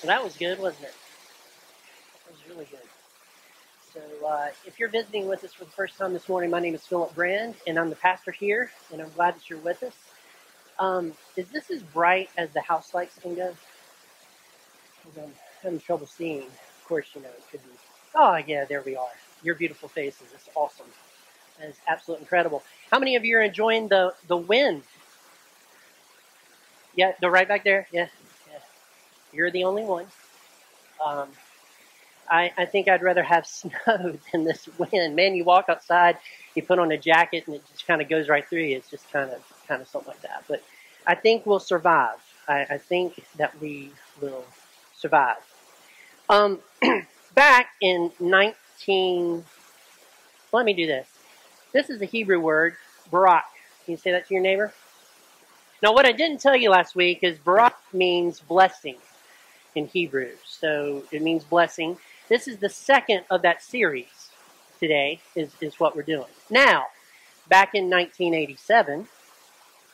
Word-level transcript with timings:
So 0.00 0.08
that 0.08 0.22
was 0.22 0.36
good, 0.36 0.58
wasn't 0.58 0.84
it? 0.84 0.94
That 2.26 2.32
was 2.32 2.48
really 2.48 2.66
good. 2.70 2.80
So 3.94 4.26
uh, 4.26 4.48
if 4.66 4.78
you're 4.78 4.90
visiting 4.90 5.26
with 5.26 5.42
us 5.42 5.54
for 5.54 5.64
the 5.64 5.70
first 5.70 5.96
time 5.96 6.12
this 6.12 6.28
morning, 6.28 6.50
my 6.50 6.60
name 6.60 6.74
is 6.74 6.86
Philip 6.86 7.14
Brand, 7.14 7.54
and 7.66 7.78
I'm 7.78 7.88
the 7.88 7.96
pastor 7.96 8.30
here, 8.30 8.70
and 8.92 9.00
I'm 9.00 9.10
glad 9.14 9.36
that 9.36 9.48
you're 9.48 9.58
with 9.58 9.82
us. 9.82 9.94
Um, 10.78 11.14
is 11.36 11.48
this 11.48 11.70
as 11.70 11.82
bright 11.82 12.28
as 12.36 12.50
the 12.50 12.60
house 12.60 12.92
lights 12.92 13.18
can 13.18 13.34
go? 13.34 13.54
I'm 15.16 15.32
having 15.62 15.80
trouble 15.80 16.06
seeing. 16.06 16.42
Of 16.42 16.84
course, 16.86 17.06
you 17.14 17.22
know, 17.22 17.28
it 17.28 17.42
could 17.50 17.62
be. 17.62 17.70
Oh, 18.14 18.36
yeah, 18.46 18.66
there 18.66 18.82
we 18.82 18.96
are. 18.96 19.06
Your 19.42 19.54
beautiful 19.54 19.88
faces. 19.88 20.26
It's 20.34 20.48
awesome. 20.54 20.86
Is 21.62 21.76
absolutely 21.88 22.24
incredible. 22.24 22.62
How 22.90 22.98
many 22.98 23.16
of 23.16 23.24
you 23.24 23.38
are 23.38 23.42
enjoying 23.42 23.88
the, 23.88 24.12
the 24.28 24.36
wind? 24.36 24.82
Yeah, 26.94 27.12
the 27.20 27.30
right 27.30 27.48
back 27.48 27.64
there? 27.64 27.88
Yeah. 27.92 28.08
You're 29.36 29.50
the 29.50 29.64
only 29.64 29.84
one. 29.84 30.06
Um, 31.04 31.28
I, 32.28 32.52
I 32.56 32.64
think 32.64 32.88
I'd 32.88 33.02
rather 33.02 33.22
have 33.22 33.46
snow 33.46 34.18
than 34.32 34.44
this 34.44 34.66
wind. 34.78 35.14
Man, 35.14 35.34
you 35.34 35.44
walk 35.44 35.66
outside, 35.68 36.16
you 36.54 36.62
put 36.62 36.78
on 36.78 36.90
a 36.90 36.98
jacket, 36.98 37.44
and 37.46 37.56
it 37.56 37.62
just 37.70 37.86
kind 37.86 38.00
of 38.00 38.08
goes 38.08 38.28
right 38.28 38.46
through 38.48 38.62
you. 38.62 38.76
It's 38.76 38.90
just 38.90 39.10
kind 39.12 39.30
of 39.30 39.42
kind 39.68 39.82
of 39.82 39.88
something 39.88 40.08
like 40.08 40.22
that. 40.22 40.44
But 40.48 40.62
I 41.06 41.14
think 41.14 41.44
we'll 41.44 41.60
survive. 41.60 42.16
I, 42.48 42.66
I 42.70 42.78
think 42.78 43.22
that 43.36 43.60
we 43.60 43.92
will 44.22 44.44
survive. 44.96 45.36
Um, 46.30 46.60
back 47.34 47.68
in 47.80 48.10
19, 48.18 49.44
let 50.52 50.64
me 50.64 50.72
do 50.72 50.86
this. 50.86 51.06
This 51.72 51.90
is 51.90 52.00
a 52.00 52.06
Hebrew 52.06 52.40
word, 52.40 52.76
barak. 53.10 53.44
Can 53.84 53.92
you 53.92 53.98
say 53.98 54.12
that 54.12 54.26
to 54.28 54.34
your 54.34 54.42
neighbor? 54.42 54.72
Now, 55.82 55.92
what 55.92 56.06
I 56.06 56.12
didn't 56.12 56.40
tell 56.40 56.56
you 56.56 56.70
last 56.70 56.96
week 56.96 57.18
is 57.22 57.38
barak 57.38 57.76
means 57.92 58.40
blessing 58.40 58.96
in 59.76 59.86
Hebrew. 59.86 60.30
So 60.44 61.04
it 61.12 61.22
means 61.22 61.44
blessing. 61.44 61.98
This 62.28 62.48
is 62.48 62.58
the 62.58 62.68
second 62.68 63.24
of 63.30 63.42
that 63.42 63.62
series 63.62 64.30
today, 64.80 65.20
is, 65.34 65.52
is 65.60 65.78
what 65.78 65.94
we're 65.94 66.02
doing. 66.02 66.26
Now, 66.50 66.86
back 67.48 67.74
in 67.74 67.88
1987, 67.88 69.06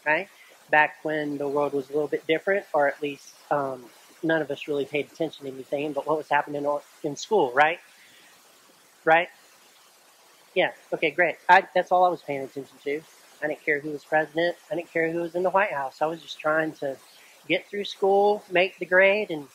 right, 0.06 0.28
back 0.70 0.96
when 1.02 1.36
the 1.36 1.48
world 1.48 1.72
was 1.72 1.90
a 1.90 1.92
little 1.92 2.08
bit 2.08 2.26
different, 2.26 2.64
or 2.72 2.88
at 2.88 3.02
least 3.02 3.34
um, 3.50 3.84
none 4.22 4.40
of 4.40 4.50
us 4.50 4.66
really 4.66 4.84
paid 4.84 5.10
attention 5.12 5.46
to 5.46 5.52
anything 5.52 5.92
but 5.92 6.06
what 6.06 6.16
was 6.16 6.28
happening 6.28 6.66
in 7.02 7.16
school, 7.16 7.52
right? 7.52 7.80
Right? 9.04 9.28
Yeah, 10.54 10.70
okay, 10.92 11.10
great. 11.10 11.36
I, 11.48 11.66
that's 11.74 11.92
all 11.92 12.04
I 12.04 12.08
was 12.08 12.22
paying 12.22 12.42
attention 12.42 12.76
to. 12.84 13.00
I 13.42 13.48
didn't 13.48 13.64
care 13.64 13.80
who 13.80 13.90
was 13.90 14.04
president. 14.04 14.56
I 14.70 14.76
didn't 14.76 14.92
care 14.92 15.10
who 15.10 15.20
was 15.20 15.34
in 15.34 15.42
the 15.42 15.50
White 15.50 15.72
House. 15.72 16.00
I 16.00 16.06
was 16.06 16.22
just 16.22 16.38
trying 16.38 16.72
to 16.74 16.96
get 17.48 17.66
through 17.68 17.84
school, 17.84 18.44
make 18.50 18.78
the 18.78 18.86
grade, 18.86 19.30
and, 19.30 19.48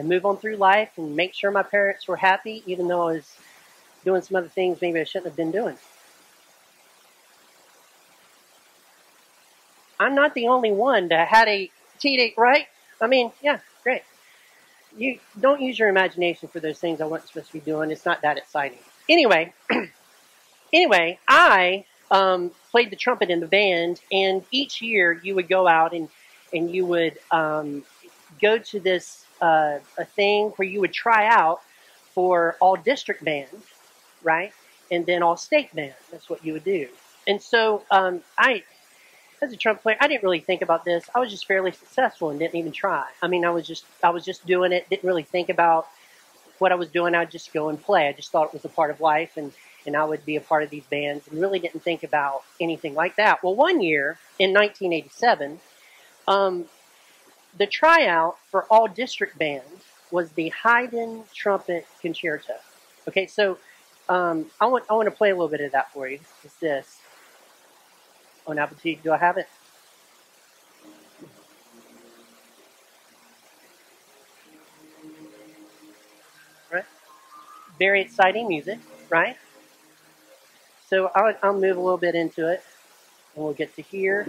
and 0.00 0.08
move 0.08 0.24
on 0.24 0.38
through 0.38 0.56
life 0.56 0.90
and 0.96 1.14
make 1.14 1.34
sure 1.34 1.50
my 1.50 1.62
parents 1.62 2.08
were 2.08 2.16
happy, 2.16 2.62
even 2.66 2.88
though 2.88 3.02
I 3.02 3.12
was 3.12 3.36
doing 4.02 4.22
some 4.22 4.36
other 4.36 4.48
things 4.48 4.80
maybe 4.80 4.98
I 4.98 5.04
shouldn't 5.04 5.26
have 5.26 5.36
been 5.36 5.52
doing. 5.52 5.76
I'm 10.00 10.14
not 10.14 10.32
the 10.32 10.48
only 10.48 10.72
one 10.72 11.08
that 11.08 11.28
had 11.28 11.46
a 11.48 11.70
teenage, 11.98 12.32
right? 12.38 12.66
I 12.98 13.06
mean, 13.06 13.30
yeah, 13.42 13.58
great. 13.82 14.00
You 14.96 15.18
don't 15.38 15.60
use 15.60 15.78
your 15.78 15.90
imagination 15.90 16.48
for 16.48 16.60
those 16.60 16.78
things 16.78 17.02
I 17.02 17.04
wasn't 17.04 17.28
supposed 17.28 17.48
to 17.48 17.52
be 17.52 17.60
doing. 17.60 17.90
It's 17.90 18.06
not 18.06 18.22
that 18.22 18.38
exciting. 18.38 18.78
Anyway, 19.06 19.52
anyway, 20.72 21.18
I 21.28 21.84
um, 22.10 22.52
played 22.70 22.88
the 22.88 22.96
trumpet 22.96 23.28
in 23.28 23.40
the 23.40 23.46
band, 23.46 24.00
and 24.10 24.42
each 24.50 24.80
year 24.80 25.20
you 25.22 25.34
would 25.34 25.48
go 25.48 25.68
out 25.68 25.92
and 25.92 26.08
and 26.54 26.74
you 26.74 26.86
would 26.86 27.18
um, 27.30 27.84
go 28.40 28.58
to 28.58 28.80
this 28.80 29.26
uh, 29.40 29.78
a 29.98 30.04
thing 30.04 30.48
where 30.56 30.68
you 30.68 30.80
would 30.80 30.92
try 30.92 31.26
out 31.26 31.60
for 32.14 32.56
all 32.60 32.76
district 32.76 33.24
band, 33.24 33.48
right, 34.22 34.52
and 34.90 35.06
then 35.06 35.22
all 35.22 35.36
state 35.36 35.74
band. 35.74 35.94
That's 36.10 36.28
what 36.28 36.44
you 36.44 36.52
would 36.52 36.64
do. 36.64 36.88
And 37.26 37.40
so 37.40 37.82
um, 37.90 38.22
I, 38.38 38.64
as 39.42 39.52
a 39.52 39.56
trumpet 39.56 39.82
player, 39.82 39.96
I 40.00 40.08
didn't 40.08 40.22
really 40.22 40.40
think 40.40 40.62
about 40.62 40.84
this. 40.84 41.08
I 41.14 41.20
was 41.20 41.30
just 41.30 41.46
fairly 41.46 41.72
successful 41.72 42.30
and 42.30 42.38
didn't 42.38 42.56
even 42.56 42.72
try. 42.72 43.06
I 43.22 43.28
mean, 43.28 43.44
I 43.44 43.50
was 43.50 43.66
just 43.66 43.84
I 44.02 44.10
was 44.10 44.24
just 44.24 44.46
doing 44.46 44.72
it. 44.72 44.88
Didn't 44.90 45.06
really 45.06 45.22
think 45.22 45.48
about 45.48 45.86
what 46.58 46.72
I 46.72 46.74
was 46.74 46.88
doing. 46.88 47.14
I'd 47.14 47.30
just 47.30 47.52
go 47.52 47.68
and 47.68 47.82
play. 47.82 48.08
I 48.08 48.12
just 48.12 48.30
thought 48.30 48.48
it 48.48 48.52
was 48.52 48.64
a 48.64 48.68
part 48.68 48.90
of 48.90 49.00
life 49.00 49.36
and 49.36 49.52
and 49.86 49.96
I 49.96 50.04
would 50.04 50.26
be 50.26 50.36
a 50.36 50.40
part 50.40 50.62
of 50.62 50.70
these 50.70 50.84
bands 50.84 51.26
and 51.28 51.40
really 51.40 51.58
didn't 51.58 51.82
think 51.82 52.02
about 52.02 52.42
anything 52.60 52.94
like 52.94 53.16
that. 53.16 53.42
Well, 53.42 53.54
one 53.54 53.80
year 53.80 54.18
in 54.38 54.52
1987, 54.52 55.58
um, 56.28 56.66
the 57.56 57.66
tryout 57.66 58.38
for 58.50 58.64
all 58.70 58.86
district 58.86 59.38
bands 59.38 59.84
was 60.10 60.32
the 60.32 60.48
Haydn 60.50 61.24
Trumpet 61.34 61.86
Concerto. 62.00 62.54
Okay, 63.08 63.26
so 63.26 63.58
um, 64.08 64.46
I 64.60 64.66
want 64.66 64.84
I 64.90 64.94
want 64.94 65.06
to 65.06 65.14
play 65.14 65.30
a 65.30 65.34
little 65.34 65.48
bit 65.48 65.60
of 65.60 65.72
that 65.72 65.92
for 65.92 66.08
you. 66.08 66.18
It's 66.44 66.54
this 66.56 67.00
on 68.46 68.58
Apple 68.58 68.76
TV. 68.76 69.02
Do 69.02 69.12
I 69.12 69.18
have 69.18 69.36
it? 69.36 69.48
Right. 76.72 76.84
Very 77.78 78.00
exciting 78.00 78.48
music, 78.48 78.78
right? 79.08 79.36
So 80.88 81.10
I'll, 81.14 81.34
I'll 81.42 81.54
move 81.54 81.76
a 81.76 81.80
little 81.80 81.98
bit 81.98 82.16
into 82.16 82.48
it, 82.48 82.64
and 83.34 83.44
we'll 83.44 83.54
get 83.54 83.74
to 83.76 83.82
here. 83.82 84.26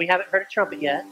We 0.00 0.06
haven't 0.06 0.30
heard 0.30 0.40
a 0.40 0.46
trumpet 0.46 0.80
yet. 0.80 1.04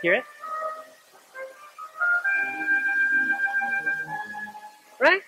Hear 0.00 0.14
it? 0.14 0.24
Right? 4.98 5.20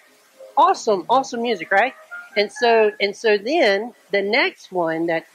Awesome, 0.57 1.05
awesome 1.11 1.43
music, 1.43 1.71
right? 1.71 1.93
And 2.35 2.51
so, 2.51 2.93
and 2.99 3.15
so 3.15 3.37
then 3.37 3.93
the 4.11 4.23
next 4.23 4.73
one 4.73 5.05
that 5.09 5.27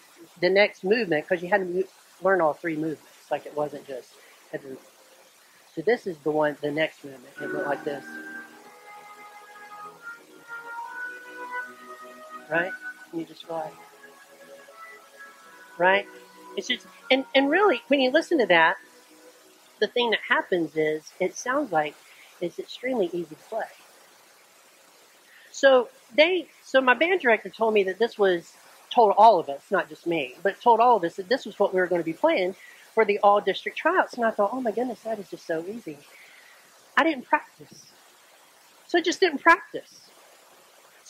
the 0.42 0.50
next 0.50 0.84
movement, 0.84 1.28
because 1.30 1.44
you 1.44 1.50
had 1.50 1.60
to 1.62 1.84
learn 2.24 2.42
all 2.42 2.54
three 2.54 2.76
movements, 2.76 3.30
like 3.30 3.46
it 3.46 3.56
wasn't 3.56 3.86
just. 3.88 4.10
So 5.76 5.84
this 5.86 6.08
is 6.08 6.18
the 6.24 6.32
one, 6.32 6.58
the 6.62 6.72
next 6.72 7.06
movement. 7.06 7.36
It 7.40 7.54
went 7.54 7.68
like 7.68 7.84
this, 7.84 8.04
right? 12.52 12.72
And 13.12 13.22
you 13.22 13.26
just 13.26 13.46
right? 15.78 16.06
It's 16.58 16.68
just, 16.68 16.86
and 17.10 17.26
and 17.34 17.50
really, 17.50 17.82
when 17.88 18.02
you 18.02 18.12
listen 18.12 18.38
to 18.40 18.46
that, 18.48 18.76
the 19.80 19.88
thing 19.88 20.12
that 20.12 20.20
happens 20.28 20.76
is 20.76 21.12
it 21.20 21.36
sounds 21.36 21.72
like 21.72 21.96
it's 22.42 22.60
extremely 22.60 23.08
easy 23.08 23.36
to 23.36 23.44
play. 23.50 23.66
So 25.52 25.90
they, 26.16 26.48
so 26.64 26.82
my 26.82 26.94
band 26.94 27.22
director 27.22 27.50
told 27.50 27.74
me 27.74 27.84
that 27.84 28.00
this 28.00 28.18
was 28.18 28.54
told 28.90 29.14
all 29.18 29.40
of 29.40 29.50
us, 29.50 29.64
not 29.72 29.90
just 29.90 30.06
me, 30.06 30.36
but 30.44 30.60
told 30.62 30.80
all 30.80 30.98
of 30.98 31.04
us 31.04 31.16
that 31.16 31.30
this 31.30 31.46
was 31.46 31.58
what 31.58 31.74
we 31.74 31.80
were 31.80 31.88
going 31.88 32.02
to 32.02 32.06
be 32.06 32.14
playing 32.14 32.56
for 32.94 33.06
the 33.06 33.20
all 33.20 33.40
district 33.40 33.78
tryouts. 33.78 34.14
And 34.14 34.26
I 34.26 34.32
thought, 34.32 34.50
oh 34.52 34.62
my 34.62 34.72
goodness, 34.72 35.02
that 35.02 35.20
is 35.20 35.30
just 35.30 35.48
so 35.48 35.66
easy. 35.68 35.98
I 36.98 37.04
didn't 37.04 37.26
practice, 37.26 37.86
so 38.88 38.98
I 38.98 39.02
just 39.02 39.20
didn't 39.20 39.40
practice. 39.40 40.11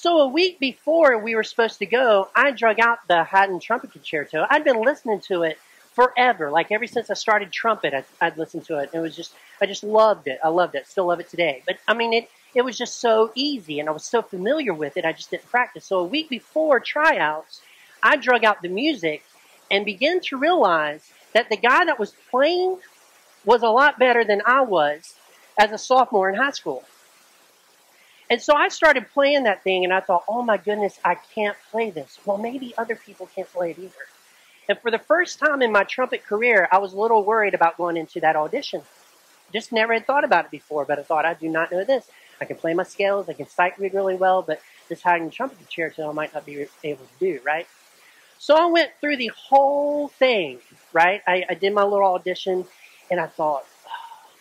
So 0.02 0.18
a 0.22 0.28
week 0.28 0.58
before 0.60 1.20
we 1.20 1.36
were 1.36 1.44
supposed 1.44 1.78
to 1.78 1.86
go, 1.86 2.28
I 2.36 2.50
drug 2.50 2.80
out 2.80 3.08
the 3.08 3.24
Haydn 3.24 3.60
Trumpet 3.60 3.92
Concerto. 3.92 4.48
I'd 4.50 4.64
been 4.64 4.82
listening 4.82 5.20
to 5.28 5.44
it 5.44 5.60
forever, 5.94 6.50
like 6.50 6.72
ever 6.72 6.88
since 6.88 7.12
I 7.12 7.14
started 7.14 7.52
trumpet, 7.52 7.94
I, 7.94 8.04
I'd 8.20 8.36
listened 8.36 8.66
to 8.66 8.80
it. 8.80 8.90
It 8.94 8.98
was 8.98 9.16
just, 9.16 9.32
I 9.62 9.68
just 9.68 9.84
loved 9.84 10.28
it. 10.28 10.40
I 10.44 10.48
loved 10.48 10.74
it. 10.74 10.88
Still 10.88 11.06
love 11.06 11.20
it 11.20 11.30
today. 11.30 11.62
But 11.68 11.78
I 11.88 11.94
mean, 11.94 12.14
it 12.14 12.32
it 12.56 12.66
was 12.66 12.80
just 12.80 13.00
so 13.00 13.32
easy, 13.36 13.80
and 13.80 13.88
I 13.88 13.92
was 13.92 14.04
so 14.04 14.24
familiar 14.24 14.74
with 14.74 14.98
it. 14.98 15.06
I 15.06 15.12
just 15.12 15.30
didn't 15.30 15.48
practice. 15.52 15.86
So 15.86 16.00
a 16.00 16.04
week 16.04 16.30
before 16.30 16.80
tryouts, 16.80 17.62
I 18.02 18.16
drug 18.16 18.44
out 18.44 18.64
the 18.64 18.70
music 18.70 19.24
and 19.70 19.86
began 19.86 20.20
to 20.22 20.36
realize 20.36 21.12
that 21.36 21.50
the 21.50 21.58
guy 21.58 21.86
that 21.86 22.00
was 22.00 22.16
playing 22.32 22.80
was 23.46 23.62
a 23.62 23.70
lot 23.70 24.00
better 24.00 24.24
than 24.26 24.42
I 24.48 24.62
was 24.62 25.14
as 25.60 25.72
a 25.72 25.78
sophomore 25.78 26.28
in 26.28 26.38
high 26.38 26.50
school. 26.50 26.84
And 28.32 28.42
so 28.42 28.56
I 28.56 28.70
started 28.70 29.10
playing 29.10 29.44
that 29.44 29.62
thing, 29.62 29.84
and 29.84 29.92
I 29.92 30.00
thought, 30.00 30.24
oh 30.26 30.42
my 30.42 30.56
goodness, 30.56 30.98
I 31.04 31.16
can't 31.16 31.58
play 31.70 31.90
this. 31.90 32.18
Well, 32.26 32.38
maybe 32.38 32.74
other 32.78 32.96
people 32.96 33.28
can't 33.36 33.52
play 33.52 33.72
it 33.72 33.78
either. 33.78 34.06
And 34.70 34.80
for 34.80 34.90
the 34.90 35.00
first 35.00 35.38
time 35.38 35.62
in 35.62 35.70
my 35.70 35.84
trumpet 35.84 36.26
career, 36.26 36.66
I 36.72 36.78
was 36.78 36.94
a 36.94 36.98
little 36.98 37.26
worried 37.26 37.54
about 37.54 37.76
going 37.76 37.98
into 37.98 38.22
that 38.22 38.38
audition. 38.38 38.84
Just 39.52 39.74
never 39.74 39.94
had 39.94 40.08
thought 40.08 40.24
about 40.24 40.46
it 40.46 40.52
before, 40.52 40.86
but 40.86 40.98
I 40.98 41.04
thought, 41.04 41.26
I 41.26 41.34
do 41.34 41.50
not 41.50 41.74
know 41.74 41.84
this. 41.84 42.08
I 42.40 42.46
can 42.46 42.56
play 42.56 42.74
my 42.74 42.84
scales, 42.84 43.28
I 43.28 43.34
can 43.34 43.50
sight 43.50 43.78
read 43.78 43.94
really 43.94 44.16
well, 44.16 44.42
but 44.42 44.62
this 44.88 45.02
Haydn 45.02 45.30
trumpet 45.30 45.58
concerto 45.58 46.10
I 46.10 46.14
might 46.14 46.34
not 46.34 46.46
be 46.46 46.66
able 46.86 47.04
to 47.04 47.20
do, 47.20 47.42
right? 47.46 47.68
So 48.40 48.56
I 48.56 48.68
went 48.68 48.92
through 49.02 49.18
the 49.18 49.32
whole 49.36 50.08
thing, 50.08 50.60
right? 50.94 51.22
I, 51.28 51.44
I 51.50 51.54
did 51.56 51.74
my 51.74 51.84
little 51.84 52.14
audition, 52.14 52.64
and 53.12 53.20
I 53.20 53.28
thought, 53.28 53.66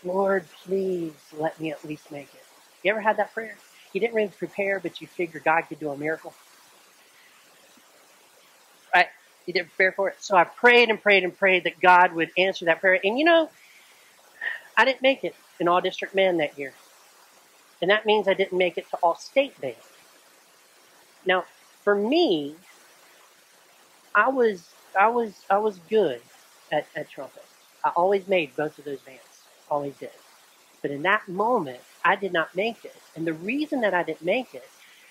Lord, 0.05 0.45
please 0.63 1.13
let 1.37 1.61
me 1.61 1.73
at 1.73 1.85
least 1.85 2.13
make 2.13 2.33
it. 2.33 2.45
You 2.85 2.93
ever 2.93 3.01
had 3.01 3.17
that 3.17 3.35
prayer? 3.35 3.57
You 3.93 4.01
didn't 4.01 4.15
really 4.15 4.29
prepare, 4.29 4.81
but 4.81 5.01
you 5.01 5.07
figured 5.07 5.45
God 5.45 5.63
could 5.63 5.81
do 5.81 5.91
a 5.91 5.97
miracle. 5.97 6.33
Right? 8.95 9.09
you 9.47 9.53
didn't 9.53 9.69
prepare 9.71 9.93
for 9.93 10.09
it. 10.09 10.17
So 10.21 10.37
I 10.37 10.45
prayed 10.45 10.91
and 10.91 11.03
prayed 11.03 11.25
and 11.25 11.37
prayed 11.37 11.65
that 11.65 11.81
God 11.81 12.13
would 12.15 12.31
answer 12.39 12.67
that 12.67 12.81
prayer. 12.81 13.01
And 13.03 13.19
you 13.19 13.25
know, 13.25 13.51
I 14.77 14.85
didn't 14.85 15.03
make 15.03 15.25
it 15.25 15.35
in 15.59 15.67
all 15.67 15.81
district 15.81 16.15
man 16.15 16.37
that 16.37 16.59
year. 16.59 16.73
And 17.83 17.91
that 17.91 18.07
means 18.07 18.29
I 18.29 18.35
didn't 18.35 18.57
make 18.57 18.79
it 18.79 18.89
to 18.91 18.97
all 18.99 19.17
state 19.17 19.61
band. 19.61 19.75
Now, 21.27 21.45
for 21.83 21.95
me, 21.95 22.55
I 24.15 24.29
was 24.29 24.69
I 24.99 25.09
was 25.09 25.35
I 25.51 25.59
was 25.59 25.79
good 25.91 26.21
at, 26.71 26.87
at 26.95 27.09
trumpet. 27.09 27.45
I 27.85 27.91
always 27.91 28.29
made 28.29 28.55
both 28.55 28.79
of 28.79 28.85
those 28.85 29.01
bands. 29.01 29.23
Always 29.71 29.97
did. 29.97 30.11
But 30.83 30.91
in 30.91 31.03
that 31.03 31.29
moment, 31.29 31.81
I 32.05 32.17
did 32.17 32.33
not 32.33 32.55
make 32.55 32.85
it. 32.85 32.97
And 33.15 33.27
the 33.27 33.33
reason 33.33 33.83
that 33.83 33.95
I 33.95 34.03
didn't 34.03 34.23
make 34.23 34.55
it 34.55 34.69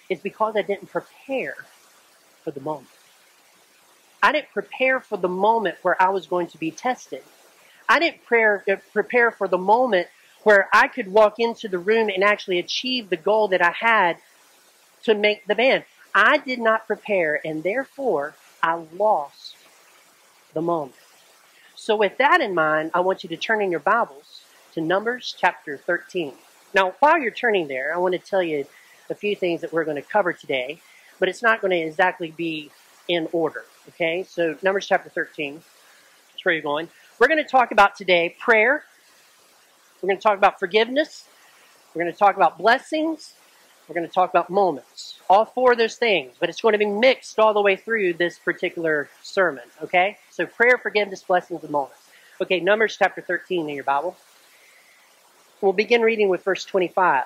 is 0.09 0.19
because 0.19 0.55
I 0.55 0.61
didn't 0.61 0.89
prepare 0.89 1.55
for 2.43 2.51
the 2.51 2.61
moment. 2.61 2.87
I 4.21 4.31
didn't 4.31 4.51
prepare 4.51 4.99
for 4.99 5.17
the 5.17 5.29
moment 5.29 5.77
where 5.81 6.01
I 6.01 6.09
was 6.09 6.27
going 6.27 6.47
to 6.47 6.57
be 6.57 6.71
tested. 6.71 7.23
I 7.87 7.99
didn't 7.99 8.25
prepare, 8.25 8.63
uh, 8.69 8.75
prepare 8.91 9.31
for 9.31 9.47
the 9.47 9.57
moment 9.57 10.07
where 10.43 10.67
I 10.73 10.87
could 10.87 11.11
walk 11.11 11.35
into 11.39 11.67
the 11.67 11.79
room 11.79 12.09
and 12.09 12.23
actually 12.23 12.59
achieve 12.59 13.09
the 13.09 13.17
goal 13.17 13.49
that 13.49 13.61
I 13.61 13.71
had 13.71 14.17
to 15.03 15.15
make 15.15 15.45
the 15.45 15.55
band. 15.55 15.85
I 16.13 16.37
did 16.37 16.59
not 16.59 16.87
prepare, 16.87 17.39
and 17.45 17.63
therefore 17.63 18.35
I 18.61 18.83
lost 18.95 19.55
the 20.53 20.61
moment. 20.61 20.95
So, 21.75 21.95
with 21.95 22.17
that 22.17 22.41
in 22.41 22.53
mind, 22.53 22.91
I 22.93 22.99
want 22.99 23.23
you 23.23 23.29
to 23.29 23.37
turn 23.37 23.61
in 23.61 23.71
your 23.71 23.79
Bibles 23.79 24.41
to 24.73 24.81
Numbers 24.81 25.35
chapter 25.37 25.77
13. 25.77 26.33
Now, 26.73 26.93
while 26.99 27.19
you're 27.19 27.31
turning 27.31 27.67
there, 27.67 27.93
I 27.93 27.97
want 27.97 28.13
to 28.13 28.19
tell 28.19 28.43
you 28.43 28.65
a 29.09 29.15
few 29.15 29.35
things 29.35 29.61
that 29.61 29.73
we're 29.73 29.85
going 29.85 29.95
to 29.95 30.07
cover 30.07 30.33
today, 30.33 30.81
but 31.19 31.27
it's 31.27 31.41
not 31.41 31.61
going 31.61 31.71
to 31.71 31.77
exactly 31.77 32.31
be 32.31 32.69
in 33.07 33.27
order. 33.31 33.63
Okay, 33.89 34.23
so 34.27 34.55
Numbers 34.61 34.85
chapter 34.85 35.09
13. 35.09 35.55
That's 35.55 36.45
where 36.45 36.53
you're 36.53 36.61
going. 36.61 36.89
We're 37.17 37.27
going 37.27 37.43
to 37.43 37.49
talk 37.49 37.71
about 37.71 37.95
today 37.95 38.35
prayer. 38.39 38.83
We're 40.01 40.07
going 40.07 40.17
to 40.17 40.23
talk 40.23 40.37
about 40.37 40.59
forgiveness. 40.59 41.25
We're 41.93 42.03
going 42.03 42.13
to 42.13 42.19
talk 42.19 42.35
about 42.35 42.57
blessings. 42.57 43.33
We're 43.87 43.95
going 43.95 44.07
to 44.07 44.13
talk 44.13 44.29
about 44.29 44.51
moments. 44.51 45.19
All 45.27 45.45
four 45.45 45.71
of 45.71 45.79
those 45.79 45.95
things, 45.95 46.35
but 46.39 46.49
it's 46.49 46.61
going 46.61 46.73
to 46.73 46.77
be 46.77 46.85
mixed 46.85 47.39
all 47.39 47.55
the 47.55 47.61
way 47.61 47.75
through 47.75 48.13
this 48.13 48.37
particular 48.37 49.09
sermon. 49.23 49.63
Okay, 49.81 50.19
so 50.29 50.45
prayer, 50.45 50.77
forgiveness, 50.77 51.23
blessings, 51.23 51.63
and 51.63 51.71
moments. 51.71 51.97
Okay, 52.39 52.59
Numbers 52.59 52.95
chapter 52.97 53.21
13 53.21 53.67
in 53.67 53.75
your 53.75 53.83
Bible. 53.83 54.15
We'll 55.61 55.73
begin 55.73 56.01
reading 56.01 56.29
with 56.29 56.43
verse 56.43 56.63
25. 56.63 57.25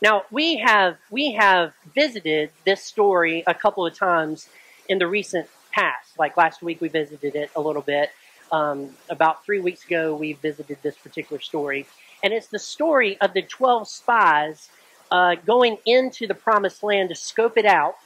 Now 0.00 0.24
we 0.30 0.56
have 0.56 0.96
we 1.10 1.32
have 1.32 1.74
visited 1.94 2.50
this 2.64 2.82
story 2.82 3.44
a 3.46 3.54
couple 3.54 3.84
of 3.84 3.94
times 3.94 4.48
in 4.88 4.98
the 4.98 5.06
recent 5.06 5.48
past. 5.70 6.18
Like 6.18 6.36
last 6.36 6.62
week, 6.62 6.80
we 6.80 6.88
visited 6.88 7.34
it 7.34 7.50
a 7.54 7.60
little 7.60 7.82
bit. 7.82 8.10
Um, 8.50 8.90
about 9.10 9.44
three 9.44 9.60
weeks 9.60 9.84
ago, 9.84 10.14
we 10.14 10.32
visited 10.32 10.78
this 10.82 10.96
particular 10.96 11.40
story, 11.40 11.86
and 12.22 12.32
it's 12.32 12.48
the 12.48 12.58
story 12.58 13.18
of 13.20 13.34
the 13.34 13.42
twelve 13.42 13.86
spies 13.86 14.70
uh, 15.10 15.36
going 15.46 15.76
into 15.84 16.26
the 16.26 16.34
promised 16.34 16.82
land 16.82 17.10
to 17.10 17.14
scope 17.14 17.56
it 17.58 17.66
out, 17.66 17.96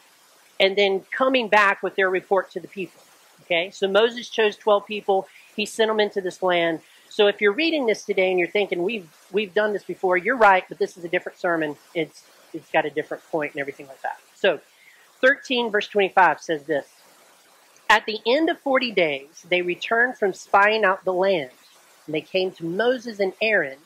and 0.59 0.77
then 0.77 1.03
coming 1.13 1.49
back 1.49 1.83
with 1.85 1.95
their 1.95 2.11
report 2.11 2.51
to 2.51 2.61
the 2.61 2.69
people. 2.69 3.01
Okay, 3.45 3.71
so 3.71 3.87
Moses 3.89 4.29
chose 4.29 4.57
twelve 4.57 4.87
people. 4.87 5.29
He 5.55 5.67
sent 5.67 5.89
them 5.89 6.01
into 6.01 6.21
this 6.21 6.43
land. 6.43 6.81
So 7.17 7.29
if 7.29 7.41
you're 7.41 7.55
reading 7.55 7.87
this 7.87 8.05
today 8.05 8.29
and 8.29 8.39
you're 8.39 8.47
thinking 8.47 8.83
we've 8.83 9.09
we've 9.33 9.55
done 9.55 9.73
this 9.73 9.85
before, 9.85 10.19
you're 10.19 10.37
right, 10.37 10.65
but 10.69 10.79
this 10.79 10.99
is 10.99 11.05
a 11.05 11.09
different 11.09 11.39
sermon. 11.39 11.75
It's 11.95 12.25
it's 12.53 12.71
got 12.71 12.85
a 12.85 12.91
different 12.91 13.25
point 13.31 13.55
and 13.55 13.61
everything 13.63 13.87
like 13.87 14.03
that. 14.03 14.19
So 14.35 14.61
13 15.23 15.71
verse 15.71 15.89
25 15.89 16.43
says 16.43 16.65
this. 16.65 16.87
At 17.89 18.05
the 18.05 18.19
end 18.27 18.51
of 18.51 18.61
40 18.61 18.93
days, 18.93 19.47
they 19.49 19.63
returned 19.63 20.19
from 20.19 20.35
spying 20.35 20.85
out 20.85 21.07
the 21.07 21.15
land. 21.15 21.53
And 22.05 22.15
they 22.15 22.21
came 22.21 22.51
to 22.51 22.67
Moses 22.67 23.19
and 23.19 23.33
Aaron 23.41 23.79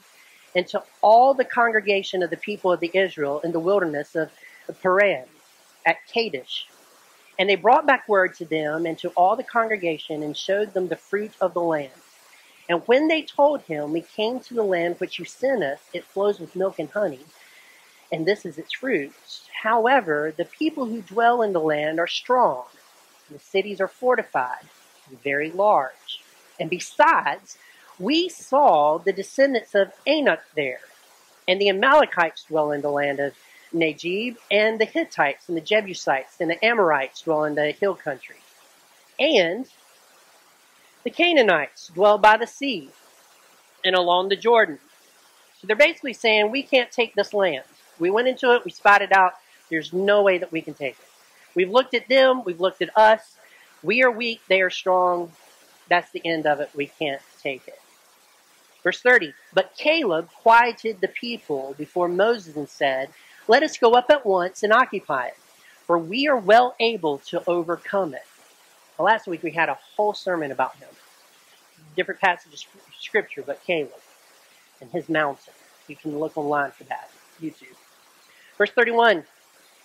and 0.56 0.66
to 0.66 0.82
all 1.00 1.32
the 1.32 1.44
congregation 1.44 2.24
of 2.24 2.30
the 2.30 2.36
people 2.36 2.72
of 2.72 2.80
the 2.80 2.90
Israel 2.92 3.38
in 3.44 3.52
the 3.52 3.60
wilderness 3.60 4.16
of 4.16 4.32
Paran 4.82 5.26
at 5.86 5.98
Kadesh. 6.12 6.66
And 7.38 7.48
they 7.48 7.54
brought 7.54 7.86
back 7.86 8.08
word 8.08 8.34
to 8.38 8.44
them 8.44 8.86
and 8.86 8.98
to 8.98 9.10
all 9.10 9.36
the 9.36 9.44
congregation 9.44 10.24
and 10.24 10.36
showed 10.36 10.74
them 10.74 10.88
the 10.88 10.96
fruit 10.96 11.30
of 11.40 11.54
the 11.54 11.60
land. 11.60 11.92
And 12.70 12.86
when 12.86 13.08
they 13.08 13.22
told 13.22 13.62
him, 13.62 13.92
We 13.92 14.02
came 14.02 14.38
to 14.38 14.54
the 14.54 14.62
land 14.62 14.94
which 14.98 15.18
you 15.18 15.24
sent 15.24 15.64
us, 15.64 15.80
it 15.92 16.04
flows 16.04 16.38
with 16.38 16.54
milk 16.54 16.78
and 16.78 16.88
honey, 16.88 17.26
and 18.12 18.24
this 18.24 18.46
is 18.46 18.58
its 18.58 18.72
fruit. 18.72 19.12
However, 19.64 20.32
the 20.36 20.44
people 20.44 20.86
who 20.86 21.02
dwell 21.02 21.42
in 21.42 21.52
the 21.52 21.60
land 21.60 21.98
are 21.98 22.06
strong, 22.06 22.66
the 23.28 23.40
cities 23.40 23.80
are 23.80 23.88
fortified, 23.88 24.68
very 25.24 25.50
large. 25.50 26.22
And 26.60 26.70
besides, 26.70 27.58
we 27.98 28.28
saw 28.28 28.98
the 28.98 29.12
descendants 29.12 29.74
of 29.74 29.92
Anak 30.06 30.44
there, 30.54 30.82
and 31.48 31.60
the 31.60 31.70
Amalekites 31.70 32.44
dwell 32.44 32.70
in 32.70 32.82
the 32.82 32.90
land 32.90 33.18
of 33.18 33.34
Negeb, 33.74 34.36
and 34.48 34.80
the 34.80 34.84
Hittites, 34.84 35.48
and 35.48 35.56
the 35.56 35.60
Jebusites, 35.60 36.36
and 36.38 36.48
the 36.48 36.64
Amorites 36.64 37.22
dwell 37.22 37.42
in 37.42 37.56
the 37.56 37.72
hill 37.72 37.96
country. 37.96 38.36
And 39.18 39.66
the 41.04 41.10
Canaanites 41.10 41.88
dwell 41.88 42.18
by 42.18 42.36
the 42.36 42.46
sea 42.46 42.90
and 43.84 43.94
along 43.94 44.28
the 44.28 44.36
Jordan. 44.36 44.78
So 45.60 45.66
they're 45.66 45.76
basically 45.76 46.12
saying, 46.12 46.50
we 46.50 46.62
can't 46.62 46.90
take 46.90 47.14
this 47.14 47.34
land. 47.34 47.64
We 47.98 48.10
went 48.10 48.28
into 48.28 48.54
it, 48.54 48.64
we 48.64 48.70
spotted 48.70 49.12
out, 49.12 49.34
there's 49.70 49.92
no 49.92 50.22
way 50.22 50.38
that 50.38 50.52
we 50.52 50.62
can 50.62 50.74
take 50.74 50.98
it. 50.98 51.08
We've 51.54 51.70
looked 51.70 51.94
at 51.94 52.08
them, 52.08 52.44
we've 52.44 52.60
looked 52.60 52.82
at 52.82 52.96
us. 52.96 53.36
We 53.82 54.02
are 54.02 54.10
weak, 54.10 54.40
they 54.48 54.60
are 54.60 54.70
strong. 54.70 55.32
That's 55.88 56.10
the 56.12 56.22
end 56.24 56.46
of 56.46 56.60
it. 56.60 56.70
We 56.74 56.86
can't 56.86 57.22
take 57.42 57.66
it. 57.66 57.80
Verse 58.82 59.00
30 59.00 59.34
But 59.52 59.74
Caleb 59.76 60.28
quieted 60.42 61.00
the 61.00 61.08
people 61.08 61.74
before 61.76 62.08
Moses 62.08 62.56
and 62.56 62.68
said, 62.68 63.10
Let 63.48 63.62
us 63.62 63.76
go 63.76 63.92
up 63.92 64.10
at 64.10 64.26
once 64.26 64.62
and 64.62 64.72
occupy 64.72 65.26
it, 65.26 65.36
for 65.86 65.98
we 65.98 66.28
are 66.28 66.36
well 66.36 66.74
able 66.78 67.18
to 67.18 67.42
overcome 67.46 68.14
it. 68.14 68.22
Well, 69.00 69.06
last 69.06 69.26
week 69.26 69.42
we 69.42 69.52
had 69.52 69.70
a 69.70 69.78
whole 69.96 70.12
sermon 70.12 70.52
about 70.52 70.76
him. 70.76 70.88
Different 71.96 72.20
passages 72.20 72.66
of 72.74 72.94
scripture, 73.00 73.40
but 73.40 73.64
Caleb 73.64 73.94
and 74.78 74.90
his 74.90 75.08
mountain. 75.08 75.54
You 75.88 75.96
can 75.96 76.18
look 76.18 76.36
online 76.36 76.72
for 76.72 76.84
that. 76.84 77.10
YouTube. 77.40 77.76
Verse 78.58 78.70
31. 78.72 79.24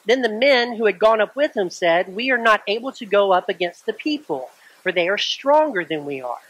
Then 0.05 0.22
the 0.22 0.27
men 0.27 0.75
who 0.75 0.86
had 0.86 1.00
gone 1.00 1.22
up 1.22 1.34
with 1.34 1.55
him 1.55 1.69
said, 1.69 2.13
We 2.13 2.29
are 2.29 2.38
not 2.38 2.62
able 2.67 2.91
to 2.91 3.05
go 3.05 3.31
up 3.31 3.48
against 3.48 3.86
the 3.86 3.93
people, 3.93 4.50
for 4.84 4.91
they 4.91 5.07
are 5.07 5.17
stronger 5.17 5.86
than 5.86 6.03
we 6.03 6.19
are. 6.19 6.43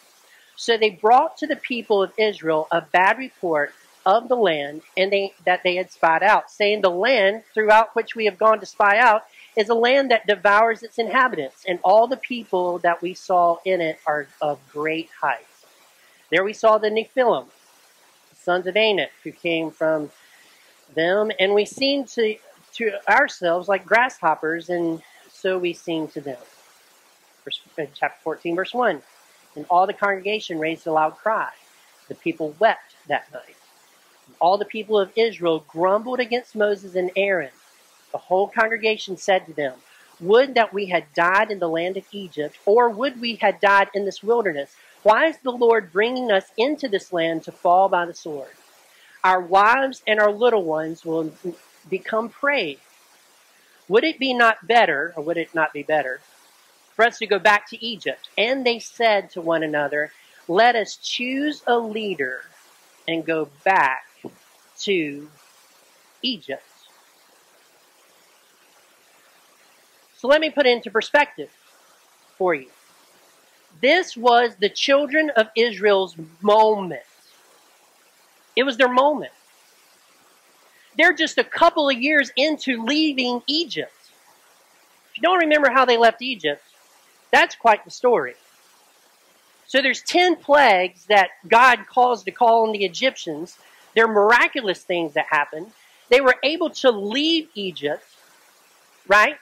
So 0.56 0.76
they 0.76 0.90
brought 0.90 1.38
to 1.38 1.46
the 1.46 1.56
people 1.56 2.02
of 2.02 2.14
Israel 2.18 2.68
a 2.72 2.82
bad 2.82 3.20
report 3.20 3.74
of 4.08 4.28
the 4.28 4.36
land 4.36 4.82
and 4.98 5.14
they, 5.14 5.34
that 5.46 5.62
they 5.62 5.76
had 5.76 5.92
spied 5.92 6.24
out, 6.24 6.50
saying, 6.50 6.82
The 6.82 6.90
land 6.90 7.44
throughout 7.54 7.96
which 7.96 8.16
we 8.16 8.26
have 8.26 8.40
gone 8.40 8.60
to 8.60 8.66
spy 8.66 8.98
out 8.98 9.26
is 9.56 9.70
a 9.70 9.74
land 9.74 10.12
that 10.12 10.28
devours 10.28 10.84
its 10.84 10.98
inhabitants, 10.98 11.64
and 11.68 11.80
all 11.84 12.08
the 12.08 12.18
people 12.18 12.80
that 12.80 13.02
we 13.02 13.14
saw 13.14 13.58
in 13.66 13.82
it 13.82 14.00
are 14.06 14.28
of 14.42 14.60
great 14.72 15.10
height. 15.22 15.46
There 16.30 16.44
we 16.44 16.54
saw 16.54 16.78
the 16.78 16.90
Nephilim, 16.90 17.48
the 18.30 18.36
sons 18.36 18.68
of 18.68 18.76
Anak, 18.76 19.12
who 19.24 19.32
came 19.32 19.72
from 19.72 20.12
them, 20.94 21.32
and 21.40 21.54
we 21.54 21.66
seemed 21.66 22.08
to, 22.10 22.36
to 22.74 22.92
ourselves 23.10 23.68
like 23.68 23.86
grasshoppers, 23.86 24.70
and 24.70 25.02
so 25.32 25.58
we 25.58 25.74
seemed 25.74 26.12
to 26.14 26.22
them. 26.22 26.42
Verse, 27.44 27.62
chapter 27.94 28.20
14, 28.24 28.56
verse 28.56 28.74
1. 28.74 29.02
And 29.56 29.66
all 29.70 29.88
the 29.88 29.94
congregation 29.94 30.60
raised 30.60 30.86
a 30.88 30.92
loud 30.92 31.16
cry. 31.16 31.50
The 32.10 32.16
people 32.16 32.56
wept 32.60 32.96
that 33.08 33.32
night. 33.32 33.56
All 34.42 34.58
the 34.58 34.66
people 34.66 35.00
of 35.00 35.12
Israel 35.16 35.64
grumbled 35.68 36.20
against 36.20 36.56
Moses 36.56 36.96
and 36.96 37.12
Aaron 37.16 37.52
the 38.16 38.20
whole 38.20 38.48
congregation 38.48 39.18
said 39.18 39.46
to 39.46 39.52
them, 39.52 39.74
Would 40.22 40.56
that 40.56 40.74
we 40.74 40.86
had 40.86 41.14
died 41.14 41.52
in 41.52 41.60
the 41.60 41.68
land 41.68 41.98
of 41.98 42.06
Egypt, 42.14 42.58
or 42.66 42.90
would 42.90 43.20
we 43.20 43.36
had 43.36 43.60
died 43.60 43.90
in 43.94 44.06
this 44.06 44.24
wilderness? 44.24 44.74
Why 45.04 45.26
is 45.26 45.38
the 45.40 45.52
Lord 45.52 45.92
bringing 45.92 46.32
us 46.32 46.46
into 46.56 46.88
this 46.88 47.12
land 47.12 47.44
to 47.44 47.52
fall 47.52 47.90
by 47.90 48.06
the 48.06 48.14
sword? 48.14 48.54
Our 49.22 49.42
wives 49.42 50.02
and 50.08 50.18
our 50.22 50.32
little 50.32 50.64
ones 50.64 51.04
will 51.04 51.34
become 51.90 52.30
prey. 52.30 52.78
Would 53.90 54.06
it 54.06 54.18
be 54.18 54.34
not 54.34 54.66
better, 54.66 55.14
or 55.18 55.24
would 55.24 55.36
it 55.36 55.54
not 55.54 55.74
be 55.74 55.84
better, 55.84 56.22
for 56.96 57.04
us 57.04 57.18
to 57.18 57.28
go 57.28 57.38
back 57.38 57.68
to 57.72 57.86
Egypt? 57.86 58.30
And 58.38 58.66
they 58.66 58.80
said 58.80 59.30
to 59.32 59.42
one 59.42 59.62
another, 59.62 60.14
Let 60.48 60.78
us 60.78 60.96
choose 60.96 61.64
a 61.68 61.78
leader 61.78 62.46
and 63.10 63.26
go 63.26 63.50
back 63.66 64.06
to 64.84 65.28
Egypt. 66.22 66.64
So 70.26 70.30
let 70.30 70.42
me 70.42 70.50
put 70.50 70.66
it 70.66 70.72
into 70.72 70.90
perspective 70.90 71.52
for 72.36 72.56
you. 72.56 72.66
This 73.80 74.18
was 74.18 74.56
the 74.56 74.70
children 74.70 75.30
of 75.38 75.50
Israel's 75.56 76.16
moment. 76.42 77.04
It 78.56 78.64
was 78.64 78.78
their 78.78 78.92
moment. 78.92 79.34
They're 80.98 81.14
just 81.14 81.38
a 81.38 81.44
couple 81.44 81.90
of 81.90 82.02
years 82.02 82.32
into 82.36 82.84
leaving 82.84 83.44
Egypt. 83.46 83.94
If 85.12 85.18
you 85.18 85.22
don't 85.22 85.42
remember 85.42 85.70
how 85.70 85.86
they 85.86 85.96
left 85.96 86.24
Egypt, 86.24 86.64
that's 87.32 87.54
quite 87.54 87.86
the 87.86 87.92
story. 87.92 88.34
So 89.68 89.80
there's 89.80 90.02
10 90.02 90.38
plagues 90.38 91.06
that 91.06 91.30
God 91.48 91.86
caused 91.88 92.26
to 92.26 92.32
call 92.32 92.66
on 92.66 92.72
the 92.72 92.84
Egyptians. 92.84 93.60
They're 93.94 94.08
miraculous 94.08 94.82
things 94.82 95.14
that 95.14 95.28
happened. 95.30 95.68
They 96.10 96.20
were 96.20 96.38
able 96.42 96.72
to 96.72 96.90
leave 96.90 97.48
Egypt, 97.54 98.04
right? 99.08 99.38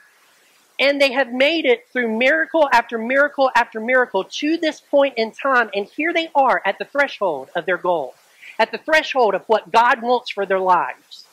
And 0.78 1.00
they 1.00 1.12
have 1.12 1.32
made 1.32 1.64
it 1.64 1.86
through 1.92 2.16
miracle 2.16 2.68
after 2.72 2.98
miracle 2.98 3.50
after 3.54 3.80
miracle 3.80 4.24
to 4.24 4.56
this 4.56 4.80
point 4.80 5.14
in 5.16 5.30
time. 5.30 5.70
And 5.74 5.86
here 5.86 6.12
they 6.12 6.30
are 6.34 6.60
at 6.64 6.78
the 6.78 6.84
threshold 6.84 7.50
of 7.54 7.64
their 7.64 7.76
goal, 7.76 8.14
at 8.58 8.72
the 8.72 8.78
threshold 8.78 9.34
of 9.34 9.44
what 9.46 9.70
God 9.70 10.02
wants 10.02 10.30
for 10.30 10.44
their 10.44 10.58
lives, 10.58 11.24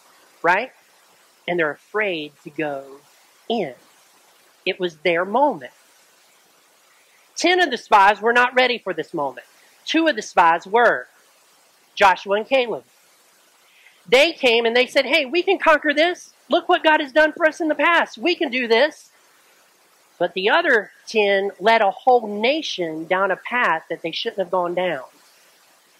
right? 0.43 0.71
And 1.47 1.57
they're 1.57 1.71
afraid 1.71 2.33
to 2.43 2.51
go 2.51 2.99
in. 3.49 3.73
It 4.65 4.79
was 4.79 4.97
their 4.97 5.25
moment. 5.25 5.73
Ten 7.35 7.59
of 7.59 7.71
the 7.71 7.77
spies 7.77 8.21
were 8.21 8.33
not 8.33 8.53
ready 8.53 8.77
for 8.77 8.93
this 8.93 9.13
moment. 9.13 9.47
Two 9.85 10.07
of 10.07 10.15
the 10.15 10.21
spies 10.21 10.67
were 10.67 11.07
Joshua 11.95 12.35
and 12.35 12.47
Caleb. 12.47 12.83
They 14.07 14.33
came 14.33 14.65
and 14.65 14.75
they 14.75 14.87
said, 14.87 15.05
Hey, 15.05 15.25
we 15.25 15.41
can 15.41 15.57
conquer 15.57 15.93
this. 15.93 16.33
Look 16.49 16.69
what 16.69 16.83
God 16.83 16.99
has 16.99 17.11
done 17.11 17.31
for 17.31 17.45
us 17.45 17.61
in 17.61 17.67
the 17.67 17.75
past. 17.75 18.17
We 18.17 18.35
can 18.35 18.51
do 18.51 18.67
this. 18.67 19.10
But 20.21 20.35
the 20.35 20.51
other 20.51 20.91
10 21.07 21.53
led 21.59 21.81
a 21.81 21.89
whole 21.89 22.27
nation 22.27 23.05
down 23.05 23.31
a 23.31 23.35
path 23.35 23.85
that 23.89 24.03
they 24.03 24.11
shouldn't 24.11 24.37
have 24.37 24.51
gone 24.51 24.75
down 24.75 25.05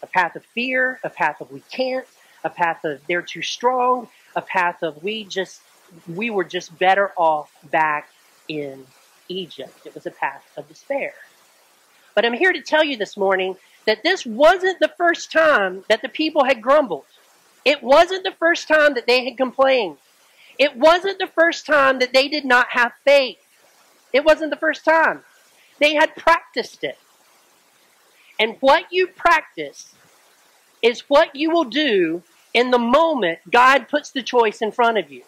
a 0.03 0.05
path 0.05 0.35
of 0.35 0.45
fear, 0.45 0.99
a 1.03 1.09
path 1.09 1.41
of 1.41 1.49
we 1.49 1.63
can't, 1.71 2.05
a 2.43 2.49
path 2.51 2.85
of 2.85 3.01
they're 3.07 3.23
too 3.23 3.41
strong, 3.41 4.07
a 4.35 4.41
path 4.43 4.83
of 4.83 5.01
we 5.01 5.23
just, 5.23 5.63
we 6.07 6.29
were 6.29 6.43
just 6.43 6.77
better 6.77 7.11
off 7.17 7.51
back 7.71 8.09
in 8.47 8.85
Egypt. 9.27 9.87
It 9.87 9.95
was 9.95 10.05
a 10.05 10.11
path 10.11 10.47
of 10.55 10.67
despair. 10.67 11.15
But 12.13 12.23
I'm 12.23 12.33
here 12.33 12.53
to 12.53 12.61
tell 12.61 12.83
you 12.83 12.97
this 12.97 13.17
morning 13.17 13.55
that 13.87 14.03
this 14.03 14.23
wasn't 14.23 14.79
the 14.79 14.93
first 14.97 15.31
time 15.31 15.83
that 15.89 16.03
the 16.03 16.09
people 16.09 16.45
had 16.45 16.61
grumbled. 16.61 17.05
It 17.65 17.81
wasn't 17.81 18.23
the 18.23 18.35
first 18.37 18.67
time 18.67 18.93
that 18.93 19.07
they 19.07 19.25
had 19.25 19.35
complained. 19.35 19.97
It 20.59 20.75
wasn't 20.77 21.17
the 21.17 21.25
first 21.25 21.65
time 21.65 21.97
that 21.97 22.13
they 22.13 22.27
did 22.27 22.45
not 22.45 22.67
have 22.69 22.91
faith. 23.03 23.39
It 24.13 24.25
wasn't 24.25 24.51
the 24.51 24.57
first 24.57 24.83
time. 24.83 25.23
They 25.79 25.95
had 25.95 26.15
practiced 26.15 26.83
it. 26.83 26.97
And 28.39 28.57
what 28.59 28.85
you 28.91 29.07
practice 29.07 29.93
is 30.81 31.01
what 31.07 31.35
you 31.35 31.51
will 31.51 31.65
do 31.65 32.23
in 32.53 32.71
the 32.71 32.79
moment 32.79 33.39
God 33.49 33.87
puts 33.87 34.11
the 34.11 34.23
choice 34.23 34.61
in 34.61 34.71
front 34.71 34.97
of 34.97 35.11
you. 35.11 35.23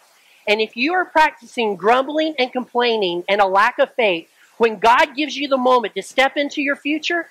And 0.48 0.60
if 0.60 0.76
you 0.76 0.94
are 0.94 1.06
practicing 1.06 1.76
grumbling 1.76 2.36
and 2.38 2.52
complaining 2.52 3.24
and 3.30 3.40
a 3.40 3.46
lack 3.46 3.80
of 3.80 3.94
faith, 3.94 4.28
when 4.58 4.80
God 4.80 5.16
gives 5.16 5.38
you 5.38 5.48
the 5.48 5.58
moment 5.58 5.96
to 5.96 6.02
step 6.02 6.38
into 6.38 6.62
your 6.62 6.76
future, 6.76 7.30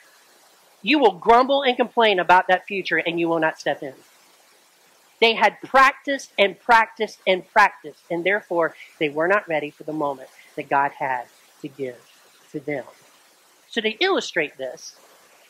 you 0.82 0.98
will 0.98 1.12
grumble 1.12 1.62
and 1.62 1.76
complain 1.76 2.18
about 2.18 2.48
that 2.48 2.66
future 2.66 2.96
and 2.96 3.20
you 3.20 3.28
will 3.28 3.38
not 3.38 3.60
step 3.60 3.82
in. 3.82 3.94
They 5.20 5.34
had 5.34 5.60
practiced 5.62 6.32
and 6.36 6.58
practiced 6.58 7.20
and 7.26 7.46
practiced, 7.46 8.00
and 8.10 8.24
therefore 8.24 8.74
they 8.98 9.08
were 9.08 9.28
not 9.28 9.46
ready 9.46 9.70
for 9.70 9.84
the 9.84 9.92
moment 9.92 10.28
that 10.56 10.68
God 10.68 10.90
had 10.92 11.26
to 11.62 11.68
give 11.68 11.96
to 12.52 12.60
them. 12.60 12.84
So 13.68 13.80
to 13.80 13.90
illustrate 14.04 14.58
this 14.58 14.96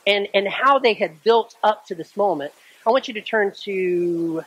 and, 0.07 0.29
and 0.33 0.49
how 0.49 0.79
they 0.79 0.95
had 0.95 1.23
built 1.23 1.57
up 1.63 1.87
to 1.87 1.95
this 1.95 2.17
moment, 2.17 2.53
I 2.87 2.91
want 2.91 3.09
you 3.09 3.15
to 3.15 3.21
turn 3.21 3.53
to 3.63 4.45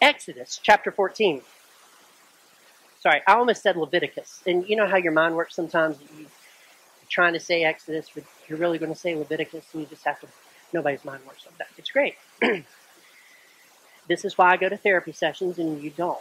Exodus 0.00 0.58
chapter 0.62 0.90
14. 0.90 1.42
Sorry, 3.00 3.22
I 3.26 3.34
almost 3.34 3.62
said 3.62 3.76
Leviticus. 3.76 4.42
And 4.46 4.68
you 4.68 4.76
know 4.76 4.86
how 4.86 4.96
your 4.96 5.12
mind 5.12 5.34
works 5.34 5.54
sometimes? 5.54 5.98
You, 6.16 6.24
are 6.24 6.28
trying 7.08 7.32
to 7.32 7.40
say 7.40 7.64
Exodus, 7.64 8.10
but 8.14 8.24
you're 8.48 8.58
really 8.58 8.78
going 8.78 8.92
to 8.92 8.98
say 8.98 9.14
Leviticus, 9.14 9.64
and 9.72 9.82
you 9.82 9.88
just 9.88 10.04
have 10.04 10.20
to, 10.20 10.26
nobody's 10.72 11.04
mind 11.04 11.24
works 11.26 11.44
like 11.46 11.58
that. 11.58 11.68
It's 11.78 11.90
great. 11.90 12.16
this 14.08 14.24
is 14.24 14.36
why 14.36 14.52
I 14.52 14.56
go 14.56 14.68
to 14.68 14.76
therapy 14.76 15.12
sessions 15.12 15.58
and 15.58 15.82
you 15.82 15.90
don't. 15.90 16.18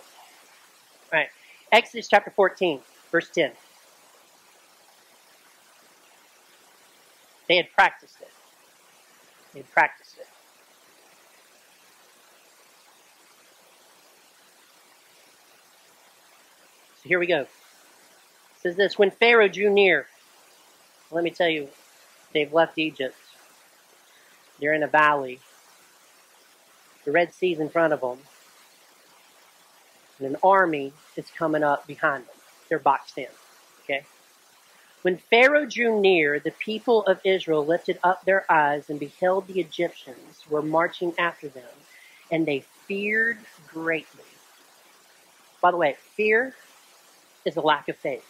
Right. 1.12 1.30
Exodus 1.72 2.08
chapter 2.08 2.32
14, 2.32 2.80
verse 3.12 3.30
10. 3.30 3.52
They 7.48 7.58
had 7.58 7.72
practiced 7.72 8.22
it. 8.22 8.30
They 9.54 9.60
had 9.60 9.72
practiced 9.72 10.18
it. 10.18 10.28
So 17.02 17.10
here 17.10 17.20
we 17.20 17.26
go. 17.26 17.42
It 17.42 17.50
says 18.62 18.76
this 18.76 19.00
When 19.00 19.10
Pharaoh 19.10 19.48
drew 19.48 19.72
near, 19.72 20.06
let 21.12 21.24
me 21.24 21.32
tell 21.32 21.50
you, 21.50 21.70
they've 22.34 22.54
left 22.54 22.78
Egypt. 22.78 23.16
They're 24.60 24.74
in 24.74 24.84
a 24.84 24.88
valley. 24.88 25.40
The 27.06 27.12
Red 27.12 27.34
Sea's 27.34 27.60
in 27.60 27.70
front 27.70 27.94
of 27.94 28.02
them. 28.02 28.20
And 30.20 30.28
an 30.28 30.38
army 30.44 30.94
is 31.16 31.26
coming 31.38 31.64
up 31.64 31.88
behind 31.88 32.26
them. 32.26 32.36
They're 32.68 32.80
boxed 32.80 33.18
in. 33.18 33.28
Okay? 33.84 34.04
When 35.02 35.18
Pharaoh 35.18 35.66
drew 35.66 36.00
near, 36.00 36.40
the 36.40 36.52
people 36.52 37.04
of 37.06 37.22
Israel 37.24 37.66
lifted 37.66 38.00
up 38.04 38.26
their 38.26 38.46
eyes 38.52 38.90
and 38.90 39.00
beheld 39.00 39.48
the 39.48 39.62
Egyptians 39.62 40.44
were 40.50 40.62
marching 40.62 41.14
after 41.18 41.48
them, 41.48 41.64
and 42.30 42.46
they 42.46 42.66
feared 42.86 43.38
greatly. 43.68 44.26
By 45.62 45.72
the 45.72 45.78
way, 45.78 45.96
fear 46.16 46.54
is 47.46 47.56
a 47.56 47.62
lack 47.62 47.88
of 47.88 47.96
faith. 47.96 48.26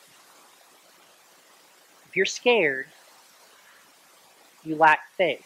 If 2.07 2.15
you're 2.15 2.25
scared, 2.25 2.87
you 4.63 4.75
lack 4.75 4.99
faith. 5.17 5.45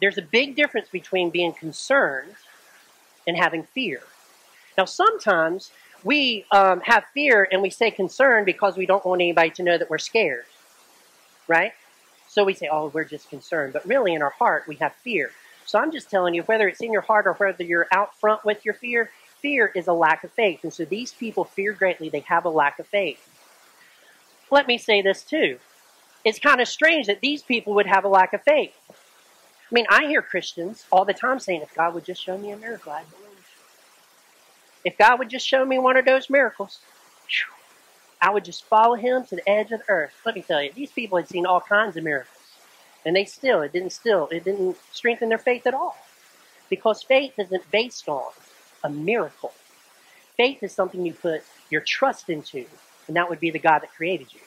There's 0.00 0.18
a 0.18 0.22
big 0.22 0.56
difference 0.56 0.88
between 0.88 1.30
being 1.30 1.52
concerned 1.52 2.34
and 3.26 3.36
having 3.36 3.62
fear. 3.62 4.02
Now, 4.76 4.84
sometimes 4.84 5.70
we 6.04 6.44
um, 6.52 6.80
have 6.80 7.04
fear 7.14 7.48
and 7.50 7.62
we 7.62 7.70
say 7.70 7.90
concerned 7.90 8.46
because 8.46 8.76
we 8.76 8.86
don't 8.86 9.04
want 9.04 9.20
anybody 9.20 9.50
to 9.50 9.62
know 9.62 9.78
that 9.78 9.90
we're 9.90 9.98
scared, 9.98 10.44
right? 11.48 11.72
So 12.28 12.44
we 12.44 12.54
say, 12.54 12.68
oh, 12.70 12.88
we're 12.88 13.04
just 13.04 13.30
concerned. 13.30 13.72
But 13.72 13.86
really, 13.86 14.14
in 14.14 14.22
our 14.22 14.30
heart, 14.30 14.64
we 14.68 14.76
have 14.76 14.92
fear. 14.96 15.30
So 15.64 15.78
I'm 15.78 15.90
just 15.90 16.10
telling 16.10 16.34
you, 16.34 16.42
whether 16.42 16.68
it's 16.68 16.80
in 16.80 16.92
your 16.92 17.02
heart 17.02 17.26
or 17.26 17.32
whether 17.34 17.64
you're 17.64 17.88
out 17.90 18.16
front 18.18 18.44
with 18.44 18.64
your 18.64 18.74
fear, 18.74 19.10
fear 19.40 19.72
is 19.74 19.86
a 19.86 19.92
lack 19.92 20.22
of 20.22 20.30
faith. 20.32 20.60
And 20.62 20.72
so 20.72 20.84
these 20.84 21.12
people 21.12 21.44
fear 21.44 21.72
greatly. 21.72 22.08
They 22.08 22.20
have 22.20 22.44
a 22.44 22.50
lack 22.50 22.78
of 22.78 22.86
faith. 22.86 23.28
Let 24.50 24.68
me 24.68 24.78
say 24.78 25.02
this 25.02 25.24
too. 25.24 25.58
It's 26.24 26.38
kind 26.38 26.60
of 26.60 26.68
strange 26.68 27.06
that 27.06 27.20
these 27.20 27.42
people 27.42 27.74
would 27.74 27.86
have 27.86 28.04
a 28.04 28.08
lack 28.08 28.32
of 28.32 28.42
faith. 28.42 28.74
I 28.90 29.74
mean, 29.74 29.86
I 29.88 30.06
hear 30.06 30.22
Christians 30.22 30.84
all 30.92 31.04
the 31.04 31.14
time 31.14 31.40
saying, 31.40 31.62
if 31.62 31.74
God 31.74 31.94
would 31.94 32.04
just 32.04 32.22
show 32.22 32.38
me 32.38 32.52
a 32.52 32.56
miracle, 32.56 32.92
I'd 32.92 33.10
believe. 33.10 33.25
If 34.86 34.96
God 34.96 35.18
would 35.18 35.28
just 35.28 35.44
show 35.44 35.64
me 35.64 35.80
one 35.80 35.96
of 35.96 36.04
those 36.04 36.30
miracles, 36.30 36.78
I 38.22 38.30
would 38.30 38.44
just 38.44 38.64
follow 38.66 38.94
him 38.94 39.24
to 39.26 39.34
the 39.34 39.48
edge 39.48 39.72
of 39.72 39.80
the 39.80 39.90
earth. 39.90 40.14
Let 40.24 40.36
me 40.36 40.42
tell 40.42 40.62
you, 40.62 40.70
these 40.72 40.92
people 40.92 41.18
had 41.18 41.28
seen 41.28 41.44
all 41.44 41.60
kinds 41.60 41.96
of 41.96 42.04
miracles. 42.04 42.36
And 43.04 43.16
they 43.16 43.24
still, 43.24 43.62
it 43.62 43.72
didn't 43.72 43.90
still, 43.90 44.28
it 44.30 44.44
didn't 44.44 44.76
strengthen 44.92 45.28
their 45.28 45.38
faith 45.38 45.66
at 45.66 45.74
all. 45.74 45.96
Because 46.70 47.02
faith 47.02 47.32
isn't 47.36 47.68
based 47.72 48.08
on 48.08 48.30
a 48.84 48.88
miracle. 48.88 49.52
Faith 50.36 50.62
is 50.62 50.72
something 50.72 51.04
you 51.04 51.14
put 51.14 51.42
your 51.68 51.80
trust 51.80 52.30
into, 52.30 52.64
and 53.08 53.16
that 53.16 53.28
would 53.28 53.40
be 53.40 53.50
the 53.50 53.58
God 53.58 53.80
that 53.80 53.92
created 53.92 54.32
you. 54.32 54.40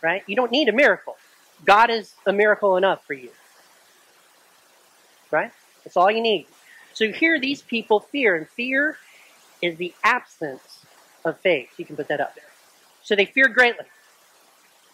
Right? 0.00 0.22
You 0.28 0.36
don't 0.36 0.52
need 0.52 0.68
a 0.68 0.72
miracle. 0.72 1.16
God 1.64 1.90
is 1.90 2.14
a 2.24 2.32
miracle 2.32 2.76
enough 2.76 3.04
for 3.04 3.14
you. 3.14 3.30
Right? 5.32 5.50
That's 5.82 5.96
all 5.96 6.08
you 6.08 6.20
need. 6.20 6.46
So 6.92 7.10
here 7.10 7.40
these 7.40 7.62
people 7.62 7.98
fear, 7.98 8.36
and 8.36 8.48
fear 8.48 8.96
is 9.62 9.76
the 9.76 9.94
absence 10.02 10.84
of 11.24 11.38
faith. 11.40 11.70
You 11.76 11.84
can 11.84 11.96
put 11.96 12.08
that 12.08 12.20
up 12.20 12.34
there. 12.34 12.44
So 13.02 13.14
they 13.14 13.24
feared 13.24 13.54
greatly. 13.54 13.86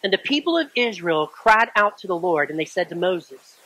And 0.03 0.13
the 0.13 0.19
people 0.19 0.57
of 0.57 0.71
Israel 0.75 1.27
cried 1.27 1.71
out 1.75 1.99
to 1.99 2.07
the 2.07 2.17
Lord, 2.17 2.51
and 2.51 2.59
they 2.59 2.65
said 2.65 2.89
to 2.91 2.95
Moses, 2.95 3.57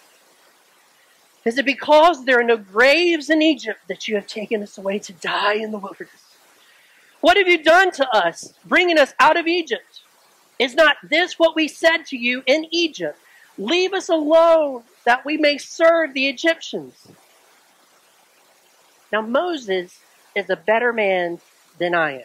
is 1.45 1.57
it 1.57 1.65
because 1.65 2.25
there 2.25 2.39
are 2.39 2.45
no 2.45 2.59
graves 2.59 3.31
in 3.31 3.41
Egypt 3.41 3.81
that 3.89 4.07
you 4.07 4.15
have 4.15 4.27
taken 4.27 4.63
us 4.63 4.77
away 4.77 4.99
to 5.01 5.13
die 5.15 5.55
in 5.55 5.71
the 5.71 5.79
wilderness? 5.79 6.37
What 7.21 7.37
have 7.37 7.49
you 7.49 7.63
done 7.63 7.91
to 7.93 8.09
us, 8.11 8.53
bringing 8.67 8.99
us 8.99 9.15
out 9.19 9.37
of 9.37 9.47
Egypt? 9.47 10.01
Is 10.59 10.75
not 10.75 10.97
this 11.03 11.39
what 11.39 11.57
we 11.57 11.67
said 11.69 12.05
to 12.07 12.17
you 12.17 12.43
in 12.47 12.67
Egypt? 12.71 13.19
Leave 13.57 13.95
us 13.95 14.09
alone 14.09 14.83
that 15.05 15.25
we 15.25 15.37
may 15.37 15.57
serve 15.57 16.13
the 16.13 16.29
Egyptians. 16.29 17.09
Now, 19.11 19.23
Moses 19.23 20.01
is 20.35 20.49
a 20.51 20.57
better 20.57 20.93
man 20.93 21.41
than 21.79 21.95
I 21.95 22.21
am. 22.21 22.25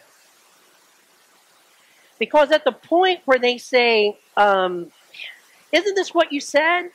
Because 2.18 2.50
at 2.50 2.64
the 2.64 2.72
point 2.72 3.20
where 3.24 3.38
they 3.38 3.58
say, 3.58 4.16
um, 4.36 4.90
Isn't 5.72 5.94
this 5.94 6.14
what 6.14 6.32
you 6.32 6.40
said? 6.40 6.90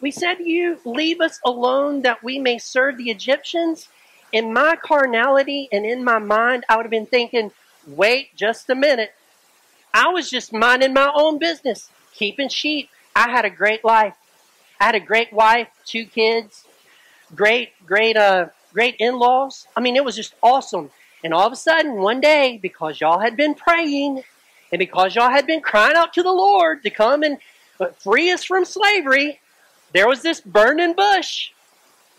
We 0.00 0.10
said 0.10 0.38
you, 0.40 0.78
Leave 0.84 1.20
us 1.20 1.40
alone 1.44 2.02
that 2.02 2.22
we 2.22 2.38
may 2.38 2.58
serve 2.58 2.96
the 2.96 3.10
Egyptians. 3.10 3.88
in 4.32 4.50
my 4.52 4.74
carnality 4.76 5.68
and 5.70 5.84
in 5.84 6.02
my 6.02 6.18
mind, 6.18 6.64
I 6.68 6.76
would 6.76 6.84
have 6.86 6.90
been 6.90 7.04
thinking, 7.04 7.52
wait 7.86 8.34
just 8.34 8.70
a 8.70 8.74
minute. 8.74 9.12
I 9.92 10.08
was 10.08 10.30
just 10.30 10.54
minding 10.54 10.94
my 10.94 11.12
own 11.14 11.38
business, 11.38 11.90
keeping 12.14 12.48
sheep. 12.48 12.88
I 13.14 13.30
had 13.30 13.44
a 13.44 13.50
great 13.50 13.84
life. 13.84 14.14
I 14.80 14.84
had 14.86 14.94
a 14.94 15.00
great 15.00 15.32
wife, 15.34 15.68
two 15.84 16.06
kids, 16.06 16.64
great, 17.34 17.70
great, 17.86 18.16
uh, 18.16 18.46
great 18.72 18.96
in-laws. 18.98 19.66
I 19.76 19.80
mean, 19.80 19.96
it 19.96 20.04
was 20.04 20.16
just 20.16 20.34
awesome. 20.42 20.90
And 21.24 21.32
all 21.32 21.46
of 21.46 21.52
a 21.52 21.56
sudden, 21.56 21.96
one 21.96 22.20
day, 22.20 22.58
because 22.60 23.00
y'all 23.00 23.20
had 23.20 23.36
been 23.36 23.54
praying 23.54 24.24
and 24.72 24.78
because 24.78 25.14
y'all 25.14 25.30
had 25.30 25.46
been 25.46 25.60
crying 25.60 25.96
out 25.96 26.12
to 26.14 26.22
the 26.22 26.32
Lord 26.32 26.82
to 26.82 26.90
come 26.90 27.22
and 27.22 27.38
uh, 27.78 27.88
free 27.88 28.30
us 28.30 28.42
from 28.44 28.64
slavery, 28.64 29.40
there 29.92 30.08
was 30.08 30.22
this 30.22 30.40
burning 30.40 30.94
bush. 30.94 31.50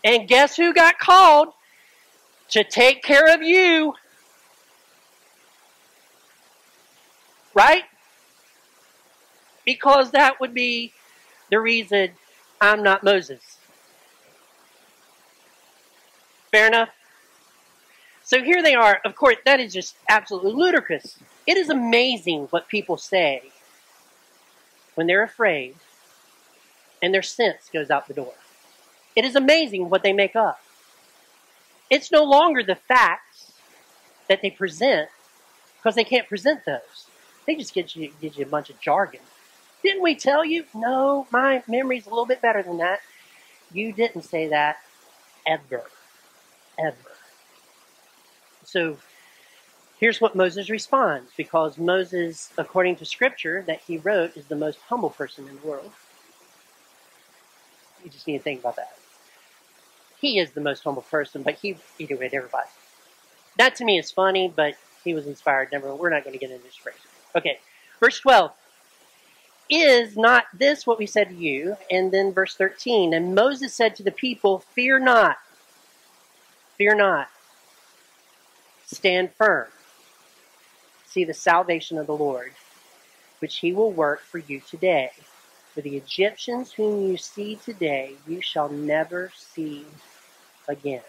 And 0.04 0.28
guess 0.28 0.56
who 0.56 0.72
got 0.72 0.98
called 0.98 1.48
to 2.50 2.62
take 2.62 3.02
care 3.02 3.34
of 3.34 3.42
you? 3.42 3.94
Right? 7.54 7.84
Because 9.64 10.10
that 10.12 10.40
would 10.40 10.54
be 10.54 10.92
the 11.50 11.58
reason 11.58 12.10
I'm 12.60 12.82
not 12.82 13.02
Moses. 13.02 13.53
Fair 16.54 16.68
enough? 16.68 16.90
So 18.22 18.40
here 18.40 18.62
they 18.62 18.76
are. 18.76 19.00
Of 19.04 19.16
course, 19.16 19.38
that 19.44 19.58
is 19.58 19.72
just 19.72 19.96
absolutely 20.08 20.52
ludicrous. 20.52 21.18
It 21.48 21.56
is 21.56 21.68
amazing 21.68 22.46
what 22.50 22.68
people 22.68 22.96
say 22.96 23.42
when 24.94 25.08
they're 25.08 25.24
afraid 25.24 25.74
and 27.02 27.12
their 27.12 27.22
sense 27.22 27.68
goes 27.72 27.90
out 27.90 28.06
the 28.06 28.14
door. 28.14 28.34
It 29.16 29.24
is 29.24 29.34
amazing 29.34 29.90
what 29.90 30.04
they 30.04 30.12
make 30.12 30.36
up. 30.36 30.60
It's 31.90 32.12
no 32.12 32.22
longer 32.22 32.62
the 32.62 32.76
facts 32.76 33.54
that 34.28 34.40
they 34.40 34.50
present 34.50 35.08
because 35.78 35.96
they 35.96 36.04
can't 36.04 36.28
present 36.28 36.64
those. 36.66 37.08
They 37.48 37.56
just 37.56 37.74
get 37.74 37.96
you, 37.96 38.12
get 38.20 38.38
you 38.38 38.44
a 38.44 38.48
bunch 38.48 38.70
of 38.70 38.80
jargon. 38.80 39.22
Didn't 39.82 40.04
we 40.04 40.14
tell 40.14 40.44
you? 40.44 40.66
No, 40.72 41.26
my 41.32 41.64
memory's 41.66 42.06
a 42.06 42.10
little 42.10 42.26
bit 42.26 42.40
better 42.40 42.62
than 42.62 42.78
that. 42.78 43.00
You 43.72 43.92
didn't 43.92 44.22
say 44.22 44.46
that 44.46 44.76
ever. 45.44 45.82
Ever. 46.78 46.96
So 48.64 48.96
here's 49.98 50.20
what 50.20 50.34
Moses 50.34 50.68
responds 50.70 51.30
because 51.36 51.78
Moses, 51.78 52.50
according 52.58 52.96
to 52.96 53.04
scripture 53.04 53.62
that 53.66 53.80
he 53.80 53.98
wrote, 53.98 54.36
is 54.36 54.46
the 54.46 54.56
most 54.56 54.78
humble 54.88 55.10
person 55.10 55.48
in 55.48 55.56
the 55.60 55.66
world. 55.66 55.92
You 58.02 58.10
just 58.10 58.26
need 58.26 58.38
to 58.38 58.42
think 58.42 58.60
about 58.60 58.76
that. 58.76 58.96
He 60.20 60.38
is 60.38 60.52
the 60.52 60.60
most 60.60 60.82
humble 60.82 61.02
person, 61.02 61.42
but 61.42 61.54
he 61.54 61.76
either 61.98 62.14
everybody. 62.14 62.68
That 63.56 63.76
to 63.76 63.84
me 63.84 63.98
is 63.98 64.10
funny, 64.10 64.52
but 64.54 64.74
he 65.04 65.14
was 65.14 65.26
inspired. 65.26 65.68
Never, 65.70 65.94
we're 65.94 66.10
not 66.10 66.24
going 66.24 66.32
to 66.32 66.38
get 66.38 66.50
into 66.50 66.64
this 66.64 66.74
phrase. 66.74 66.96
Okay, 67.36 67.58
verse 68.00 68.18
12. 68.20 68.52
Is 69.70 70.16
not 70.16 70.44
this 70.52 70.86
what 70.86 70.98
we 70.98 71.06
said 71.06 71.28
to 71.30 71.34
you? 71.34 71.76
And 71.90 72.12
then 72.12 72.32
verse 72.32 72.54
13. 72.54 73.14
And 73.14 73.34
Moses 73.34 73.72
said 73.72 73.96
to 73.96 74.02
the 74.02 74.10
people, 74.10 74.60
Fear 74.74 75.00
not. 75.00 75.38
Fear 76.76 76.96
not. 76.96 77.28
Stand 78.86 79.30
firm. 79.32 79.68
See 81.06 81.24
the 81.24 81.34
salvation 81.34 81.98
of 81.98 82.06
the 82.06 82.16
Lord, 82.16 82.52
which 83.38 83.58
he 83.58 83.72
will 83.72 83.92
work 83.92 84.20
for 84.22 84.38
you 84.38 84.60
today. 84.60 85.10
For 85.72 85.80
the 85.80 85.96
Egyptians 85.96 86.72
whom 86.72 87.08
you 87.08 87.16
see 87.16 87.56
today, 87.56 88.14
you 88.26 88.40
shall 88.40 88.68
never 88.68 89.30
see 89.36 89.84
again. 90.68 91.02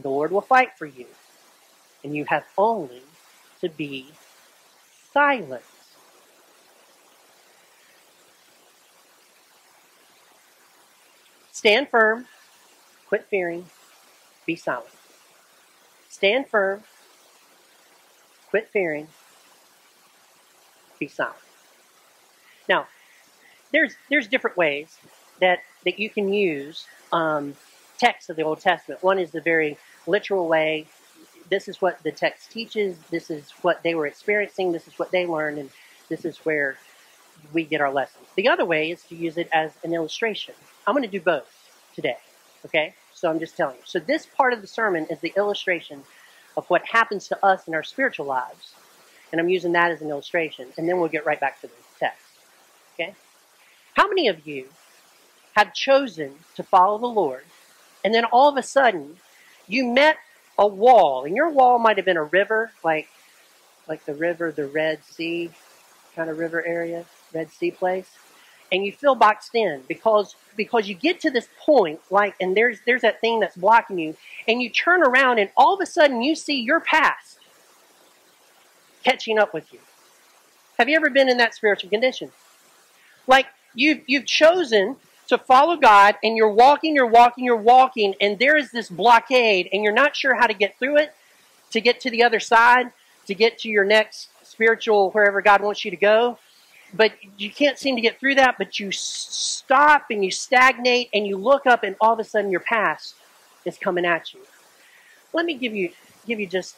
The 0.00 0.08
Lord 0.08 0.30
will 0.32 0.40
fight 0.40 0.76
for 0.76 0.86
you, 0.86 1.06
and 2.02 2.14
you 2.14 2.24
have 2.26 2.44
only 2.56 3.02
to 3.60 3.68
be 3.68 4.08
silent. 5.12 5.64
Stand 11.52 11.88
firm, 11.88 12.26
quit 13.08 13.26
fearing, 13.28 13.66
be 14.48 14.56
silent. 14.56 14.88
Stand 16.08 16.48
firm, 16.48 16.82
quit 18.48 18.70
fearing, 18.72 19.06
be 20.98 21.06
silent. 21.06 21.36
Now, 22.66 22.86
there's 23.72 23.94
there's 24.08 24.26
different 24.26 24.56
ways 24.56 24.96
that 25.40 25.58
that 25.84 25.98
you 25.98 26.08
can 26.08 26.32
use 26.32 26.86
um, 27.12 27.54
texts 27.98 28.30
of 28.30 28.36
the 28.36 28.42
Old 28.42 28.60
Testament. 28.60 29.02
One 29.02 29.18
is 29.18 29.32
the 29.32 29.42
very 29.42 29.76
literal 30.06 30.48
way. 30.48 30.86
This 31.50 31.68
is 31.68 31.82
what 31.82 32.02
the 32.02 32.10
text 32.10 32.50
teaches. 32.50 32.96
This 33.10 33.30
is 33.30 33.50
what 33.60 33.82
they 33.82 33.94
were 33.94 34.06
experiencing. 34.06 34.72
This 34.72 34.88
is 34.88 34.98
what 34.98 35.10
they 35.10 35.26
learned, 35.26 35.58
and 35.58 35.68
this 36.08 36.24
is 36.24 36.38
where 36.38 36.78
we 37.52 37.64
get 37.64 37.82
our 37.82 37.92
lessons. 37.92 38.24
The 38.34 38.48
other 38.48 38.64
way 38.64 38.90
is 38.90 39.02
to 39.04 39.14
use 39.14 39.36
it 39.36 39.50
as 39.52 39.72
an 39.84 39.92
illustration. 39.92 40.54
I'm 40.86 40.94
going 40.94 41.04
to 41.04 41.18
do 41.18 41.20
both 41.20 41.46
today. 41.94 42.16
Okay? 42.64 42.94
So 43.18 43.30
I'm 43.30 43.40
just 43.40 43.56
telling 43.56 43.76
you. 43.76 43.82
So 43.84 43.98
this 43.98 44.26
part 44.26 44.52
of 44.52 44.60
the 44.60 44.66
sermon 44.66 45.06
is 45.10 45.18
the 45.20 45.32
illustration 45.36 46.02
of 46.56 46.66
what 46.68 46.84
happens 46.84 47.28
to 47.28 47.44
us 47.44 47.66
in 47.66 47.74
our 47.74 47.82
spiritual 47.82 48.26
lives. 48.26 48.74
And 49.32 49.40
I'm 49.40 49.48
using 49.48 49.72
that 49.72 49.90
as 49.90 50.00
an 50.00 50.08
illustration. 50.08 50.68
And 50.76 50.88
then 50.88 50.98
we'll 50.98 51.08
get 51.08 51.26
right 51.26 51.38
back 51.38 51.60
to 51.60 51.66
the 51.66 51.72
text. 51.98 52.22
Okay? 52.94 53.14
How 53.94 54.08
many 54.08 54.28
of 54.28 54.46
you 54.46 54.68
have 55.56 55.74
chosen 55.74 56.34
to 56.54 56.62
follow 56.62 56.98
the 56.98 57.06
Lord 57.06 57.44
and 58.04 58.14
then 58.14 58.24
all 58.24 58.48
of 58.48 58.56
a 58.56 58.62
sudden 58.62 59.16
you 59.66 59.84
met 59.84 60.16
a 60.56 60.66
wall 60.66 61.24
and 61.24 61.34
your 61.34 61.50
wall 61.50 61.78
might 61.78 61.96
have 61.96 62.06
been 62.06 62.16
a 62.16 62.24
river 62.24 62.70
like 62.84 63.08
like 63.88 64.04
the 64.04 64.14
river 64.14 64.52
the 64.52 64.66
Red 64.66 65.02
Sea 65.04 65.50
kind 66.14 66.30
of 66.30 66.38
river 66.38 66.64
area, 66.64 67.04
Red 67.32 67.50
Sea 67.50 67.70
place 67.70 68.08
and 68.70 68.84
you 68.84 68.92
feel 68.92 69.14
boxed 69.14 69.54
in 69.54 69.82
because 69.88 70.34
because 70.56 70.88
you 70.88 70.94
get 70.94 71.20
to 71.20 71.30
this 71.30 71.48
point 71.58 72.00
like 72.10 72.34
and 72.40 72.56
there's 72.56 72.78
there's 72.86 73.02
that 73.02 73.20
thing 73.20 73.40
that's 73.40 73.56
blocking 73.56 73.98
you 73.98 74.16
and 74.46 74.60
you 74.60 74.68
turn 74.68 75.02
around 75.02 75.38
and 75.38 75.50
all 75.56 75.74
of 75.74 75.80
a 75.80 75.86
sudden 75.86 76.22
you 76.22 76.34
see 76.34 76.60
your 76.60 76.80
past 76.80 77.38
catching 79.04 79.38
up 79.38 79.54
with 79.54 79.72
you. 79.72 79.78
Have 80.78 80.88
you 80.88 80.96
ever 80.96 81.10
been 81.10 81.28
in 81.28 81.38
that 81.38 81.54
spiritual 81.54 81.90
condition? 81.90 82.30
Like 83.26 83.46
you've 83.74 84.02
you've 84.06 84.26
chosen 84.26 84.96
to 85.28 85.38
follow 85.38 85.76
god 85.76 86.16
and 86.22 86.36
you're 86.36 86.52
walking 86.52 86.94
you're 86.94 87.06
walking 87.06 87.44
you're 87.44 87.56
walking 87.56 88.14
and 88.20 88.38
there 88.38 88.56
is 88.56 88.70
this 88.70 88.88
blockade 88.88 89.68
and 89.72 89.82
you're 89.82 89.92
not 89.92 90.16
sure 90.16 90.34
how 90.34 90.46
to 90.46 90.54
get 90.54 90.78
through 90.78 90.96
it 90.96 91.14
to 91.70 91.80
get 91.80 92.00
to 92.00 92.10
the 92.10 92.22
other 92.22 92.40
side 92.40 92.90
to 93.26 93.34
get 93.34 93.58
to 93.58 93.68
your 93.68 93.84
next 93.84 94.30
spiritual 94.42 95.10
wherever 95.10 95.42
god 95.42 95.60
wants 95.60 95.84
you 95.84 95.90
to 95.90 95.98
go 95.98 96.38
but 96.94 97.12
you 97.36 97.50
can't 97.50 97.78
seem 97.78 97.96
to 97.96 98.02
get 98.02 98.18
through 98.18 98.36
that, 98.36 98.56
but 98.58 98.78
you 98.80 98.90
stop 98.92 100.06
and 100.10 100.24
you 100.24 100.30
stagnate 100.30 101.10
and 101.12 101.26
you 101.26 101.36
look 101.36 101.66
up 101.66 101.82
and 101.82 101.96
all 102.00 102.12
of 102.12 102.18
a 102.18 102.24
sudden 102.24 102.50
your 102.50 102.60
past 102.60 103.14
is 103.64 103.76
coming 103.76 104.04
at 104.04 104.32
you. 104.32 104.40
Let 105.32 105.44
me 105.44 105.54
give 105.54 105.74
you 105.74 105.90
give 106.26 106.40
you 106.40 106.46
just 106.46 106.76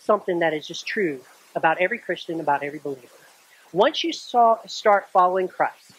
something 0.00 0.40
that 0.40 0.52
is 0.52 0.66
just 0.66 0.86
true 0.86 1.20
about 1.54 1.78
every 1.78 1.98
Christian, 1.98 2.40
about 2.40 2.62
every 2.62 2.78
believer. 2.78 3.08
Once 3.72 4.04
you 4.04 4.12
saw, 4.12 4.58
start 4.66 5.08
following 5.12 5.48
Christ 5.48 5.92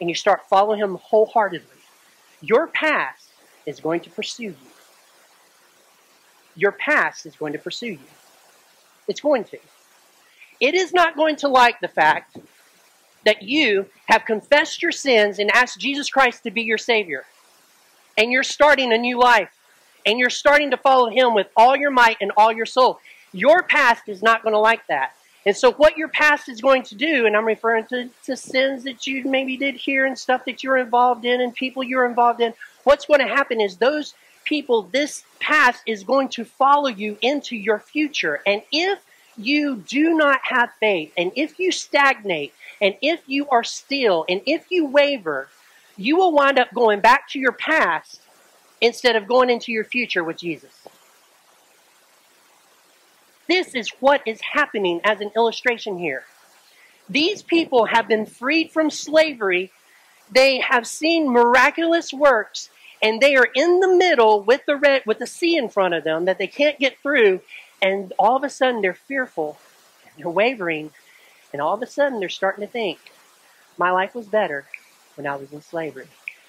and 0.00 0.08
you 0.08 0.14
start 0.14 0.42
following 0.48 0.80
him 0.80 0.96
wholeheartedly, 0.96 1.68
your 2.40 2.66
past 2.66 3.28
is 3.66 3.78
going 3.80 4.00
to 4.00 4.10
pursue 4.10 4.44
you. 4.44 4.56
Your 6.54 6.72
past 6.72 7.26
is 7.26 7.36
going 7.36 7.52
to 7.52 7.58
pursue 7.58 7.92
you. 7.92 7.98
It's 9.08 9.20
going 9.20 9.44
to. 9.44 9.58
It 10.62 10.76
is 10.76 10.94
not 10.94 11.16
going 11.16 11.34
to 11.36 11.48
like 11.48 11.80
the 11.80 11.88
fact 11.88 12.38
that 13.24 13.42
you 13.42 13.86
have 14.06 14.24
confessed 14.24 14.80
your 14.80 14.92
sins 14.92 15.40
and 15.40 15.50
asked 15.50 15.80
Jesus 15.80 16.08
Christ 16.08 16.44
to 16.44 16.52
be 16.52 16.62
your 16.62 16.78
Savior. 16.78 17.24
And 18.16 18.30
you're 18.30 18.44
starting 18.44 18.92
a 18.92 18.98
new 18.98 19.18
life. 19.18 19.50
And 20.06 20.20
you're 20.20 20.30
starting 20.30 20.70
to 20.70 20.76
follow 20.76 21.10
Him 21.10 21.34
with 21.34 21.48
all 21.56 21.74
your 21.74 21.90
might 21.90 22.16
and 22.20 22.30
all 22.36 22.52
your 22.52 22.66
soul. 22.66 23.00
Your 23.32 23.64
past 23.64 24.08
is 24.08 24.22
not 24.22 24.44
going 24.44 24.52
to 24.54 24.58
like 24.60 24.86
that. 24.86 25.14
And 25.44 25.56
so, 25.56 25.72
what 25.72 25.96
your 25.96 26.08
past 26.08 26.48
is 26.48 26.60
going 26.60 26.84
to 26.84 26.94
do, 26.94 27.26
and 27.26 27.36
I'm 27.36 27.44
referring 27.44 27.86
to, 27.86 28.08
to 28.26 28.36
sins 28.36 28.84
that 28.84 29.06
you 29.06 29.24
maybe 29.24 29.56
did 29.56 29.74
here 29.74 30.06
and 30.06 30.16
stuff 30.16 30.44
that 30.44 30.62
you're 30.62 30.76
involved 30.76 31.24
in 31.24 31.40
and 31.40 31.52
people 31.52 31.82
you're 31.82 32.06
involved 32.06 32.40
in, 32.40 32.54
what's 32.84 33.06
going 33.06 33.20
to 33.20 33.26
happen 33.26 33.60
is 33.60 33.76
those 33.76 34.14
people, 34.44 34.82
this 34.82 35.24
past 35.40 35.82
is 35.86 36.04
going 36.04 36.28
to 36.28 36.44
follow 36.44 36.88
you 36.88 37.18
into 37.20 37.56
your 37.56 37.80
future. 37.80 38.40
And 38.46 38.62
if 38.70 39.00
you 39.36 39.76
do 39.76 40.14
not 40.14 40.40
have 40.44 40.72
faith, 40.80 41.12
and 41.16 41.32
if 41.36 41.58
you 41.58 41.72
stagnate, 41.72 42.52
and 42.80 42.94
if 43.00 43.22
you 43.26 43.48
are 43.48 43.64
still, 43.64 44.24
and 44.28 44.42
if 44.46 44.66
you 44.70 44.86
waver, 44.86 45.48
you 45.96 46.16
will 46.16 46.32
wind 46.32 46.58
up 46.58 46.72
going 46.74 47.00
back 47.00 47.28
to 47.30 47.38
your 47.38 47.52
past 47.52 48.20
instead 48.80 49.16
of 49.16 49.28
going 49.28 49.50
into 49.50 49.72
your 49.72 49.84
future 49.84 50.24
with 50.24 50.38
Jesus. 50.38 50.86
This 53.48 53.74
is 53.74 53.90
what 54.00 54.22
is 54.26 54.40
happening 54.40 55.00
as 55.04 55.20
an 55.20 55.30
illustration 55.36 55.98
here. 55.98 56.24
These 57.08 57.42
people 57.42 57.86
have 57.86 58.08
been 58.08 58.26
freed 58.26 58.70
from 58.70 58.90
slavery. 58.90 59.70
They 60.30 60.60
have 60.60 60.86
seen 60.86 61.30
miraculous 61.30 62.12
works, 62.12 62.70
and 63.02 63.20
they 63.20 63.36
are 63.36 63.48
in 63.54 63.80
the 63.80 63.94
middle 63.94 64.42
with 64.42 64.62
the 64.66 64.76
red 64.76 65.02
with 65.04 65.18
the 65.18 65.26
sea 65.26 65.56
in 65.56 65.68
front 65.68 65.94
of 65.94 66.04
them 66.04 66.24
that 66.24 66.38
they 66.38 66.46
can't 66.46 66.78
get 66.78 66.98
through, 67.02 67.40
and 67.82 68.12
all 68.18 68.36
of 68.36 68.44
a 68.44 68.50
sudden 68.50 68.80
they're 68.80 68.94
fearful, 68.94 69.58
they're 70.16 70.30
wavering, 70.30 70.92
and 71.52 71.60
all 71.60 71.74
of 71.74 71.82
a 71.82 71.86
sudden 71.86 72.20
they're 72.20 72.28
starting 72.28 72.64
to 72.64 72.70
think, 72.72 72.98
my 73.76 73.90
life 73.90 74.14
was 74.14 74.26
better 74.26 74.66
when 75.16 75.26
I 75.26 75.36
was 75.36 75.52
in 75.52 75.60
slavery. 75.60 76.06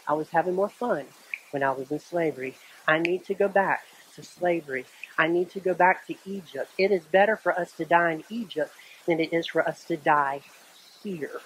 I 0.08 0.14
was 0.14 0.30
having 0.30 0.56
more 0.56 0.70
fun 0.70 1.06
when 1.52 1.64
I 1.64 1.72
was 1.72 1.92
in 1.92 2.00
slavery. 2.00 2.56
I 2.88 3.00
need 3.00 3.26
to 3.26 3.34
go 3.34 3.48
back 3.48 3.86
to 4.16 4.24
slavery. 4.24 4.86
I 5.18 5.28
need 5.28 5.50
to 5.52 5.60
go 5.60 5.74
back 5.74 6.06
to 6.08 6.16
Egypt. 6.26 6.70
It 6.78 6.92
is 6.92 7.04
better 7.06 7.36
for 7.36 7.58
us 7.58 7.72
to 7.74 7.86
die 7.86 8.12
in 8.12 8.24
Egypt 8.30 8.72
than 9.08 9.20
it 9.20 9.34
is 9.34 9.48
for 9.48 9.68
us 9.68 9.84
to 9.86 9.98
die 9.98 10.42
here. 11.04 11.42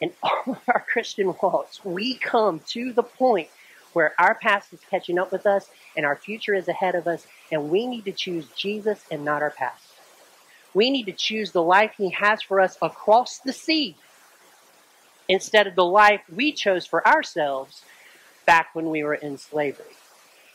In 0.00 0.12
all 0.22 0.42
of 0.46 0.60
our 0.68 0.84
Christian 0.92 1.34
walks, 1.42 1.84
we 1.84 2.14
come 2.14 2.60
to 2.68 2.92
the 2.92 3.02
point 3.02 3.48
where 3.92 4.14
our 4.18 4.34
past 4.34 4.72
is 4.72 4.80
catching 4.90 5.18
up 5.18 5.32
with 5.32 5.46
us 5.46 5.68
and 5.96 6.06
our 6.06 6.16
future 6.16 6.54
is 6.54 6.68
ahead 6.68 6.94
of 6.94 7.06
us, 7.06 7.26
and 7.50 7.70
we 7.70 7.86
need 7.86 8.04
to 8.04 8.12
choose 8.12 8.46
Jesus 8.56 9.04
and 9.10 9.24
not 9.24 9.42
our 9.42 9.50
past. 9.50 9.84
We 10.72 10.90
need 10.90 11.06
to 11.06 11.12
choose 11.12 11.50
the 11.52 11.62
life 11.62 11.94
He 11.96 12.10
has 12.10 12.42
for 12.42 12.60
us 12.60 12.76
across 12.80 13.38
the 13.38 13.52
sea 13.52 13.96
instead 15.28 15.66
of 15.66 15.74
the 15.74 15.84
life 15.84 16.22
we 16.32 16.52
chose 16.52 16.86
for 16.86 17.06
ourselves 17.06 17.82
back 18.46 18.74
when 18.74 18.90
we 18.90 19.02
were 19.02 19.14
in 19.14 19.38
slavery. 19.38 19.96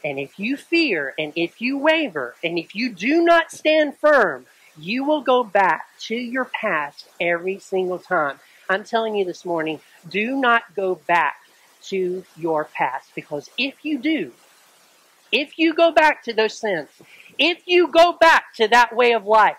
And 0.03 0.19
if 0.19 0.37
you 0.37 0.57
fear 0.57 1.13
and 1.17 1.33
if 1.35 1.61
you 1.61 1.77
waver 1.77 2.35
and 2.43 2.59
if 2.59 2.75
you 2.75 2.91
do 2.91 3.23
not 3.23 3.51
stand 3.51 3.97
firm, 3.97 4.45
you 4.77 5.03
will 5.03 5.21
go 5.21 5.43
back 5.43 5.87
to 6.01 6.15
your 6.15 6.45
past 6.45 7.07
every 7.19 7.59
single 7.59 7.99
time. 7.99 8.39
I'm 8.69 8.83
telling 8.83 9.15
you 9.15 9.25
this 9.25 9.45
morning, 9.45 9.79
do 10.09 10.35
not 10.35 10.75
go 10.75 10.95
back 10.95 11.37
to 11.89 12.25
your 12.35 12.65
past 12.65 13.09
because 13.15 13.49
if 13.57 13.83
you 13.83 13.97
do, 13.99 14.31
if 15.31 15.57
you 15.57 15.73
go 15.73 15.91
back 15.91 16.23
to 16.23 16.33
those 16.33 16.57
sins, 16.57 16.89
if 17.37 17.63
you 17.65 17.87
go 17.87 18.13
back 18.13 18.53
to 18.55 18.67
that 18.67 18.95
way 18.95 19.13
of 19.13 19.25
life, 19.25 19.57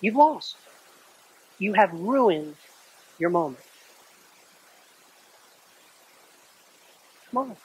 you've 0.00 0.16
lost. 0.16 0.56
You 1.58 1.74
have 1.74 1.92
ruined 1.92 2.56
your 3.18 3.30
moment. 3.30 3.64
Come 7.30 7.50
on. 7.50 7.56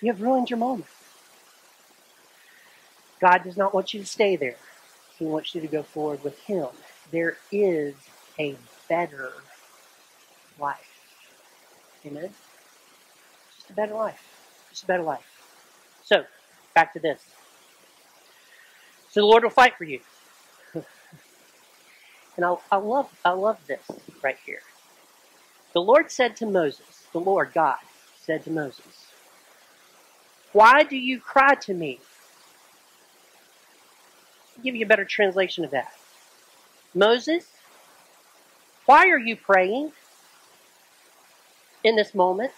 You 0.00 0.12
have 0.12 0.20
ruined 0.20 0.50
your 0.50 0.58
moment. 0.58 0.86
God 3.20 3.44
does 3.44 3.56
not 3.56 3.72
want 3.72 3.94
you 3.94 4.00
to 4.00 4.06
stay 4.06 4.36
there. 4.36 4.56
He 5.18 5.24
wants 5.24 5.54
you 5.54 5.60
to 5.60 5.66
go 5.66 5.82
forward 5.82 6.24
with 6.24 6.38
Him. 6.40 6.66
There 7.10 7.36
is 7.50 7.94
a 8.38 8.56
better 8.88 9.32
life. 10.62 10.88
Amen? 12.06 12.30
Just 13.56 13.70
a 13.70 13.74
better 13.74 13.94
life. 13.94 14.22
Just 14.70 14.84
a 14.84 14.86
better 14.86 15.02
life. 15.02 15.26
So, 16.04 16.24
back 16.74 16.94
to 16.94 17.00
this. 17.00 17.20
So 19.10 19.20
the 19.20 19.26
Lord 19.26 19.42
will 19.42 19.50
fight 19.50 19.74
for 19.76 19.84
you. 19.84 20.00
and 20.74 22.44
I, 22.44 22.56
I 22.70 22.76
love 22.76 23.10
I 23.24 23.32
love 23.32 23.58
this 23.66 23.82
right 24.22 24.38
here. 24.46 24.62
The 25.74 25.82
Lord 25.82 26.10
said 26.10 26.36
to 26.36 26.46
Moses, 26.46 27.06
the 27.12 27.20
Lord 27.20 27.52
God 27.54 27.76
said 28.20 28.44
to 28.44 28.50
Moses, 28.50 29.06
Why 30.52 30.82
do 30.82 30.96
you 30.96 31.20
cry 31.20 31.54
to 31.56 31.74
me? 31.74 32.00
I'll 34.56 34.64
give 34.64 34.76
you 34.76 34.86
a 34.86 34.88
better 34.88 35.04
translation 35.04 35.64
of 35.64 35.72
that. 35.72 35.92
Moses, 36.94 37.44
why 38.86 39.08
are 39.08 39.18
you 39.18 39.36
praying 39.36 39.92
in 41.84 41.96
this 41.96 42.14
moment? 42.14 42.52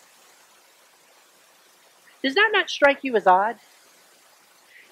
Does 2.23 2.35
that 2.35 2.51
not 2.53 2.71
strike 2.71 3.01
you 3.03 3.17
as 3.17 3.27
odd? 3.27 3.57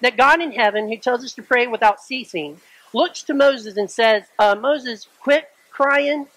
That 0.01 0.17
God 0.17 0.41
in 0.41 0.51
heaven, 0.51 0.89
who 0.89 0.97
tells 0.97 1.23
us 1.23 1.33
to 1.33 1.41
pray 1.41 1.65
without 1.65 2.01
ceasing, 2.01 2.59
looks 2.93 3.23
to 3.23 3.33
Moses 3.33 3.77
and 3.77 3.89
says, 3.89 4.23
uh, 4.37 4.55
Moses, 4.55 5.07
quit 5.19 5.49
crying. 5.71 6.27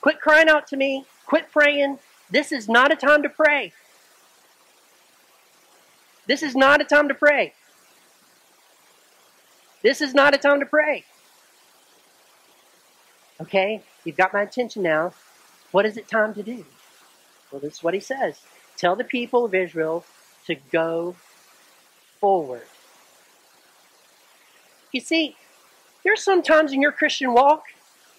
Quit 0.00 0.20
crying 0.20 0.48
out 0.48 0.66
to 0.68 0.76
me. 0.76 1.06
Quit 1.26 1.50
praying. 1.52 1.98
This 2.30 2.52
is 2.52 2.68
not 2.68 2.90
a 2.90 2.96
time 2.96 3.22
to 3.22 3.28
pray. 3.28 3.72
This 6.26 6.42
is 6.42 6.56
not 6.56 6.80
a 6.80 6.84
time 6.84 7.08
to 7.08 7.14
pray. 7.14 7.54
This 9.82 10.00
is 10.00 10.12
not 10.12 10.34
a 10.34 10.38
time 10.38 10.58
to 10.58 10.66
pray. 10.66 11.04
Okay, 13.40 13.82
you've 14.04 14.16
got 14.16 14.32
my 14.32 14.42
attention 14.42 14.82
now. 14.82 15.12
What 15.70 15.86
is 15.86 15.96
it 15.96 16.08
time 16.08 16.34
to 16.34 16.42
do? 16.42 16.64
Well, 17.50 17.60
this 17.60 17.74
is 17.74 17.82
what 17.82 17.94
he 17.94 18.00
says. 18.00 18.40
Tell 18.76 18.96
the 18.96 19.04
people 19.04 19.44
of 19.44 19.54
Israel 19.54 20.04
to 20.46 20.54
go 20.54 21.16
forward. 22.20 22.66
You 24.92 25.00
see, 25.00 25.36
there's 26.04 26.22
some 26.22 26.42
times 26.42 26.72
in 26.72 26.80
your 26.80 26.92
Christian 26.92 27.32
walk 27.32 27.64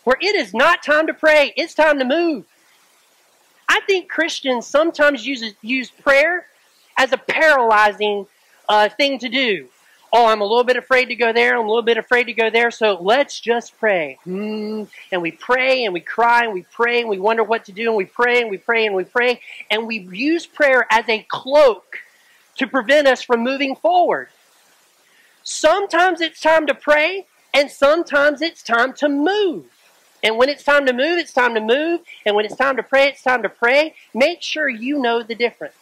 where 0.03 0.17
it 0.21 0.35
is 0.35 0.53
not 0.53 0.83
time 0.83 1.07
to 1.07 1.13
pray, 1.13 1.53
it's 1.55 1.73
time 1.73 1.99
to 1.99 2.05
move. 2.05 2.45
I 3.67 3.81
think 3.87 4.09
Christians 4.09 4.65
sometimes 4.65 5.25
use, 5.25 5.43
use 5.61 5.89
prayer 5.89 6.45
as 6.97 7.11
a 7.11 7.17
paralyzing 7.17 8.27
uh, 8.69 8.89
thing 8.89 9.19
to 9.19 9.29
do. 9.29 9.67
Oh, 10.13 10.27
I'm 10.27 10.41
a 10.41 10.45
little 10.45 10.63
bit 10.63 10.77
afraid 10.77 11.05
to 11.05 11.15
go 11.15 11.33
there. 11.33 11.55
I'm 11.57 11.65
a 11.65 11.67
little 11.67 11.81
bit 11.81 11.97
afraid 11.97 12.25
to 12.25 12.33
go 12.33 12.49
there. 12.49 12.71
So 12.71 12.97
let's 13.01 13.39
just 13.39 13.77
pray. 13.77 14.17
Hmm. 14.23 14.83
And 15.11 15.21
we 15.21 15.31
pray 15.31 15.83
and 15.83 15.93
we 15.93 15.99
cry 15.99 16.45
and 16.45 16.53
we 16.53 16.63
pray 16.63 17.01
and 17.01 17.09
we 17.09 17.19
wonder 17.19 17.43
what 17.43 17.65
to 17.65 17.71
do 17.73 17.87
and 17.87 17.95
we 17.97 18.05
pray 18.05 18.41
and 18.41 18.49
we 18.49 18.57
pray 18.57 18.85
and 18.85 18.95
we 18.95 19.03
pray. 19.03 19.41
And 19.69 19.85
we 19.85 19.99
use 19.99 20.45
prayer 20.45 20.85
as 20.89 21.07
a 21.09 21.25
cloak 21.27 21.99
to 22.57 22.67
prevent 22.67 23.07
us 23.07 23.21
from 23.21 23.43
moving 23.43 23.75
forward. 23.75 24.29
Sometimes 25.43 26.21
it's 26.21 26.39
time 26.39 26.67
to 26.67 26.73
pray 26.73 27.25
and 27.53 27.69
sometimes 27.69 28.41
it's 28.41 28.63
time 28.63 28.93
to 28.93 29.09
move. 29.09 29.65
And 30.23 30.37
when 30.37 30.49
it's 30.49 30.63
time 30.63 30.85
to 30.87 30.93
move, 30.93 31.19
it's 31.19 31.33
time 31.33 31.53
to 31.53 31.61
move. 31.61 32.01
And 32.25 32.35
when 32.35 32.45
it's 32.45 32.55
time 32.55 32.77
to 32.77 32.83
pray, 32.83 33.07
it's 33.07 33.21
time 33.21 33.43
to 33.43 33.49
pray. 33.49 33.93
Make 34.13 34.41
sure 34.41 34.67
you 34.67 34.99
know 34.99 35.21
the 35.21 35.35
difference. 35.35 35.75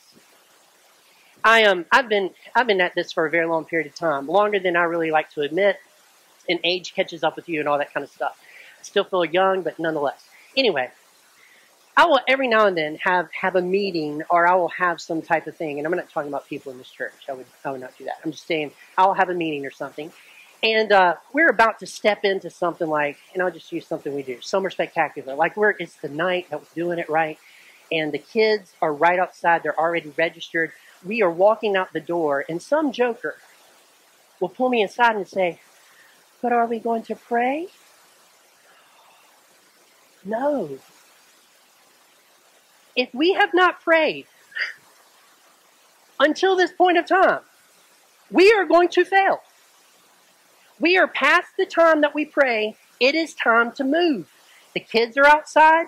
I 1.46 1.60
am. 1.60 1.80
Um, 1.80 1.86
I've 1.92 2.10
been. 2.10 2.32
I've 2.56 2.66
been 2.66 2.82
at 2.82 2.96
this 2.96 3.12
for 3.12 3.28
a 3.28 3.30
very 3.30 3.46
long 3.46 3.66
period 3.66 3.88
of 3.88 3.96
time, 3.96 4.28
longer 4.28 4.60
than 4.60 4.76
I 4.76 4.84
really 4.84 5.12
like 5.12 5.30
to 5.34 5.42
admit. 5.42 5.78
And 6.50 6.60
age 6.64 6.94
catches 6.94 7.24
up 7.24 7.36
with 7.36 7.48
you 7.48 7.60
and 7.60 7.70
all 7.70 7.78
that 7.78 7.94
kind 7.94 8.04
of 8.04 8.10
stuff. 8.10 8.38
I 8.80 8.84
still 8.84 9.04
feel 9.04 9.24
young, 9.24 9.62
but 9.62 9.80
nonetheless. 9.80 10.28
Anyway, 10.58 10.90
I 11.96 12.06
will 12.08 12.20
every 12.28 12.48
now 12.48 12.66
and 12.66 12.76
then 12.76 12.96
have 12.96 13.32
have 13.32 13.56
a 13.56 13.62
meeting, 13.62 14.24
or 14.30 14.48
I 14.48 14.56
will 14.56 14.70
have 14.70 15.00
some 15.00 15.22
type 15.22 15.46
of 15.46 15.56
thing. 15.56 15.78
And 15.78 15.86
I'm 15.86 15.96
not 15.96 16.10
talking 16.10 16.30
about 16.30 16.48
people 16.48 16.72
in 16.72 16.80
this 16.80 16.90
church. 16.90 17.14
I 17.30 17.34
would. 17.34 17.46
I 17.64 17.72
would 17.72 17.82
not 17.82 17.96
do 17.96 18.06
that. 18.06 18.16
I'm 18.26 18.32
just 18.32 18.48
saying 18.48 18.72
I'll 18.98 19.14
have 19.14 19.30
a 19.30 19.36
meeting 19.36 19.68
or 19.68 19.72
something, 19.72 20.12
and 20.64 20.92
uh, 20.92 21.16
we're 21.32 21.50
about 21.50 21.78
to 21.80 21.86
step 21.86 22.26
into 22.26 22.50
something 22.50 22.88
like, 22.88 23.18
and 23.36 23.44
I'll 23.44 23.52
just 23.52 23.72
use 23.72 23.86
something 23.86 24.16
we 24.16 24.24
do, 24.24 24.42
summer 24.42 24.72
spectacular. 24.72 25.36
Like 25.36 25.56
we're, 25.56 25.76
it's 25.78 25.96
the 25.98 26.10
night 26.10 26.50
that 26.50 26.60
we're 26.60 26.84
doing 26.84 26.98
it 26.98 27.08
right, 27.08 27.38
and 27.92 28.12
the 28.12 28.18
kids 28.18 28.74
are 28.82 28.92
right 28.92 29.20
outside. 29.20 29.62
They're 29.62 29.80
already 29.80 30.12
registered. 30.18 30.72
We 31.04 31.22
are 31.22 31.30
walking 31.30 31.76
out 31.76 31.94
the 31.94 32.00
door, 32.00 32.46
and 32.48 32.62
some 32.62 32.92
joker 32.92 33.38
will 34.40 34.50
pull 34.50 34.70
me 34.70 34.84
aside 34.84 35.16
and 35.16 35.28
say, 35.28 35.60
"But 36.42 36.52
are 36.52 36.66
we 36.66 36.80
going 36.80 37.04
to 37.04 37.16
pray?" 37.16 37.70
No. 40.24 40.80
If 42.96 43.14
we 43.14 43.34
have 43.34 43.54
not 43.54 43.82
prayed 43.82 44.26
until 46.20 46.56
this 46.56 46.72
point 46.72 46.98
of 46.98 47.06
time, 47.06 47.42
we 48.32 48.52
are 48.54 48.66
going 48.66 48.90
to 48.90 49.06
fail. 49.06 49.42
We 50.80 50.98
are 50.98 51.08
past 51.08 51.50
the 51.58 51.66
time 51.66 52.02
that 52.02 52.16
we 52.16 52.26
pray. 52.26 52.78
It 53.00 53.16
is 53.16 53.34
time 53.34 53.72
to 53.74 53.84
move. 53.84 54.32
The 54.74 54.80
kids 54.80 55.18
are 55.18 55.26
outside, 55.26 55.88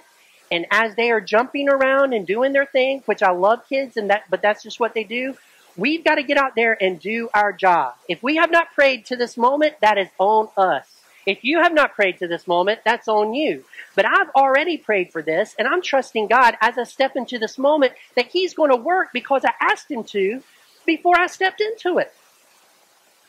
and 0.52 0.66
as 0.72 0.96
they 0.96 1.12
are 1.12 1.22
jumping 1.22 1.70
around 1.70 2.14
and 2.14 2.26
doing 2.26 2.54
their 2.54 2.66
thing, 2.66 3.02
which 3.06 3.22
I 3.22 3.32
love 3.32 3.68
kids, 3.68 3.98
and 3.98 4.10
that, 4.10 4.24
but 4.30 4.42
that's 4.42 4.64
just 4.64 4.80
what 4.80 4.94
they 4.94 5.04
do. 5.04 5.36
We've 5.76 6.04
got 6.04 6.16
to 6.16 6.24
get 6.24 6.38
out 6.38 6.56
there 6.56 6.82
and 6.82 7.00
do 7.00 7.30
our 7.34 7.54
job. 7.54 7.96
If 8.08 8.24
we 8.24 8.38
have 8.38 8.52
not 8.52 8.74
prayed 8.74 9.06
to 9.08 9.16
this 9.16 9.38
moment, 9.38 9.76
that 9.82 9.98
is 9.98 10.08
on 10.18 10.50
us. 10.58 10.86
If 11.26 11.44
you 11.44 11.62
have 11.62 11.74
not 11.74 11.94
prayed 11.94 12.20
to 12.20 12.28
this 12.28 12.48
moment, 12.48 12.80
that's 12.86 13.10
on 13.10 13.34
you. 13.34 13.66
But 13.96 14.06
I've 14.06 14.30
already 14.30 14.78
prayed 14.78 15.12
for 15.12 15.22
this, 15.22 15.56
and 15.60 15.68
I'm 15.68 15.82
trusting 15.82 16.28
God 16.28 16.56
as 16.62 16.78
I 16.78 16.84
step 16.84 17.16
into 17.16 17.38
this 17.38 17.58
moment 17.58 17.94
that 18.16 18.28
He's 18.28 18.54
going 18.54 18.72
to 18.72 18.78
work 18.78 19.10
because 19.12 19.44
I 19.44 19.52
asked 19.60 19.92
Him 19.92 20.06
to 20.06 20.42
before 20.86 21.20
I 21.20 21.28
stepped 21.28 21.60
into 21.60 21.98
it. 22.00 22.14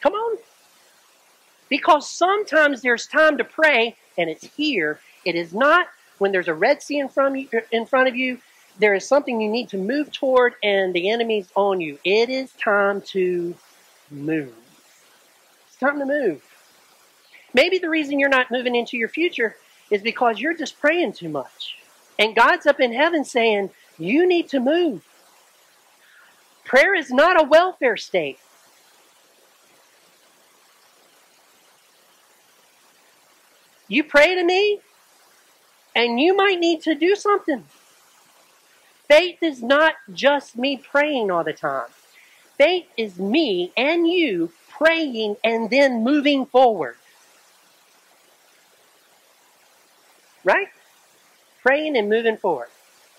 Come 0.01 0.15
on. 0.15 0.39
Because 1.69 2.09
sometimes 2.09 2.83
there's 2.83 3.07
time 3.07 3.37
to 3.39 3.45
pray 3.45 3.97
and 4.17 4.31
it's 4.31 4.45
here. 4.57 5.01
It 5.25 5.35
is 5.35 5.53
not 5.53 5.89
when 6.19 6.33
there's 6.33 6.49
a 6.49 6.55
Red 6.55 6.83
Sea 6.83 6.99
in 6.99 7.09
front 7.09 7.37
of 7.37 7.53
you, 7.53 7.63
in 7.73 7.87
front 7.87 8.09
of 8.09 8.17
you 8.17 8.39
there 8.79 8.95
is 8.95 9.07
something 9.07 9.41
you 9.41 9.51
need 9.51 9.69
to 9.71 9.77
move 9.77 10.13
toward 10.13 10.55
and 10.63 10.95
the 10.95 11.11
enemy's 11.11 11.51
on 11.57 11.81
you. 11.81 11.99
It 12.05 12.29
is 12.29 12.53
time 12.53 13.01
to 13.13 13.55
move. 14.11 14.55
It's 15.67 15.77
time 15.77 15.99
to 15.99 16.07
move. 16.07 16.43
Maybe 17.55 17.79
the 17.79 17.89
reason 17.89 18.21
you're 18.21 18.29
not 18.29 18.51
moving 18.51 18.77
into 18.77 18.97
your 18.97 19.09
future 19.09 19.57
is 19.91 20.03
because 20.03 20.39
you're 20.39 20.57
just 20.57 20.79
praying 20.79 21.15
too 21.15 21.29
much. 21.29 21.79
And 22.19 22.37
God's 22.37 22.67
up 22.67 22.81
in 22.81 22.93
heaven 22.93 23.25
saying, 23.25 23.71
You 23.99 24.27
need 24.27 24.49
to 24.51 24.61
move. 24.61 25.05
Prayer 26.65 26.95
is 26.95 27.11
not 27.11 27.41
a 27.41 27.49
welfare 27.49 27.97
state. 27.97 28.39
You 33.89 34.05
pray 34.05 34.35
to 34.35 34.45
me, 34.45 34.81
and 35.99 36.21
you 36.21 36.37
might 36.37 36.61
need 36.61 36.81
to 36.81 36.95
do 36.95 37.17
something. 37.17 37.65
Faith 39.09 39.43
is 39.43 39.65
not 39.65 39.95
just 40.13 40.57
me 40.57 40.77
praying 40.77 41.29
all 41.29 41.43
the 41.43 41.53
time. 41.53 41.89
Faith 42.57 42.87
is 42.97 43.19
me 43.19 43.73
and 43.77 44.07
you 44.07 44.53
praying 44.69 45.37
and 45.43 45.71
then 45.71 46.05
moving 46.05 46.47
forward. 46.47 46.95
Right? 50.45 50.69
Praying 51.63 51.97
and 51.97 52.09
moving 52.09 52.37
forward. 52.37 52.69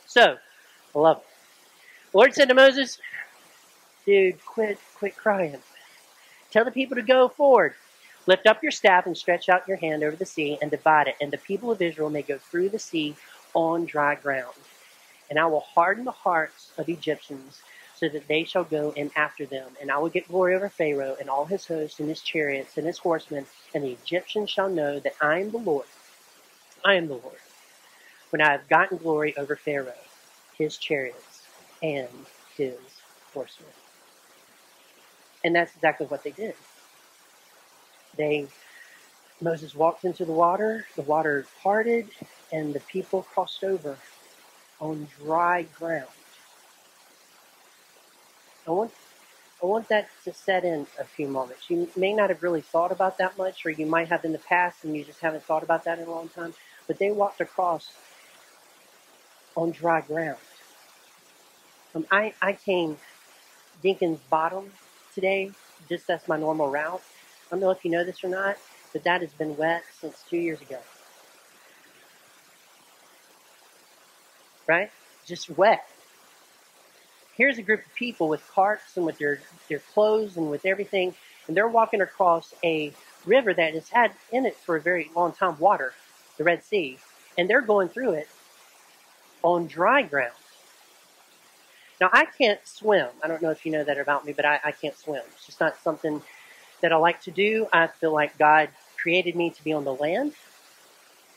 So, 0.05 0.37
I 0.95 0.99
love 0.99 1.17
it. 1.17 1.23
Lord 2.13 2.33
said 2.33 2.47
to 2.47 2.55
Moses, 2.55 2.97
dude, 4.05 4.43
quit, 4.45 4.79
quit 4.95 5.17
crying. 5.17 5.57
Tell 6.49 6.63
the 6.63 6.71
people 6.71 6.95
to 6.95 7.03
go 7.03 7.27
forward. 7.27 7.73
Lift 8.27 8.47
up 8.47 8.61
your 8.61 8.71
staff 8.71 9.05
and 9.05 9.17
stretch 9.17 9.49
out 9.49 9.67
your 9.67 9.77
hand 9.77 10.03
over 10.03 10.15
the 10.15 10.25
sea 10.25 10.57
and 10.61 10.69
divide 10.69 11.07
it, 11.07 11.15
and 11.21 11.31
the 11.31 11.37
people 11.37 11.71
of 11.71 11.81
Israel 11.81 12.09
may 12.09 12.21
go 12.21 12.37
through 12.37 12.69
the 12.69 12.79
sea 12.79 13.15
on 13.53 13.85
dry 13.85 14.15
ground. 14.15 14.53
And 15.29 15.39
I 15.39 15.45
will 15.45 15.61
harden 15.61 16.05
the 16.05 16.11
hearts 16.11 16.71
of 16.77 16.89
Egyptians 16.89 17.61
so 17.95 18.07
that 18.09 18.27
they 18.27 18.43
shall 18.43 18.63
go 18.63 18.91
in 18.95 19.11
after 19.15 19.45
them. 19.45 19.71
And 19.81 19.91
I 19.91 19.97
will 19.97 20.09
get 20.09 20.27
glory 20.27 20.55
over 20.55 20.69
Pharaoh 20.69 21.17
and 21.19 21.29
all 21.29 21.45
his 21.45 21.67
hosts 21.67 21.99
and 21.99 22.09
his 22.09 22.21
chariots 22.21 22.77
and 22.77 22.87
his 22.87 22.97
horsemen, 22.97 23.45
and 23.73 23.83
the 23.83 23.91
Egyptians 23.91 24.49
shall 24.49 24.69
know 24.69 24.99
that 24.99 25.15
I 25.21 25.39
am 25.39 25.51
the 25.51 25.57
Lord. 25.57 25.87
I 26.83 26.95
am 26.95 27.07
the 27.07 27.15
Lord. 27.15 27.37
When 28.29 28.41
I 28.41 28.51
have 28.51 28.69
gotten 28.69 28.97
glory 28.97 29.35
over 29.37 29.55
Pharaoh, 29.55 29.93
his 30.57 30.77
chariots, 30.77 31.43
and 31.81 32.07
his 32.55 32.77
horsemen. 33.33 33.71
And 35.43 35.55
that's 35.55 35.75
exactly 35.75 36.07
what 36.07 36.23
they 36.23 36.31
did. 36.31 36.55
They 38.19 38.47
Moses 39.41 39.75
walked 39.75 40.05
into 40.05 40.25
the 40.25 40.33
water, 40.33 40.85
the 40.95 41.03
water 41.03 41.47
parted, 41.63 42.09
and 42.51 42.73
the 42.73 42.81
people 42.81 43.23
crossed 43.23 43.63
over 43.63 43.97
on 44.81 45.07
dry 45.23 45.63
ground. 45.63 46.07
I 48.67 48.71
want 48.71 48.91
I 49.63 49.67
want 49.67 49.89
that 49.89 50.09
to 50.25 50.33
set 50.33 50.65
in 50.65 50.87
a 50.99 51.05
few 51.05 51.27
moments. 51.27 51.69
You 51.69 51.89
may 51.97 52.13
not 52.13 52.29
have 52.29 52.43
really 52.43 52.61
thought 52.61 52.91
about 52.91 53.17
that 53.19 53.37
much, 53.37 53.65
or 53.65 53.71
you 53.71 53.87
might 53.87 54.09
have 54.09 54.25
in 54.25 54.33
the 54.33 54.39
past 54.39 54.83
and 54.85 54.95
you 54.95 55.03
just 55.05 55.21
haven't 55.21 55.43
thought 55.43 55.63
about 55.63 55.85
that 55.85 55.99
in 55.99 56.07
a 56.07 56.11
long 56.11 56.29
time. 56.29 56.53
But 56.87 56.99
they 56.99 57.11
walked 57.11 57.41
across 57.41 57.91
on 59.55 59.71
dry 59.71 60.01
ground. 60.01 60.39
Um, 61.95 62.07
I, 62.11 62.33
I 62.41 62.53
came 62.53 62.97
Dinkins 63.83 64.19
Bottom 64.29 64.71
today, 65.15 65.51
just 65.89 66.09
as 66.09 66.27
my 66.27 66.37
normal 66.37 66.69
route. 66.69 67.01
I 67.49 67.55
don't 67.55 67.61
know 67.61 67.71
if 67.71 67.83
you 67.83 67.89
know 67.89 68.03
this 68.03 68.23
or 68.23 68.29
not, 68.29 68.57
but 68.93 69.03
that 69.03 69.21
has 69.21 69.31
been 69.31 69.57
wet 69.57 69.83
since 69.99 70.23
two 70.29 70.37
years 70.37 70.61
ago. 70.61 70.77
Right? 74.67 74.91
Just 75.25 75.49
wet. 75.49 75.87
Here's 77.35 77.57
a 77.57 77.63
group 77.63 77.85
of 77.85 77.95
people 77.95 78.29
with 78.29 78.47
carts 78.51 78.97
and 78.97 79.05
with 79.05 79.17
their, 79.17 79.39
their 79.67 79.79
clothes 79.79 80.37
and 80.37 80.51
with 80.51 80.65
everything, 80.65 81.15
and 81.47 81.57
they're 81.57 81.67
walking 81.67 82.01
across 82.01 82.53
a 82.63 82.93
river 83.25 83.53
that 83.53 83.73
has 83.73 83.89
had 83.89 84.11
in 84.31 84.45
it 84.45 84.55
for 84.57 84.75
a 84.75 84.81
very 84.81 85.09
long 85.15 85.31
time 85.31 85.57
water, 85.57 85.93
the 86.37 86.43
Red 86.43 86.63
Sea, 86.63 86.99
and 87.37 87.49
they're 87.49 87.61
going 87.61 87.89
through 87.89 88.11
it 88.11 88.27
on 89.41 89.67
dry 89.67 90.03
ground. 90.03 90.33
Now, 91.99 92.09
I 92.13 92.25
can't 92.25 92.65
swim. 92.65 93.07
I 93.23 93.27
don't 93.27 93.41
know 93.41 93.49
if 93.49 93.65
you 93.65 93.71
know 93.71 93.83
that 93.83 93.97
about 93.97 94.25
me, 94.25 94.33
but 94.33 94.45
I, 94.45 94.59
I 94.63 94.71
can't 94.71 94.97
swim. 94.97 95.21
It's 95.33 95.45
just 95.45 95.59
not 95.59 95.81
something 95.81 96.21
that 96.81 96.91
I 96.91 96.97
like 96.97 97.21
to 97.23 97.31
do. 97.31 97.67
I 97.71 97.87
feel 97.87 98.13
like 98.13 98.37
God 98.37 98.69
created 99.01 99.35
me 99.35 99.49
to 99.51 99.63
be 99.63 99.73
on 99.73 99.83
the 99.83 99.93
land, 99.93 100.33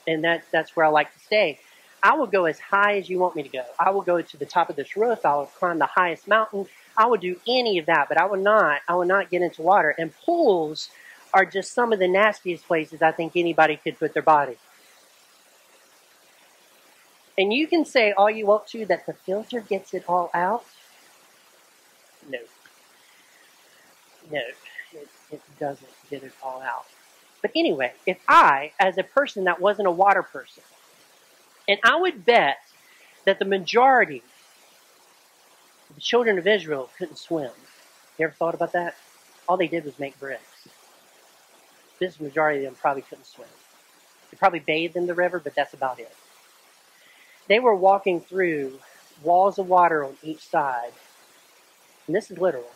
and 0.07 0.25
that, 0.25 0.45
that's 0.53 0.75
where 0.77 0.87
I 0.87 0.89
like 0.89 1.13
to 1.13 1.19
stay. 1.21 1.59
I 2.03 2.17
will 2.17 2.27
go 2.27 2.47
as 2.47 2.59
high 2.59 2.99
as 2.99 3.09
you 3.09 3.19
want 3.19 3.37
me 3.37 3.45
to 3.45 3.49
go. 3.49 3.65
I 3.79 3.91
will 3.91 4.03
go 4.03 4.21
to 4.21 4.37
the 4.37 4.47
top 4.47 4.69
of 4.71 4.77
this 4.77 4.97
roof. 4.97 5.25
I 5.25 5.37
will 5.37 5.47
climb 5.47 5.79
the 5.79 5.87
highest 5.87 6.27
mountain. 6.27 6.67
I 6.97 7.07
will 7.07 7.17
do 7.19 7.37
any 7.49 7.79
of 7.79 7.87
that, 7.87 8.09
but 8.09 8.21
I 8.21 8.27
will 8.27 8.43
not. 8.43 8.81
I 8.89 8.97
will 8.97 9.05
not 9.05 9.31
get 9.31 9.41
into 9.41 9.63
water. 9.63 9.95
And 9.97 10.13
pools 10.25 10.91
are 11.33 11.45
just 11.45 11.73
some 11.73 11.93
of 11.93 12.01
the 12.01 12.09
nastiest 12.09 12.67
places 12.67 13.03
I 13.03 13.13
think 13.13 13.33
anybody 13.37 13.77
could 13.77 13.99
put 13.99 14.15
their 14.15 14.23
body. 14.23 14.57
And 17.39 17.53
you 17.53 17.67
can 17.67 17.85
say 17.85 18.13
all 18.13 18.31
you 18.31 18.47
want 18.47 18.67
to 18.69 18.85
that 18.87 19.07
the 19.07 19.15
filter 19.15 19.61
gets 19.61 19.95
it 19.95 20.05
all 20.09 20.31
out. 20.35 20.65
No. 22.29 22.39
No, 24.31 24.41
it, 24.95 25.09
it 25.31 25.41
doesn't 25.59 25.89
get 26.11 26.23
it 26.23 26.33
all 26.43 26.63
out. 26.63 26.87
But 27.41 27.51
anyway, 27.57 27.93
if 28.07 28.19
I, 28.29 28.73
as 28.79 28.99
a 28.99 29.03
person 29.03 29.45
that 29.45 29.61
wasn't 29.61 29.89
a 29.89 29.93
water 29.93 30.23
person, 30.23 30.63
and 31.69 31.79
I 31.85 31.97
would 31.97 32.25
bet 32.25 32.59
that 33.25 33.39
the 33.39 33.45
majority 33.45 34.23
of 35.89 35.97
the 35.97 36.01
children 36.01 36.39
of 36.39 36.47
Israel 36.47 36.91
couldn't 36.99 37.19
swim. 37.19 37.51
You 38.19 38.27
ever 38.27 38.35
thought 38.35 38.55
about 38.55 38.73
that? 38.73 38.97
All 39.49 39.57
they 39.57 39.69
did 39.69 39.85
was 39.85 39.99
make 39.99 40.19
bricks. 40.19 40.69
This 41.99 42.21
majority 42.21 42.61
of 42.61 42.65
them 42.65 42.75
probably 42.81 43.03
couldn't 43.03 43.27
swim. 43.27 43.49
They 44.31 44.37
probably 44.37 44.61
bathed 44.61 44.97
in 44.97 45.07
the 45.07 45.15
river, 45.15 45.39
but 45.39 45.55
that's 45.55 45.75
about 45.75 46.01
it. 46.01 46.13
They 47.49 47.59
were 47.59 47.75
walking 47.75 48.21
through 48.21 48.79
walls 49.23 49.59
of 49.59 49.69
water 49.69 50.05
on 50.05 50.17
each 50.23 50.49
side. 50.49 50.93
And 52.07 52.17
this 52.17 52.31
is 52.31 52.39
literal. 52.39 52.71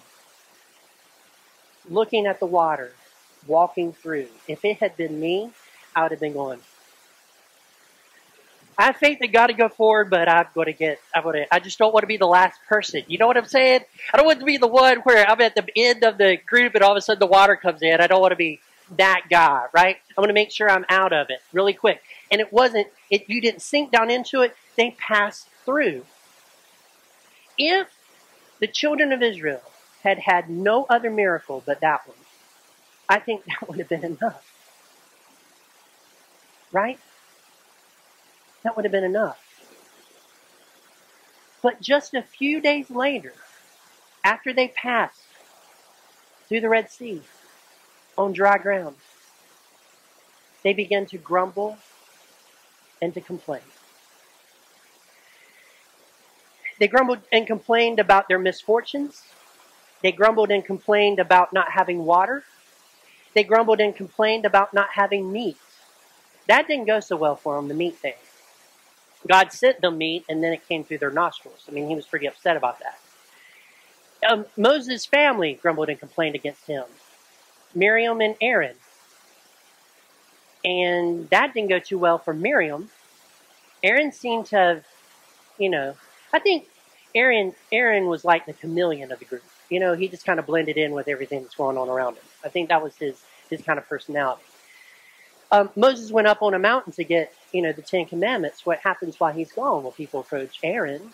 Looking 1.88 2.26
at 2.26 2.40
the 2.40 2.46
water, 2.46 2.92
walking 3.46 3.92
through. 3.92 4.28
If 4.48 4.64
it 4.64 4.78
had 4.78 4.96
been 4.96 5.20
me, 5.20 5.50
I 5.94 6.02
would 6.02 6.10
have 6.10 6.20
been 6.20 6.32
going. 6.32 6.60
I 8.78 8.92
faith 8.92 9.20
that 9.20 9.32
God 9.32 9.46
to 9.46 9.54
go 9.54 9.68
forward, 9.68 10.10
but 10.10 10.28
I've 10.28 10.52
got 10.52 10.64
to 10.64 10.72
get. 10.72 11.00
I've 11.14 11.24
got 11.24 11.32
to. 11.32 11.54
I 11.54 11.60
just 11.60 11.78
don't 11.78 11.94
want 11.94 12.02
to 12.02 12.08
be 12.08 12.18
the 12.18 12.26
last 12.26 12.58
person. 12.68 13.02
You 13.08 13.16
know 13.16 13.26
what 13.26 13.36
I'm 13.36 13.46
saying? 13.46 13.80
I 14.12 14.16
don't 14.16 14.26
want 14.26 14.40
to 14.40 14.44
be 14.44 14.58
the 14.58 14.66
one 14.66 14.98
where 14.98 15.28
I'm 15.28 15.40
at 15.40 15.54
the 15.54 15.66
end 15.74 16.04
of 16.04 16.18
the 16.18 16.36
group 16.36 16.74
and 16.74 16.84
all 16.84 16.92
of 16.92 16.96
a 16.96 17.00
sudden 17.00 17.20
the 17.20 17.26
water 17.26 17.56
comes 17.56 17.82
in. 17.82 18.00
I 18.00 18.06
don't 18.06 18.20
want 18.20 18.32
to 18.32 18.36
be 18.36 18.60
that 18.98 19.22
guy, 19.30 19.64
right? 19.72 19.96
I 20.16 20.20
want 20.20 20.28
to 20.28 20.34
make 20.34 20.50
sure 20.50 20.70
I'm 20.70 20.84
out 20.90 21.12
of 21.14 21.30
it 21.30 21.40
really 21.52 21.72
quick. 21.72 22.02
And 22.30 22.40
it 22.40 22.52
wasn't. 22.52 22.88
It 23.10 23.28
you 23.28 23.40
didn't 23.40 23.62
sink 23.62 23.92
down 23.92 24.10
into 24.10 24.42
it. 24.42 24.54
They 24.76 24.90
passed 24.98 25.48
through. 25.64 26.04
If 27.56 27.88
the 28.60 28.66
children 28.66 29.12
of 29.12 29.22
Israel 29.22 29.62
had 30.06 30.20
had 30.20 30.48
no 30.48 30.86
other 30.88 31.10
miracle 31.10 31.64
but 31.66 31.80
that 31.80 32.06
one, 32.06 32.16
I 33.08 33.18
think 33.18 33.44
that 33.46 33.68
would 33.68 33.78
have 33.78 33.88
been 33.88 34.04
enough. 34.04 34.52
Right? 36.70 37.00
That 38.62 38.76
would 38.76 38.84
have 38.84 38.92
been 38.92 39.04
enough. 39.04 39.42
But 41.60 41.80
just 41.80 42.14
a 42.14 42.22
few 42.22 42.60
days 42.60 42.88
later, 42.88 43.32
after 44.22 44.52
they 44.52 44.68
passed 44.68 45.22
through 46.48 46.60
the 46.60 46.68
Red 46.68 46.88
Sea 46.88 47.22
on 48.16 48.32
dry 48.32 48.58
ground, 48.58 48.94
they 50.62 50.72
began 50.72 51.06
to 51.06 51.18
grumble 51.18 51.78
and 53.02 53.12
to 53.14 53.20
complain. 53.20 53.62
They 56.78 56.86
grumbled 56.86 57.20
and 57.32 57.46
complained 57.46 57.98
about 57.98 58.28
their 58.28 58.38
misfortunes. 58.38 59.24
They 60.02 60.12
grumbled 60.12 60.50
and 60.50 60.64
complained 60.64 61.18
about 61.18 61.52
not 61.52 61.70
having 61.70 62.04
water. 62.04 62.44
They 63.34 63.44
grumbled 63.44 63.80
and 63.80 63.94
complained 63.94 64.44
about 64.44 64.72
not 64.72 64.90
having 64.92 65.32
meat. 65.32 65.56
That 66.48 66.66
didn't 66.68 66.86
go 66.86 67.00
so 67.00 67.16
well 67.16 67.36
for 67.36 67.56
them, 67.56 67.68
the 67.68 67.74
meat 67.74 67.96
thing. 67.96 68.14
God 69.26 69.52
sent 69.52 69.80
them 69.80 69.98
meat, 69.98 70.24
and 70.28 70.42
then 70.42 70.52
it 70.52 70.66
came 70.68 70.84
through 70.84 70.98
their 70.98 71.10
nostrils. 71.10 71.64
I 71.68 71.72
mean, 71.72 71.88
he 71.88 71.94
was 71.94 72.06
pretty 72.06 72.26
upset 72.26 72.56
about 72.56 72.78
that. 72.80 74.30
Um, 74.30 74.46
Moses' 74.56 75.04
family 75.06 75.54
grumbled 75.54 75.88
and 75.88 75.98
complained 75.98 76.34
against 76.34 76.66
him. 76.66 76.84
Miriam 77.74 78.20
and 78.20 78.36
Aaron. 78.40 78.76
And 80.64 81.28
that 81.30 81.54
didn't 81.54 81.68
go 81.68 81.78
too 81.78 81.98
well 81.98 82.18
for 82.18 82.32
Miriam. 82.32 82.90
Aaron 83.82 84.12
seemed 84.12 84.46
to 84.46 84.56
have, 84.56 84.84
you 85.58 85.68
know, 85.68 85.94
I 86.32 86.38
think 86.38 86.66
Aaron 87.14 87.54
Aaron 87.70 88.06
was 88.06 88.24
like 88.24 88.46
the 88.46 88.52
chameleon 88.52 89.12
of 89.12 89.18
the 89.18 89.24
group. 89.24 89.44
You 89.70 89.80
know, 89.80 89.94
he 89.94 90.08
just 90.08 90.24
kind 90.26 90.38
of 90.38 90.46
blended 90.46 90.76
in 90.78 90.92
with 90.92 91.08
everything 91.08 91.42
that's 91.42 91.56
going 91.56 91.78
on 91.78 91.88
around 91.88 92.14
him. 92.16 92.24
I 92.44 92.48
think 92.50 92.68
that 92.70 92.82
was 92.82 92.96
his 92.96 93.22
his 93.50 93.62
kind 93.62 93.78
of 93.78 93.88
personality. 93.88 94.42
Um, 95.52 95.70
Moses 95.76 96.10
went 96.12 96.28
up 96.28 96.42
on 96.42 96.54
a 96.54 96.58
mountain 96.58 96.92
to 96.94 97.04
get, 97.04 97.32
you 97.52 97.62
know, 97.62 97.72
the 97.72 97.82
Ten 97.82 98.06
Commandments. 98.06 98.66
What 98.66 98.78
happens 98.80 99.20
while 99.20 99.32
he's 99.32 99.52
gone? 99.52 99.82
Well, 99.84 99.92
people 99.92 100.20
approach 100.20 100.58
Aaron, 100.64 101.10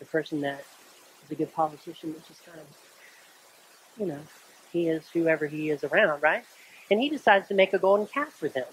the 0.00 0.06
person 0.06 0.40
that 0.42 0.64
is 1.24 1.30
a 1.30 1.34
good 1.36 1.54
politician, 1.54 2.14
which 2.14 2.30
is 2.30 2.40
kind 2.46 2.58
of, 2.58 2.66
you 4.00 4.06
know, 4.06 4.20
he 4.72 4.88
is 4.88 5.08
whoever 5.12 5.46
he 5.46 5.70
is 5.70 5.84
around, 5.84 6.22
right? 6.22 6.44
And 6.90 7.00
he 7.00 7.08
decides 7.10 7.48
to 7.48 7.54
make 7.54 7.72
a 7.74 7.78
golden 7.78 8.06
calf 8.06 8.32
for 8.32 8.48
them. 8.48 8.66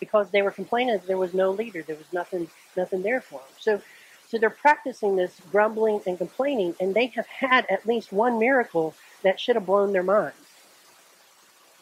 because 0.00 0.30
they 0.30 0.42
were 0.42 0.50
complaining 0.50 0.94
that 0.94 1.06
there 1.06 1.18
was 1.18 1.34
no 1.34 1.50
leader. 1.50 1.82
There 1.82 1.96
was 1.96 2.12
nothing, 2.12 2.48
nothing 2.76 3.02
there 3.02 3.20
for 3.20 3.40
them. 3.40 3.48
So, 3.58 3.82
so 4.28 4.36
they're 4.36 4.50
practicing 4.50 5.16
this 5.16 5.40
grumbling 5.50 6.02
and 6.06 6.18
complaining, 6.18 6.74
and 6.78 6.94
they 6.94 7.06
have 7.06 7.26
had 7.26 7.66
at 7.70 7.86
least 7.86 8.12
one 8.12 8.38
miracle 8.38 8.94
that 9.22 9.40
should 9.40 9.56
have 9.56 9.66
blown 9.66 9.92
their 9.92 10.02
minds. 10.02 10.36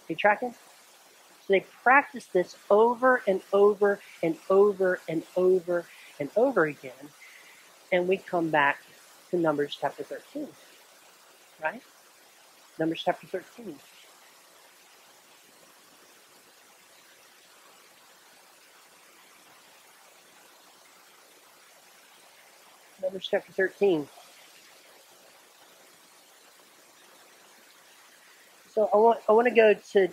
You 0.08 0.14
tracking? 0.14 0.52
So 0.52 1.52
they 1.52 1.66
practice 1.82 2.26
this 2.26 2.56
over 2.70 3.22
and 3.26 3.40
over 3.52 3.98
and 4.22 4.36
over 4.48 5.00
and 5.08 5.24
over 5.36 5.86
and 6.20 6.30
over 6.36 6.64
again, 6.64 6.92
and 7.90 8.06
we 8.06 8.16
come 8.16 8.50
back 8.50 8.78
to 9.30 9.36
Numbers 9.36 9.76
chapter 9.80 10.04
13. 10.04 10.46
Right? 11.62 11.82
Numbers 12.78 13.02
chapter 13.04 13.26
13. 13.26 13.76
Numbers 23.06 23.28
chapter 23.30 23.52
13. 23.52 24.08
So 28.74 28.90
I 28.92 28.96
want 28.96 29.20
I 29.28 29.32
want 29.32 29.46
to 29.46 29.54
go 29.54 29.74
to 29.92 30.08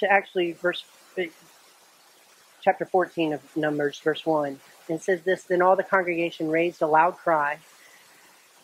to 0.00 0.12
actually 0.12 0.52
verse 0.52 0.84
eh, 1.16 1.28
chapter 2.60 2.84
14 2.84 3.32
of 3.32 3.56
Numbers, 3.56 3.98
verse 4.00 4.26
1. 4.26 4.60
And 4.90 5.00
says 5.00 5.22
this 5.22 5.44
Then 5.44 5.62
all 5.62 5.76
the 5.76 5.82
congregation 5.82 6.50
raised 6.50 6.82
a 6.82 6.86
loud 6.86 7.16
cry, 7.16 7.56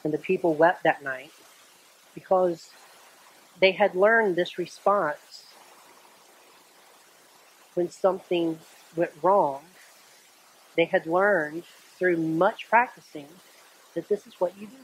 and 0.04 0.12
the 0.12 0.18
people 0.18 0.52
wept 0.52 0.82
that 0.82 1.02
night 1.02 1.32
because 2.14 2.68
they 3.58 3.72
had 3.72 3.94
learned 3.94 4.36
this 4.36 4.58
response 4.58 5.44
when 7.72 7.88
something 7.88 8.58
went 8.94 9.12
wrong. 9.22 9.62
They 10.76 10.84
had 10.84 11.06
learned 11.06 11.64
through 11.98 12.18
much 12.18 12.68
practicing 12.68 13.28
that 13.94 14.08
this 14.08 14.26
is 14.26 14.34
what 14.38 14.56
you 14.58 14.66
do. 14.66 14.76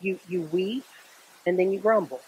You, 0.00 0.18
you 0.28 0.42
weep 0.52 0.84
and 1.46 1.58
then 1.58 1.72
you 1.72 1.80
grumble. 1.80 2.20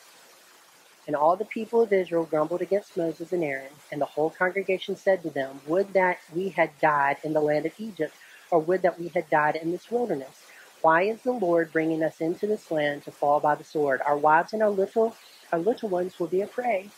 And 1.06 1.16
all 1.16 1.36
the 1.36 1.44
people 1.44 1.82
of 1.82 1.92
Israel 1.92 2.24
grumbled 2.24 2.62
against 2.62 2.96
Moses 2.96 3.32
and 3.32 3.42
Aaron, 3.42 3.72
and 3.90 4.00
the 4.00 4.06
whole 4.06 4.30
congregation 4.30 4.96
said 4.96 5.22
to 5.22 5.30
them, 5.30 5.60
Would 5.66 5.92
that 5.94 6.18
we 6.34 6.50
had 6.50 6.70
died 6.80 7.16
in 7.24 7.32
the 7.32 7.40
land 7.40 7.66
of 7.66 7.72
Egypt, 7.78 8.14
or 8.50 8.60
would 8.60 8.82
that 8.82 8.98
we 9.00 9.08
had 9.08 9.28
died 9.30 9.56
in 9.56 9.70
this 9.72 9.90
wilderness. 9.90 10.44
Why 10.82 11.02
is 11.02 11.22
the 11.22 11.32
Lord 11.32 11.72
bringing 11.72 12.02
us 12.02 12.20
into 12.20 12.46
this 12.46 12.70
land 12.70 13.04
to 13.04 13.10
fall 13.10 13.40
by 13.40 13.54
the 13.54 13.64
sword? 13.64 14.00
Our 14.06 14.16
wives 14.16 14.52
and 14.52 14.62
our 14.62 14.70
little, 14.70 15.14
our 15.52 15.58
little 15.58 15.88
ones 15.88 16.18
will 16.18 16.26
be 16.26 16.40
a 16.40 16.46
prey. 16.46 16.90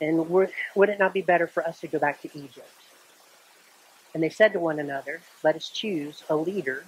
And 0.00 0.28
would 0.28 0.50
it 0.88 0.98
not 0.98 1.14
be 1.14 1.22
better 1.22 1.46
for 1.46 1.66
us 1.66 1.80
to 1.80 1.88
go 1.88 1.98
back 1.98 2.20
to 2.22 2.38
Egypt? 2.38 2.70
And 4.14 4.22
they 4.22 4.28
said 4.28 4.52
to 4.52 4.60
one 4.60 4.78
another, 4.78 5.22
Let 5.42 5.56
us 5.56 5.68
choose 5.68 6.22
a 6.28 6.36
leader 6.36 6.84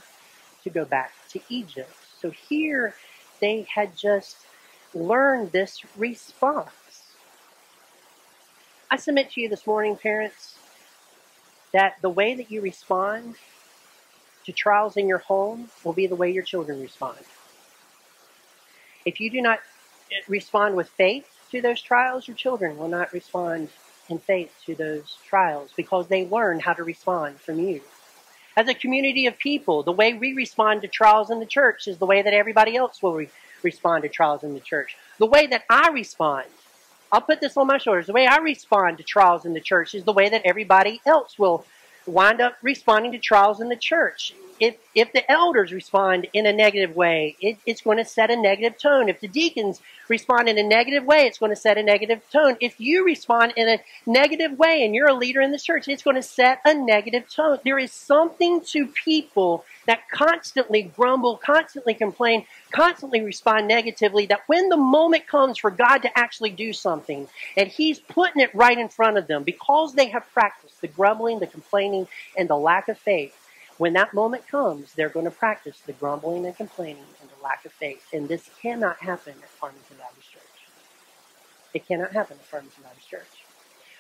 to 0.64 0.71
go 0.71 0.85
back 0.85 1.12
to 1.31 1.40
Egypt. 1.49 1.92
So 2.21 2.31
here 2.31 2.94
they 3.40 3.66
had 3.73 3.97
just 3.97 4.37
learned 4.94 5.53
this 5.53 5.83
response. 5.97 7.03
I 8.90 8.97
submit 8.97 9.31
to 9.33 9.40
you 9.40 9.49
this 9.49 9.66
morning, 9.66 9.97
parents, 9.97 10.57
that 11.73 11.97
the 12.01 12.11
way 12.11 12.35
that 12.35 12.51
you 12.51 12.61
respond 12.61 13.35
to 14.47 14.53
trials 14.53 14.97
in 14.97 15.07
your 15.07 15.18
home 15.18 15.68
will 15.85 15.92
be 15.92 16.07
the 16.07 16.16
way 16.16 16.31
your 16.31 16.42
children 16.42 16.81
respond. 16.81 17.18
If 19.05 19.21
you 19.21 19.31
do 19.31 19.42
not 19.42 19.61
respond 20.27 20.75
with 20.75 20.88
faith 20.88 21.27
to 21.51 21.61
those 21.61 21.83
trials, 21.83 22.27
your 22.27 22.37
children 22.37 22.79
will 22.79 22.88
not 22.88 23.12
respond 23.12 23.68
in 24.09 24.18
faith 24.18 24.51
to 24.64 24.75
those 24.75 25.18
trials 25.27 25.71
because 25.77 26.09
they 26.09 26.27
learn 26.27 26.61
how 26.61 26.73
to 26.73 26.83
respond 26.83 27.40
from 27.40 27.59
you. 27.59 27.83
As 28.59 28.66
a 28.66 28.75
community 28.75 29.27
of 29.27 29.38
people, 29.38 29.85
the 29.85 29.92
way 29.92 30.14
we 30.14 30.33
respond 30.33 30.83
to 30.83 30.88
trials 30.88 31.31
in 31.31 31.38
the 31.38 31.47
church 31.47 31.87
is 31.87 31.99
the 31.99 32.07
way 32.07 32.23
that 32.23 32.35
everybody 32.35 32.75
else 32.75 33.01
will 33.01 33.14
re- 33.14 33.31
respond 33.62 34.03
to 34.03 34.09
trials 34.09 34.42
in 34.42 34.53
the 34.53 34.59
church. 34.59 34.97
The 35.18 35.27
way 35.27 35.47
that 35.47 35.62
I 35.71 35.90
respond, 35.90 36.47
I'll 37.12 37.21
put 37.21 37.40
this 37.40 37.57
on 37.57 37.68
my 37.68 37.79
shoulders, 37.79 38.09
the 38.09 38.12
way 38.12 38.27
I 38.27 38.38
respond 38.38 38.99
to 38.99 39.05
trials 39.05 39.44
in 39.44 39.53
the 39.53 39.61
church 39.61 39.94
is 39.94 40.03
the 40.03 40.12
way 40.12 40.29
that 40.29 40.42
everybody 40.44 41.01
else 41.07 41.38
will 41.38 41.64
wind 42.05 42.40
up 42.40 42.57
responding 42.61 43.12
to 43.12 43.18
trials 43.21 43.61
in 43.61 43.68
the 43.68 43.77
church. 43.77 44.35
If, 44.61 44.77
if 44.94 45.12
the 45.12 45.31
elders 45.31 45.73
respond 45.73 46.27
in 46.33 46.47
a 46.47 46.53
negative 46.53 46.97
way, 46.97 47.37
it, 47.40 47.59
it's 47.66 47.81
going 47.81 47.99
to 47.99 48.05
set 48.05 48.31
a 48.31 48.37
negative 48.37 48.79
tone. 48.79 49.09
If 49.09 49.21
the 49.21 49.29
deacons 49.29 49.81
respond 50.09 50.49
in 50.49 50.59
a 50.59 50.62
negative 50.62 51.05
way, 51.05 51.27
it's 51.27 51.38
going 51.38 51.53
to 51.53 51.57
set 51.57 51.79
a 51.79 51.83
negative 51.83 52.23
tone. 52.33 52.57
If 52.61 52.81
you 52.81 53.05
respond 53.05 53.53
in 53.57 53.68
a 53.68 53.79
negative 54.07 54.59
way 54.59 54.85
and 54.85 54.94
you're 54.94 55.09
a 55.09 55.14
leader 55.14 55.40
in 55.40 55.53
the 55.53 55.59
church, 55.59 55.88
it's 55.88 56.03
going 56.03 56.16
to 56.16 56.23
set 56.23 56.61
a 56.64 56.75
negative 56.75 57.29
tone. 57.29 57.59
There 57.64 57.79
is 57.79 57.92
something 57.92 58.62
to 58.73 58.87
people 58.87 59.64
that 59.87 60.09
constantly 60.11 60.83
grumble, 60.83 61.38
constantly 61.38 61.94
complain, 61.94 62.44
constantly 62.71 63.23
respond 63.23 63.66
negatively, 63.68 64.27
that 64.27 64.42
when 64.47 64.68
the 64.68 64.77
moment 64.77 65.27
comes 65.27 65.57
for 65.57 65.71
God 65.71 65.99
to 65.99 66.18
actually 66.18 66.51
do 66.51 66.73
something, 66.73 67.27
and 67.57 67.68
He's 67.68 67.99
putting 67.99 68.42
it 68.42 68.55
right 68.55 68.77
in 68.77 68.88
front 68.88 69.16
of 69.16 69.27
them, 69.27 69.44
because 69.44 69.94
they 69.94 70.09
have 70.09 70.31
practiced 70.33 70.81
the 70.81 70.88
grumbling, 70.88 71.38
the 71.38 71.47
complaining, 71.47 72.07
and 72.37 72.49
the 72.49 72.57
lack 72.57 72.88
of 72.88 72.99
faith, 72.99 73.35
when 73.79 73.93
that 73.93 74.12
moment 74.12 74.47
comes, 74.49 74.93
they're 74.95 75.09
going 75.09 75.25
to 75.25 75.31
practice 75.31 75.79
the 75.87 75.93
grumbling 75.93 76.45
and 76.45 76.57
complaining 76.57 77.05
and 77.21 77.31
the 77.31 77.43
lack 77.43 77.64
of 77.64 77.73
faith. 77.73 78.05
And 78.12 78.29
this 78.29 78.51
cannot 78.61 78.99
happen 78.99 79.35
at 79.41 79.49
Farmington 79.49 79.97
Baptist 79.97 80.33
Church. 80.33 80.43
It 81.73 81.87
cannot 81.87 82.12
happen 82.12 82.37
at 82.38 82.45
Farmington 82.45 82.83
Baptist 82.83 83.09
Church. 83.09 83.45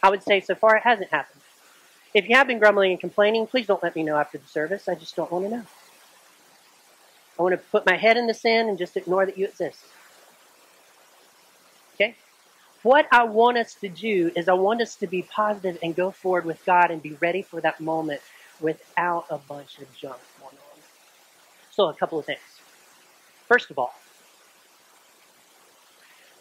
I 0.02 0.10
would 0.10 0.22
say 0.22 0.40
so 0.40 0.54
far 0.56 0.76
it 0.76 0.82
hasn't 0.82 1.10
happened. 1.10 1.40
If 2.12 2.28
you 2.28 2.34
have 2.34 2.48
been 2.48 2.58
grumbling 2.58 2.92
and 2.92 3.00
complaining, 3.00 3.46
please 3.46 3.66
don't 3.66 3.82
let 3.82 3.94
me 3.94 4.02
know 4.02 4.16
after 4.16 4.38
the 4.38 4.48
service. 4.48 4.88
I 4.88 4.94
just 4.94 5.14
don't 5.14 5.30
want 5.30 5.44
to 5.44 5.50
know. 5.50 5.64
I 7.38 7.42
want 7.42 7.52
to 7.52 7.58
put 7.70 7.86
my 7.86 7.96
head 7.96 8.16
in 8.16 8.26
the 8.26 8.34
sand 8.34 8.68
and 8.68 8.78
just 8.78 8.96
ignore 8.96 9.26
that 9.26 9.38
you 9.38 9.46
exist. 9.46 9.84
Okay? 11.94 12.16
What 12.82 13.06
I 13.12 13.24
want 13.24 13.58
us 13.58 13.74
to 13.74 13.88
do 13.88 14.32
is 14.34 14.48
I 14.48 14.54
want 14.54 14.80
us 14.80 14.96
to 14.96 15.06
be 15.06 15.22
positive 15.22 15.78
and 15.82 15.94
go 15.94 16.10
forward 16.10 16.46
with 16.46 16.64
God 16.64 16.90
and 16.90 17.00
be 17.00 17.12
ready 17.20 17.42
for 17.42 17.60
that 17.60 17.80
moment 17.80 18.22
without 18.60 19.26
a 19.30 19.38
bunch 19.38 19.78
of 19.78 19.94
junk 19.96 20.18
going 20.38 20.54
on. 20.54 20.80
So, 21.70 21.88
a 21.88 21.94
couple 21.94 22.18
of 22.18 22.26
things. 22.26 22.40
First 23.46 23.70
of 23.70 23.78
all, 23.78 23.94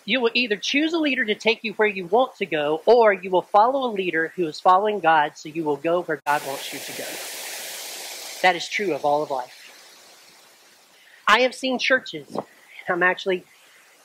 you 0.05 0.21
will 0.21 0.31
either 0.33 0.55
choose 0.55 0.93
a 0.93 0.97
leader 0.97 1.25
to 1.25 1.35
take 1.35 1.63
you 1.63 1.73
where 1.73 1.87
you 1.87 2.05
want 2.05 2.35
to 2.37 2.45
go, 2.45 2.81
or 2.85 3.11
you 3.13 3.29
will 3.29 3.41
follow 3.41 3.89
a 3.89 3.91
leader 3.91 4.31
who 4.35 4.47
is 4.47 4.59
following 4.59 4.99
God, 4.99 5.37
so 5.37 5.49
you 5.49 5.63
will 5.63 5.75
go 5.75 6.01
where 6.03 6.21
God 6.25 6.41
wants 6.47 6.71
you 6.73 6.79
to 6.79 6.91
go. 6.93 7.07
That 8.41 8.55
is 8.55 8.69
true 8.69 8.93
of 8.93 9.03
all 9.03 9.21
of 9.21 9.31
life. 9.31 9.53
I 11.27 11.41
have 11.41 11.53
seen 11.53 11.77
churches, 11.77 12.37
I'm 12.87 13.03
actually 13.03 13.43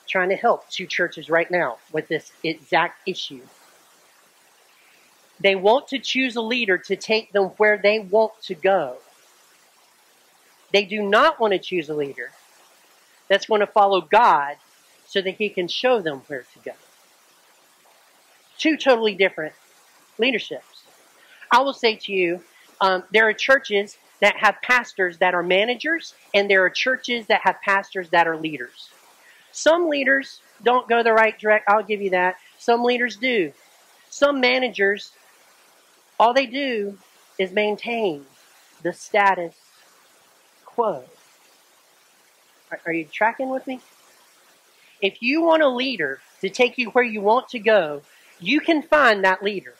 trying 0.09 0.31
to 0.31 0.37
help 0.37 0.69
two 0.69 0.87
churches 0.87 1.31
right 1.31 1.51
now 1.51 1.79
with 1.93 2.09
this 2.09 2.33
exact 2.43 3.09
issue. 3.09 3.41
They 5.43 5.57
want 5.57 5.89
to 5.89 5.99
choose 5.99 6.37
a 6.37 6.41
leader 6.41 6.79
to 6.79 6.97
take 6.97 7.33
them 7.33 7.47
where 7.57 7.77
they 7.77 7.99
want 7.99 8.33
to 8.43 8.55
go. 8.55 8.97
They 10.73 10.85
do 10.85 11.03
not 11.03 11.41
want 11.41 11.53
to 11.53 11.59
choose 11.59 11.89
a 11.89 11.95
leader 11.95 12.31
that's 13.29 13.47
going 13.47 13.61
to 13.61 13.67
follow 13.67 14.01
God 14.01 14.57
so 15.07 15.21
that 15.21 15.35
he 15.35 15.49
can 15.49 15.69
show 15.69 16.01
them 16.01 16.23
where 16.29 16.43
to 16.55 16.59
go. 16.65 16.73
Two 18.59 18.77
totally 18.77 19.15
different 19.15 19.53
leaderships. 20.19 20.85
I 21.51 21.61
will 21.61 21.73
say 21.73 21.97
to 21.97 22.13
you, 22.13 22.41
um, 22.81 23.03
there 23.13 23.29
are 23.29 23.33
churches 23.33 23.99
that 24.21 24.37
have 24.37 24.57
pastors 24.63 25.19
that 25.19 25.35
are 25.35 25.43
managers, 25.43 26.15
and 26.33 26.49
there 26.49 26.65
are 26.65 26.71
churches 26.71 27.27
that 27.27 27.41
have 27.43 27.61
pastors 27.61 28.09
that 28.11 28.29
are 28.29 28.37
leaders. 28.37 28.91
Some 29.51 29.89
leaders 29.89 30.41
don't 30.63 30.89
go 30.89 31.03
the 31.03 31.13
right 31.13 31.39
direct. 31.39 31.69
I'll 31.69 31.83
give 31.83 32.01
you 32.01 32.11
that. 32.11 32.37
Some 32.59 32.85
leaders 32.85 33.17
do. 33.17 33.53
Some 34.09 34.41
managers, 34.41 35.11
all 36.23 36.33
they 36.33 36.47
do 36.47 36.97
is 37.37 37.51
maintain 37.51 38.25
the 38.85 38.93
status 38.93 39.57
quo. 40.65 41.03
Are, 42.87 42.93
you 42.93 43.07
tracking 43.07 43.51
with 43.51 43.67
me? 43.67 43.81
If 45.01 45.21
you 45.21 45.43
want 45.43 45.65
a 45.65 45.69
leader 45.69 46.21
to 46.41 46.49
take 46.49 46.79
you 46.79 46.91
where 46.91 47.03
you 47.03 47.21
want 47.21 47.49
to 47.49 47.59
go, 47.59 48.03
you 48.39 48.61
can 48.61 48.83
find 48.83 49.25
that 49.25 49.43
leader. 49.43 49.75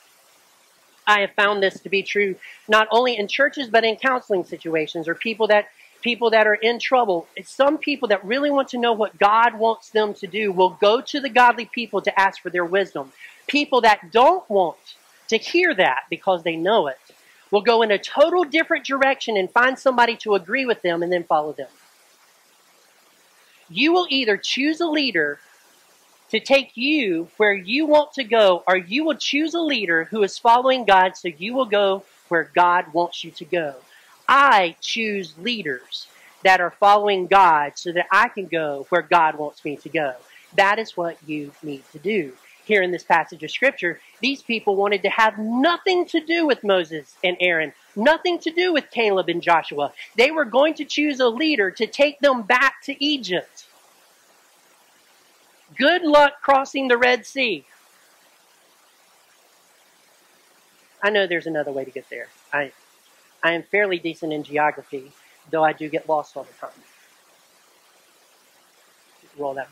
I 1.07 1.21
have 1.21 1.31
found 1.31 1.63
this 1.63 1.79
to 1.79 1.87
be 1.87 2.03
true 2.03 2.35
not 2.67 2.89
only 2.91 3.15
in 3.15 3.29
churches 3.29 3.69
but 3.69 3.85
in 3.85 3.95
counseling 3.95 4.43
situations 4.43 5.07
or 5.07 5.15
people 5.15 5.47
that 5.47 5.69
people 6.01 6.29
that 6.31 6.45
are 6.45 6.55
in 6.55 6.77
trouble. 6.77 7.25
Some 7.45 7.77
people 7.77 8.09
that 8.09 8.25
really 8.25 8.51
want 8.51 8.67
to 8.69 8.77
know 8.77 8.91
what 8.91 9.17
God 9.17 9.57
wants 9.57 9.91
them 9.91 10.13
to 10.15 10.27
do 10.27 10.51
will 10.51 10.77
go 10.81 10.99
to 10.99 11.21
the 11.21 11.29
godly 11.29 11.69
people 11.73 12.01
to 12.01 12.19
ask 12.19 12.41
for 12.41 12.49
their 12.49 12.65
wisdom. 12.65 13.13
People 13.47 13.79
that 13.79 14.11
don't 14.11 14.47
want 14.49 14.95
to 15.27 15.37
hear 15.37 15.73
that 15.73 16.03
because 16.09 16.43
they 16.43 16.55
know 16.55 16.87
it 16.87 16.97
will 17.51 17.61
go 17.61 17.83
in 17.83 17.91
a 17.91 17.99
total 17.99 18.43
different 18.43 18.83
direction 18.83 19.37
and 19.37 19.49
find 19.51 19.77
somebody 19.77 20.15
to 20.17 20.33
agree 20.33 20.65
with 20.65 20.81
them 20.81 21.03
and 21.03 21.13
then 21.13 21.23
follow 21.23 21.53
them. 21.53 21.69
You 23.69 23.93
will 23.93 24.07
either 24.09 24.37
choose 24.37 24.81
a 24.81 24.87
leader 24.87 25.39
to 26.29 26.39
take 26.39 26.75
you 26.75 27.29
where 27.37 27.53
you 27.53 27.85
want 27.85 28.13
to 28.13 28.23
go, 28.23 28.63
or 28.67 28.75
you 28.75 29.05
will 29.05 29.15
choose 29.15 29.53
a 29.53 29.61
leader 29.61 30.05
who 30.05 30.23
is 30.23 30.39
following 30.39 30.83
God 30.83 31.15
so 31.15 31.27
you 31.27 31.53
will 31.53 31.67
go 31.67 32.03
where 32.27 32.49
God 32.55 32.91
wants 32.91 33.23
you 33.23 33.29
to 33.31 33.45
go. 33.45 33.75
I 34.27 34.75
choose 34.81 35.35
leaders 35.37 36.07
that 36.43 36.59
are 36.59 36.71
following 36.71 37.27
God 37.27 37.73
so 37.75 37.91
that 37.91 38.07
I 38.11 38.29
can 38.29 38.47
go 38.47 38.87
where 38.89 39.03
God 39.03 39.35
wants 39.35 39.63
me 39.63 39.75
to 39.77 39.89
go. 39.89 40.15
That 40.55 40.79
is 40.79 40.97
what 40.97 41.17
you 41.27 41.51
need 41.61 41.83
to 41.91 41.99
do. 41.99 42.33
Here 42.65 42.81
in 42.81 42.91
this 42.91 43.03
passage 43.03 43.43
of 43.43 43.51
Scripture, 43.51 43.99
these 44.21 44.41
people 44.41 44.75
wanted 44.75 45.01
to 45.01 45.09
have 45.09 45.37
nothing 45.37 46.05
to 46.07 46.21
do 46.21 46.47
with 46.47 46.63
Moses 46.63 47.15
and 47.23 47.35
Aaron, 47.41 47.73
nothing 47.95 48.39
to 48.39 48.51
do 48.51 48.71
with 48.71 48.89
Caleb 48.89 49.27
and 49.27 49.41
Joshua. 49.41 49.91
They 50.15 50.31
were 50.31 50.45
going 50.45 50.73
to 50.75 50.85
choose 50.85 51.19
a 51.19 51.27
leader 51.27 51.71
to 51.71 51.85
take 51.85 52.19
them 52.19 52.43
back 52.43 52.81
to 52.83 53.03
Egypt. 53.03 53.65
Good 55.75 56.03
luck 56.03 56.41
crossing 56.41 56.87
the 56.87 56.97
Red 56.97 57.25
Sea. 57.25 57.65
I 61.01 61.09
know 61.09 61.27
there's 61.27 61.47
another 61.47 61.71
way 61.71 61.83
to 61.83 61.91
get 61.91 62.09
there. 62.09 62.29
I, 62.53 62.71
I 63.43 63.51
am 63.51 63.63
fairly 63.63 63.99
decent 63.99 64.31
in 64.31 64.43
geography, 64.43 65.11
though 65.51 65.63
I 65.63 65.73
do 65.73 65.89
get 65.89 66.07
lost 66.07 66.37
all 66.37 66.43
the 66.43 66.53
time. 66.53 66.69
Roll 69.37 69.53
that. 69.55 69.67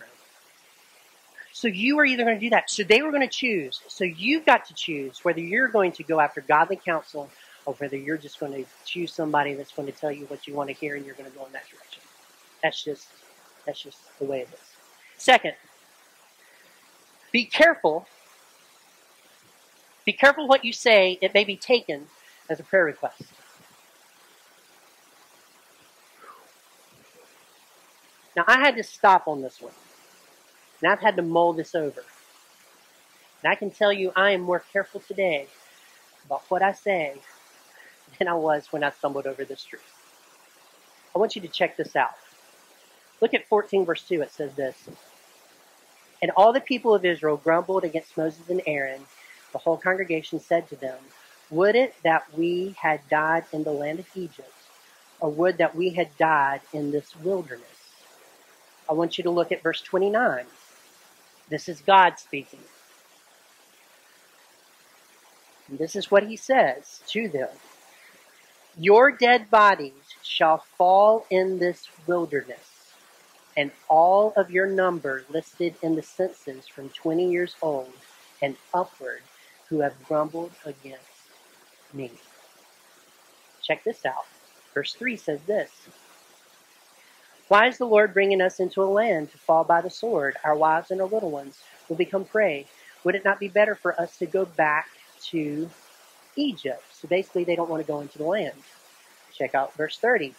So 1.54 1.68
you 1.68 2.00
are 2.00 2.06
either 2.06 2.24
going 2.24 2.38
to 2.38 2.42
do 2.42 2.50
that. 2.52 2.70
So 2.70 2.84
they 2.84 3.02
were 3.02 3.12
going 3.12 3.28
to 3.28 3.34
choose. 3.34 3.82
So 3.88 4.04
you've 4.04 4.46
got 4.46 4.66
to 4.66 4.74
choose 4.74 5.24
whether 5.24 5.40
you're 5.40 5.68
going 5.68 5.92
to 5.94 6.04
go 6.04 6.20
after 6.20 6.42
godly 6.42 6.78
counsel 6.78 7.30
or 7.66 7.74
whether 7.76 7.98
you're 7.98 8.18
just 8.18 8.40
going 8.40 8.54
to 8.54 8.66
choose 8.86 9.14
somebody 9.14 9.54
that's 9.54 9.72
going 9.72 9.92
to 9.92 9.98
tell 9.98 10.12
you 10.12 10.26
what 10.26 10.48
you 10.48 10.54
want 10.54 10.70
to 10.70 10.76
hear 10.76 10.96
and 10.96 11.06
you're 11.06 11.16
going 11.16 11.30
to 11.30 11.38
go 11.38 11.46
in 11.46 11.52
that 11.52 11.70
direction. 11.70 12.02
That's 12.64 12.84
just 12.84 13.08
that's 13.66 13.82
just 13.82 13.98
the 14.20 14.26
way 14.26 14.42
it 14.42 14.50
is. 14.52 14.60
Second, 15.18 15.54
be 17.32 17.46
careful. 17.46 18.08
Be 20.06 20.14
careful 20.14 20.48
what 20.48 20.66
you 20.66 20.74
say. 20.74 21.20
It 21.22 21.34
may 21.34 21.44
be 21.44 21.56
taken 21.56 22.08
as 22.50 22.60
a 22.60 22.64
prayer 22.64 22.86
request. 22.86 23.22
Now, 28.36 28.46
I 28.48 28.60
had 28.60 28.78
to 28.78 28.84
stop 28.84 29.28
on 29.28 29.42
this 29.42 29.62
one. 29.62 29.74
And 30.82 30.92
I've 30.92 31.00
had 31.00 31.16
to 31.18 31.22
mull 31.22 31.54
this 31.54 31.76
over. 31.76 32.04
And 33.44 33.52
I 33.52 33.56
can 33.56 33.72
tell 33.72 33.92
you 33.94 34.12
I 34.16 34.32
am 34.32 34.42
more 34.42 34.64
careful 34.74 35.02
today 35.02 35.48
about 36.26 36.44
what 36.50 36.62
I 36.62 36.74
say 36.74 37.16
than 38.18 38.28
I 38.28 38.34
was 38.34 38.68
when 38.72 38.84
I 38.84 38.92
stumbled 38.92 39.28
over 39.28 39.46
this 39.46 39.64
truth. 39.64 39.82
I 41.16 41.20
want 41.20 41.36
you 41.36 41.42
to 41.42 41.48
check 41.48 41.78
this 41.78 41.96
out. 41.96 42.12
Look 43.20 43.34
at 43.34 43.48
14 43.48 43.86
verse 43.86 44.04
2. 44.08 44.22
It 44.22 44.32
says 44.32 44.54
this. 44.56 44.90
And 46.22 46.32
all 46.38 46.54
the 46.54 46.62
people 46.62 46.94
of 46.94 47.04
Israel 47.04 47.38
grumbled 47.38 47.84
against 47.84 48.18
Moses 48.18 48.50
and 48.50 48.62
Aaron. 48.68 49.02
The 49.52 49.58
whole 49.58 49.78
congregation 49.78 50.40
said 50.40 50.70
to 50.70 50.76
them, 50.76 50.98
Would 51.50 51.76
it 51.76 51.96
that 52.04 52.26
we 52.38 52.76
had 52.80 53.02
died 53.10 53.46
in 53.52 53.64
the 53.64 53.72
land 53.72 54.00
of 54.00 54.06
Egypt, 54.16 54.54
or 55.20 55.30
would 55.32 55.58
that 55.58 55.76
we 55.76 55.90
had 55.90 56.16
died 56.18 56.62
in 56.74 56.92
this 56.92 57.16
wilderness? 57.18 57.66
I 58.90 58.94
want 58.94 59.18
you 59.18 59.24
to 59.24 59.32
look 59.32 59.52
at 59.52 59.64
verse 59.64 59.82
29. 59.82 60.46
This 61.52 61.68
is 61.68 61.82
God 61.82 62.18
speaking. 62.18 62.62
And 65.68 65.78
this 65.78 65.98
is 65.98 66.10
what 66.10 66.24
he 66.24 66.38
says 66.38 67.02
to 67.10 67.28
them 67.28 67.50
Your 68.78 69.12
dead 69.12 69.52
bodies 69.52 70.16
shall 70.24 70.64
fall 70.78 71.26
in 71.30 71.60
this 71.60 71.90
wilderness, 72.08 72.94
and 73.58 73.72
all 73.90 74.32
of 74.38 74.50
your 74.50 74.66
number 74.66 75.26
listed 75.30 75.76
in 75.82 75.96
the 75.96 76.02
census 76.02 76.70
from 76.70 76.88
20 76.88 77.30
years 77.30 77.56
old 77.62 77.92
and 78.42 78.56
upward 78.74 79.22
who 79.68 79.82
have 79.82 80.06
grumbled 80.08 80.54
against 80.66 81.04
me. 81.94 82.12
Check 83.62 83.84
this 83.84 84.06
out. 84.06 84.26
Verse 84.74 84.94
3 84.94 85.18
says 85.18 85.42
this 85.42 85.70
why 87.52 87.68
is 87.68 87.78
the 87.78 87.86
Lord 87.86 88.14
bringing 88.14 88.40
us 88.40 88.62
into 88.62 88.82
a 88.82 88.86
land 88.86 89.30
to 89.32 89.38
fall 89.38 89.66
by 89.66 89.82
the 89.82 89.90
sword? 89.90 90.38
Our 90.42 90.56
wives 90.56 90.90
and 90.90 91.02
our 91.02 91.08
little 91.08 91.32
ones 91.32 91.62
will 91.90 91.98
become 91.98 92.24
prey. 92.24 92.66
Would 93.04 93.16
it 93.16 93.26
not 93.26 93.42
be 93.42 93.50
better 93.50 93.76
for 93.76 94.00
us 94.00 94.18
to 94.20 94.26
go 94.26 94.46
back 94.46 94.88
to 95.32 95.70
Egypt? 96.38 96.82
So 96.94 97.10
basically, 97.10 97.44
they 97.44 97.58
don't 97.58 97.70
want 97.70 97.86
to 97.86 97.92
go 97.92 98.00
into 98.00 98.18
the 98.18 98.24
land. 98.24 98.56
Check 99.34 99.54
out 99.54 99.74
verse 99.74 99.98
30. 99.98 100.34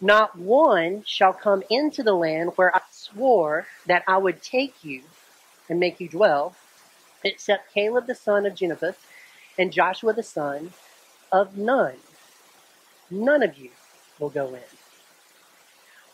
Not 0.00 0.36
one 0.36 1.04
shall 1.06 1.32
come 1.32 1.62
into 1.70 2.02
the 2.02 2.14
land 2.14 2.50
where 2.56 2.74
I 2.74 2.80
swore 2.90 3.68
that 3.86 4.02
I 4.08 4.18
would 4.18 4.42
take 4.42 4.82
you 4.82 5.02
and 5.68 5.78
make 5.78 6.00
you 6.00 6.08
dwell, 6.08 6.56
except 7.22 7.72
Caleb 7.72 8.08
the 8.08 8.14
son 8.16 8.44
of 8.44 8.54
Jephunneh 8.54 8.96
and 9.56 9.72
Joshua 9.72 10.12
the 10.12 10.24
son 10.24 10.72
of 11.30 11.56
Nun. 11.56 11.94
None 13.08 13.44
of 13.44 13.56
you 13.56 13.70
will 14.18 14.30
go 14.30 14.48
in 14.48 14.83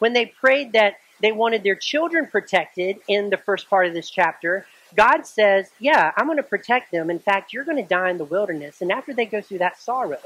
when 0.00 0.12
they 0.12 0.26
prayed 0.26 0.72
that 0.72 0.94
they 1.20 1.30
wanted 1.30 1.62
their 1.62 1.76
children 1.76 2.26
protected 2.26 2.96
in 3.06 3.30
the 3.30 3.36
first 3.36 3.70
part 3.70 3.86
of 3.86 3.94
this 3.94 4.10
chapter, 4.10 4.66
God 4.96 5.24
says, 5.24 5.70
Yeah, 5.78 6.10
I'm 6.16 6.26
going 6.26 6.38
to 6.38 6.42
protect 6.42 6.90
them. 6.90 7.10
In 7.10 7.20
fact, 7.20 7.52
you're 7.52 7.64
going 7.64 7.76
to 7.76 7.88
die 7.88 8.10
in 8.10 8.18
the 8.18 8.24
wilderness. 8.24 8.82
And 8.82 8.90
after 8.90 9.14
they 9.14 9.26
go 9.26 9.40
through 9.40 9.58
that 9.58 9.80
sorrow, 9.80 10.18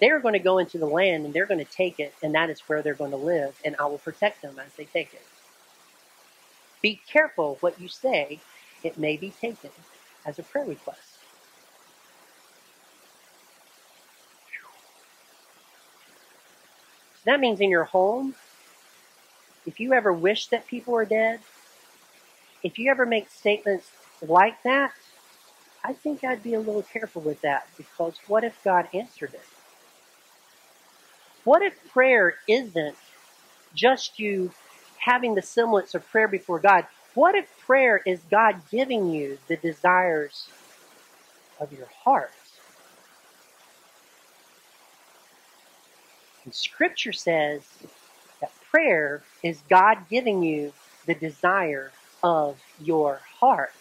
they 0.00 0.08
are 0.08 0.20
going 0.20 0.32
to 0.32 0.38
go 0.38 0.58
into 0.58 0.78
the 0.78 0.86
land 0.86 1.26
and 1.26 1.34
they're 1.34 1.46
going 1.46 1.64
to 1.64 1.70
take 1.70 2.00
it, 2.00 2.14
and 2.22 2.34
that 2.34 2.48
is 2.48 2.60
where 2.60 2.80
they're 2.80 2.94
going 2.94 3.10
to 3.10 3.18
live, 3.18 3.60
and 3.64 3.76
I 3.78 3.84
will 3.86 3.98
protect 3.98 4.40
them 4.40 4.58
as 4.58 4.72
they 4.74 4.86
take 4.86 5.12
it. 5.12 5.22
Be 6.80 7.02
careful 7.06 7.58
what 7.60 7.78
you 7.78 7.88
say, 7.88 8.40
it 8.82 8.96
may 8.96 9.18
be 9.18 9.30
taken 9.30 9.70
as 10.24 10.38
a 10.38 10.42
prayer 10.42 10.64
request. 10.64 11.10
that 17.24 17.38
means 17.38 17.60
in 17.60 17.70
your 17.70 17.84
home, 17.84 18.34
if 19.66 19.80
you 19.80 19.92
ever 19.92 20.12
wish 20.12 20.46
that 20.48 20.66
people 20.66 20.94
are 20.96 21.04
dead, 21.04 21.40
if 22.62 22.78
you 22.78 22.90
ever 22.90 23.06
make 23.06 23.30
statements 23.30 23.90
like 24.22 24.62
that, 24.62 24.92
I 25.84 25.92
think 25.92 26.24
I'd 26.24 26.42
be 26.42 26.54
a 26.54 26.60
little 26.60 26.82
careful 26.82 27.22
with 27.22 27.40
that 27.42 27.66
because 27.76 28.14
what 28.26 28.44
if 28.44 28.62
God 28.62 28.88
answered 28.92 29.34
it? 29.34 29.46
What 31.44 31.62
if 31.62 31.74
prayer 31.90 32.34
isn't 32.46 32.96
just 33.74 34.18
you 34.18 34.52
having 34.98 35.34
the 35.34 35.42
semblance 35.42 35.94
of 35.94 36.06
prayer 36.10 36.28
before 36.28 36.58
God? 36.58 36.86
What 37.14 37.34
if 37.34 37.46
prayer 37.60 38.00
is 38.04 38.20
God 38.30 38.60
giving 38.70 39.08
you 39.08 39.38
the 39.48 39.56
desires 39.56 40.48
of 41.58 41.72
your 41.72 41.88
heart? 42.04 42.32
And 46.44 46.54
Scripture 46.54 47.12
says 47.12 47.62
prayer 48.70 49.22
is 49.42 49.62
God 49.68 50.08
giving 50.08 50.42
you 50.42 50.72
the 51.06 51.14
desire 51.14 51.92
of 52.22 52.60
your 52.80 53.20
heart. 53.40 53.72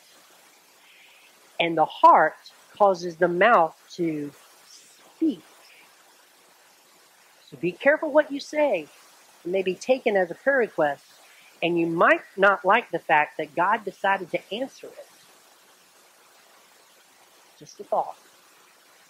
And 1.59 1.77
the 1.77 1.85
heart 1.85 2.37
causes 2.77 3.17
the 3.17 3.27
mouth 3.27 3.75
to 3.95 4.31
speak. 4.69 5.43
So 7.49 7.57
be 7.57 7.71
careful 7.71 8.11
what 8.11 8.31
you 8.31 8.39
say. 8.39 8.87
It 9.43 9.51
may 9.51 9.63
be 9.63 9.75
taken 9.75 10.15
as 10.15 10.31
a 10.31 10.35
prayer 10.35 10.57
request, 10.57 11.03
and 11.61 11.79
you 11.79 11.87
might 11.87 12.21
not 12.37 12.63
like 12.63 12.91
the 12.91 12.99
fact 12.99 13.37
that 13.37 13.55
God 13.55 13.83
decided 13.83 14.31
to 14.31 14.53
answer 14.53 14.87
it. 14.87 15.07
Just 17.57 17.79
a 17.79 17.83
thought. 17.83 18.17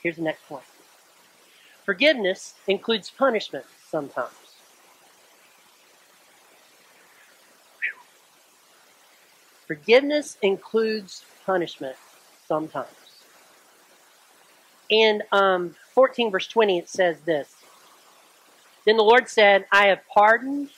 Here's 0.01 0.15
the 0.15 0.23
next 0.23 0.47
point. 0.47 0.63
Forgiveness 1.85 2.53
includes 2.67 3.09
punishment 3.09 3.65
sometimes. 3.89 4.48
Forgiveness 9.69 10.35
includes 10.41 11.23
punishment 11.45 11.95
sometimes. 12.47 12.89
In 14.89 15.21
um, 15.31 15.75
14, 15.93 16.31
verse 16.31 16.47
20, 16.47 16.79
it 16.79 16.89
says 16.89 17.19
this 17.19 17.53
Then 18.83 18.97
the 18.97 19.03
Lord 19.03 19.29
said, 19.29 19.65
I 19.71 19.89
have 19.89 19.99
pardoned 20.11 20.71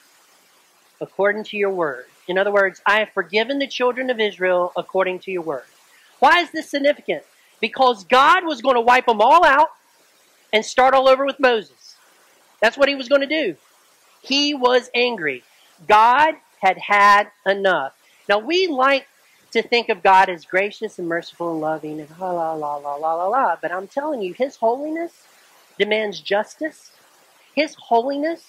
according 0.99 1.45
to 1.45 1.57
your 1.57 1.69
word. 1.69 2.03
In 2.27 2.37
other 2.37 2.51
words, 2.51 2.81
I 2.85 2.99
have 2.99 3.11
forgiven 3.11 3.59
the 3.59 3.67
children 3.67 4.09
of 4.09 4.19
Israel 4.19 4.73
according 4.75 5.19
to 5.19 5.31
your 5.31 5.43
word. 5.43 5.63
Why 6.19 6.41
is 6.41 6.51
this 6.51 6.69
significant? 6.69 7.23
Because 7.61 8.03
God 8.03 8.45
was 8.45 8.61
going 8.61 8.75
to 8.75 8.81
wipe 8.81 9.05
them 9.05 9.21
all 9.21 9.45
out 9.45 9.69
and 10.51 10.65
start 10.65 10.93
all 10.93 11.07
over 11.07 11.25
with 11.25 11.39
Moses. 11.39 11.95
That's 12.59 12.77
what 12.77 12.89
he 12.89 12.95
was 12.95 13.07
going 13.07 13.21
to 13.21 13.25
do. 13.25 13.55
He 14.21 14.53
was 14.53 14.89
angry. 14.93 15.45
God 15.87 16.35
had 16.61 16.77
had 16.77 17.31
enough. 17.45 17.95
Now, 18.31 18.39
we 18.39 18.67
like 18.67 19.09
to 19.51 19.61
think 19.61 19.89
of 19.89 20.01
God 20.01 20.29
as 20.29 20.45
gracious 20.45 20.97
and 20.97 21.09
merciful 21.09 21.51
and 21.51 21.59
loving 21.59 21.99
and 21.99 22.09
la 22.17 22.31
la 22.31 22.53
la 22.53 22.75
la 22.77 22.95
la 22.95 23.13
la 23.15 23.27
la, 23.27 23.57
but 23.61 23.73
I'm 23.73 23.89
telling 23.89 24.21
you, 24.21 24.33
His 24.33 24.55
holiness 24.55 25.27
demands 25.77 26.21
justice. 26.21 26.91
His 27.53 27.75
holiness 27.75 28.47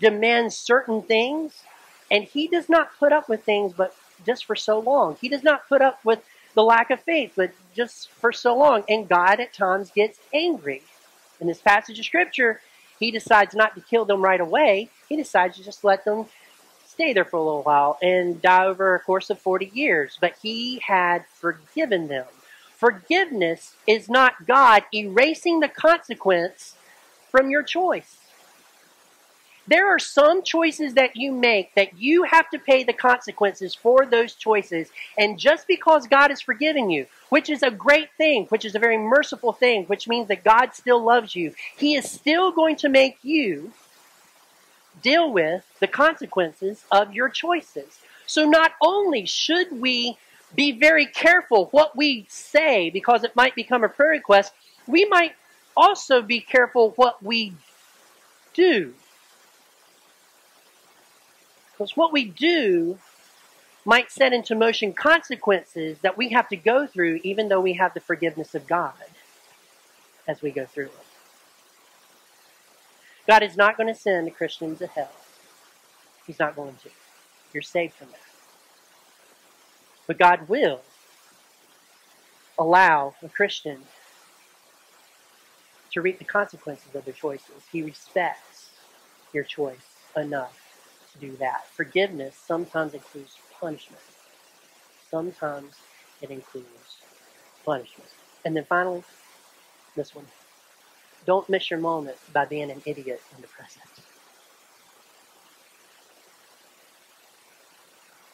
demands 0.00 0.56
certain 0.56 1.00
things, 1.00 1.62
and 2.10 2.24
He 2.24 2.48
does 2.48 2.68
not 2.68 2.98
put 2.98 3.12
up 3.12 3.28
with 3.28 3.44
things 3.44 3.72
but 3.72 3.94
just 4.26 4.46
for 4.46 4.56
so 4.56 4.80
long. 4.80 5.16
He 5.20 5.28
does 5.28 5.44
not 5.44 5.68
put 5.68 5.80
up 5.80 6.04
with 6.04 6.18
the 6.54 6.64
lack 6.64 6.90
of 6.90 6.98
faith, 6.98 7.34
but 7.36 7.52
just 7.72 8.10
for 8.10 8.32
so 8.32 8.56
long. 8.56 8.82
And 8.88 9.08
God 9.08 9.38
at 9.38 9.52
times 9.52 9.92
gets 9.92 10.18
angry. 10.34 10.82
In 11.40 11.46
this 11.46 11.60
passage 11.60 12.00
of 12.00 12.04
scripture, 12.04 12.60
he 12.98 13.12
decides 13.12 13.54
not 13.54 13.76
to 13.76 13.80
kill 13.80 14.06
them 14.06 14.22
right 14.22 14.40
away. 14.40 14.88
He 15.08 15.14
decides 15.14 15.56
to 15.56 15.62
just 15.62 15.84
let 15.84 16.04
them 16.04 16.26
stay 16.94 17.12
there 17.12 17.24
for 17.24 17.36
a 17.36 17.42
little 17.42 17.62
while 17.62 17.98
and 18.00 18.40
die 18.40 18.64
over 18.64 18.94
a 18.94 19.00
course 19.00 19.28
of 19.28 19.38
40 19.38 19.70
years. 19.74 20.16
But 20.20 20.34
he 20.40 20.80
had 20.86 21.26
forgiven 21.26 22.08
them. 22.08 22.26
Forgiveness 22.76 23.74
is 23.86 24.08
not 24.08 24.46
God 24.46 24.84
erasing 24.92 25.60
the 25.60 25.68
consequence 25.68 26.76
from 27.30 27.50
your 27.50 27.62
choice. 27.62 28.18
There 29.66 29.88
are 29.88 29.98
some 29.98 30.42
choices 30.42 30.92
that 30.94 31.16
you 31.16 31.32
make 31.32 31.74
that 31.74 31.98
you 31.98 32.24
have 32.24 32.50
to 32.50 32.58
pay 32.58 32.84
the 32.84 32.92
consequences 32.92 33.74
for 33.74 34.04
those 34.04 34.34
choices. 34.34 34.90
And 35.16 35.38
just 35.38 35.66
because 35.66 36.06
God 36.06 36.28
has 36.28 36.42
forgiven 36.42 36.90
you, 36.90 37.06
which 37.30 37.48
is 37.48 37.62
a 37.62 37.70
great 37.70 38.10
thing, 38.18 38.44
which 38.50 38.66
is 38.66 38.74
a 38.74 38.78
very 38.78 38.98
merciful 38.98 39.54
thing, 39.54 39.84
which 39.86 40.06
means 40.06 40.28
that 40.28 40.44
God 40.44 40.74
still 40.74 41.02
loves 41.02 41.34
you, 41.34 41.54
He 41.78 41.96
is 41.96 42.10
still 42.10 42.52
going 42.52 42.76
to 42.76 42.90
make 42.90 43.16
you 43.22 43.72
deal 45.02 45.32
with 45.32 45.64
the 45.80 45.86
consequences 45.86 46.84
of 46.90 47.12
your 47.12 47.28
choices. 47.28 48.00
So 48.26 48.48
not 48.48 48.72
only 48.80 49.26
should 49.26 49.80
we 49.80 50.16
be 50.54 50.72
very 50.72 51.06
careful 51.06 51.66
what 51.72 51.96
we 51.96 52.26
say 52.28 52.90
because 52.90 53.24
it 53.24 53.36
might 53.36 53.54
become 53.54 53.84
a 53.84 53.88
prayer 53.88 54.10
request, 54.10 54.52
we 54.86 55.04
might 55.04 55.32
also 55.76 56.22
be 56.22 56.40
careful 56.40 56.92
what 56.96 57.22
we 57.22 57.54
do 58.54 58.94
because 61.72 61.96
what 61.96 62.12
we 62.12 62.24
do 62.24 62.98
might 63.84 64.10
set 64.10 64.32
into 64.32 64.54
motion 64.54 64.92
consequences 64.92 65.98
that 65.98 66.16
we 66.16 66.30
have 66.30 66.48
to 66.48 66.56
go 66.56 66.86
through, 66.86 67.20
even 67.22 67.48
though 67.48 67.60
we 67.60 67.74
have 67.74 67.92
the 67.94 68.00
forgiveness 68.00 68.54
of 68.54 68.66
God 68.66 68.94
as 70.26 70.40
we 70.40 70.50
go 70.50 70.64
through 70.64 70.86
it. 70.86 71.03
God 73.26 73.42
is 73.42 73.56
not 73.56 73.76
going 73.76 73.92
to 73.92 73.98
send 73.98 74.34
Christians 74.34 74.78
to 74.80 74.86
hell. 74.86 75.12
He's 76.26 76.38
not 76.38 76.56
going 76.56 76.74
to. 76.82 76.90
You're 77.52 77.62
saved 77.62 77.94
from 77.94 78.08
that. 78.08 78.18
But 80.06 80.18
God 80.18 80.48
will 80.48 80.82
allow 82.58 83.14
a 83.22 83.28
Christian 83.28 83.80
to 85.92 86.02
reap 86.02 86.18
the 86.18 86.24
consequences 86.24 86.94
of 86.94 87.04
their 87.04 87.14
choices. 87.14 87.62
He 87.70 87.82
respects 87.82 88.70
your 89.32 89.44
choice 89.44 89.94
enough 90.16 90.60
to 91.12 91.18
do 91.18 91.36
that. 91.36 91.66
Forgiveness 91.68 92.36
sometimes 92.36 92.94
includes 92.94 93.36
punishment. 93.60 94.02
Sometimes 95.10 95.74
it 96.20 96.30
includes 96.30 96.98
punishment. 97.64 98.10
And 98.44 98.56
then 98.56 98.64
finally, 98.64 99.04
this 99.96 100.14
one. 100.14 100.26
Don't 101.26 101.48
miss 101.48 101.70
your 101.70 101.80
moment 101.80 102.16
by 102.32 102.44
being 102.44 102.70
an 102.70 102.82
idiot 102.84 103.22
in 103.34 103.42
the 103.42 103.48
present. 103.48 103.84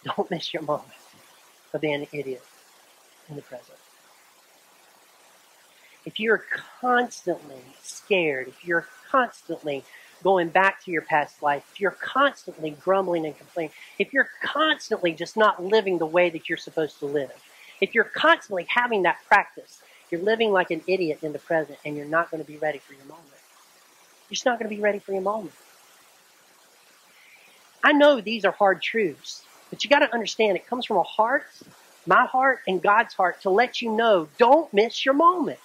Don't 0.16 0.30
miss 0.30 0.52
your 0.52 0.62
moment 0.62 0.88
by 1.72 1.78
being 1.78 1.94
an 1.94 2.06
idiot 2.12 2.42
in 3.28 3.36
the 3.36 3.42
present. 3.42 3.78
If 6.04 6.18
you're 6.18 6.44
constantly 6.80 7.60
scared, 7.82 8.48
if 8.48 8.64
you're 8.64 8.86
constantly 9.10 9.84
going 10.22 10.48
back 10.48 10.82
to 10.84 10.90
your 10.90 11.02
past 11.02 11.42
life, 11.42 11.64
if 11.72 11.80
you're 11.80 11.90
constantly 11.92 12.70
grumbling 12.70 13.26
and 13.26 13.36
complaining, 13.36 13.72
if 13.98 14.12
you're 14.12 14.30
constantly 14.42 15.12
just 15.12 15.36
not 15.36 15.62
living 15.62 15.98
the 15.98 16.06
way 16.06 16.30
that 16.30 16.48
you're 16.48 16.58
supposed 16.58 16.98
to 17.00 17.06
live, 17.06 17.30
if 17.80 17.94
you're 17.94 18.04
constantly 18.04 18.66
having 18.68 19.02
that 19.02 19.18
practice, 19.26 19.80
you're 20.10 20.20
living 20.20 20.52
like 20.52 20.70
an 20.70 20.82
idiot 20.86 21.20
in 21.22 21.32
the 21.32 21.38
present 21.38 21.78
and 21.84 21.96
you're 21.96 22.06
not 22.06 22.30
going 22.30 22.42
to 22.42 22.46
be 22.46 22.56
ready 22.56 22.78
for 22.78 22.92
your 22.94 23.04
moment. 23.04 23.26
You're 24.28 24.34
just 24.34 24.46
not 24.46 24.58
going 24.58 24.68
to 24.68 24.74
be 24.74 24.82
ready 24.82 24.98
for 24.98 25.12
your 25.12 25.22
moment. 25.22 25.54
I 27.82 27.92
know 27.92 28.20
these 28.20 28.44
are 28.44 28.52
hard 28.52 28.82
truths, 28.82 29.42
but 29.70 29.82
you 29.84 29.90
got 29.90 30.00
to 30.00 30.12
understand 30.12 30.56
it 30.56 30.66
comes 30.66 30.84
from 30.84 30.98
a 30.98 31.02
heart, 31.02 31.46
my 32.06 32.26
heart, 32.26 32.60
and 32.66 32.82
God's 32.82 33.14
heart 33.14 33.40
to 33.42 33.50
let 33.50 33.80
you 33.80 33.90
know 33.90 34.28
don't 34.38 34.72
miss 34.72 35.04
your 35.04 35.14
moment. 35.14 35.58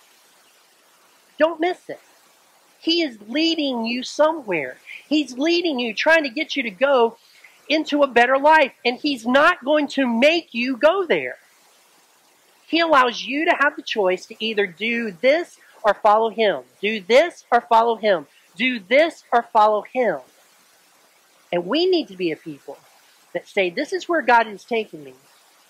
Don't 1.38 1.60
miss 1.60 1.90
it. 1.90 2.00
He 2.80 3.02
is 3.02 3.18
leading 3.28 3.86
you 3.86 4.04
somewhere. 4.04 4.78
He's 5.10 5.38
leading 5.38 5.80
you, 5.80 5.94
trying 5.94 6.24
to 6.24 6.30
get 6.30 6.56
you 6.56 6.64
to 6.64 6.70
go 6.70 7.18
into 7.68 8.04
a 8.04 8.08
better 8.08 8.38
life. 8.38 8.74
And 8.86 8.98
He's 8.98 9.26
not 9.26 9.66
going 9.66 9.88
to 9.90 10.08
make 10.08 10.54
you 10.54 10.78
go 10.78 11.06
there. 11.06 11.38
He 12.68 12.80
allows 12.80 13.24
you 13.24 13.46
to 13.46 13.56
have 13.60 13.76
the 13.76 13.82
choice 13.82 14.26
to 14.28 14.44
either 14.44 14.66
do 14.66 15.12
this 15.12 15.58
or 15.84 15.94
follow 15.94 16.30
Him. 16.30 16.64
Do 16.82 17.00
this 17.00 17.46
or 17.52 17.62
follow 17.62 17.96
Him. 17.96 18.28
Do 18.56 18.80
this 18.80 19.24
or 19.32 19.44
follow 19.44 19.84
Him. 19.84 20.20
And 21.52 21.66
we 21.66 21.86
need 21.86 22.08
to 22.08 22.18
be 22.18 22.32
a 22.32 22.36
people 22.36 22.78
that 23.34 23.48
say, 23.48 23.70
This 23.70 23.94
is 23.94 24.10
where 24.10 24.22
God 24.22 24.48
is 24.48 24.64
taking 24.64 25.04
me. 25.04 25.14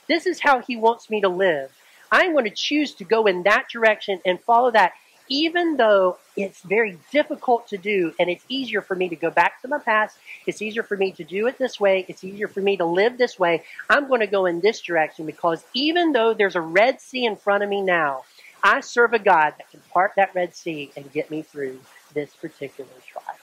This 0.07 0.25
is 0.25 0.39
how 0.39 0.61
He 0.61 0.77
wants 0.77 1.09
me 1.09 1.21
to 1.21 1.29
live. 1.29 1.71
I'm 2.11 2.33
going 2.33 2.45
to 2.45 2.51
choose 2.51 2.93
to 2.95 3.03
go 3.03 3.25
in 3.25 3.43
that 3.43 3.67
direction 3.71 4.21
and 4.25 4.39
follow 4.39 4.71
that 4.71 4.93
even 5.28 5.78
though 5.78 6.17
it's 6.36 6.61
very 6.61 6.97
difficult 7.11 7.67
to 7.69 7.78
do 7.78 8.13
and 8.19 8.30
it's 8.30 8.43
easier 8.49 8.82
for 8.82 8.95
me 8.95 9.09
to 9.09 9.15
go 9.15 9.30
back 9.30 9.61
to 9.61 9.67
my 9.67 9.80
past, 9.80 10.17
it's 10.45 10.61
easier 10.61 10.84
for 10.84 10.97
me 10.97 11.11
to 11.13 11.23
do 11.23 11.47
it 11.47 11.57
this 11.57 11.80
way, 11.80 12.05
it's 12.07 12.23
easier 12.23 12.47
for 12.47 12.61
me 12.61 12.78
to 12.78 12.86
live 12.86 13.17
this 13.17 13.39
way, 13.39 13.63
I'm 13.89 14.07
going 14.07 14.19
to 14.19 14.28
go 14.28 14.45
in 14.45 14.61
this 14.61 14.82
direction 14.82 15.26
because 15.26 15.63
even 15.73 16.11
though 16.11 16.34
there's 16.34 16.55
a 16.55 16.61
Red 16.61 17.01
Sea 17.01 17.26
in 17.26 17.36
front 17.36 17.63
of 17.63 17.69
me 17.69 17.82
now, 17.82 18.23
I 18.63 18.82
serve 18.82 19.13
a 19.13 19.19
God 19.19 19.53
that 19.57 19.69
can 19.71 19.82
part 19.91 20.13
that 20.15 20.34
Red 20.36 20.55
Sea 20.55 20.91
and 20.95 21.11
get 21.11 21.32
me 21.32 21.41
through 21.41 21.80
this 22.13 22.34
particular 22.36 22.89
trial. 23.07 23.38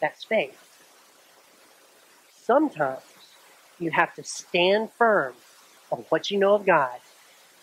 That's 0.00 0.24
faith. 0.24 0.62
Sometimes 2.42 3.00
you 3.78 3.90
have 3.90 4.14
to 4.14 4.24
stand 4.24 4.90
firm 4.92 5.34
on 5.90 6.04
what 6.08 6.30
you 6.30 6.38
know 6.38 6.54
of 6.54 6.66
God, 6.66 6.98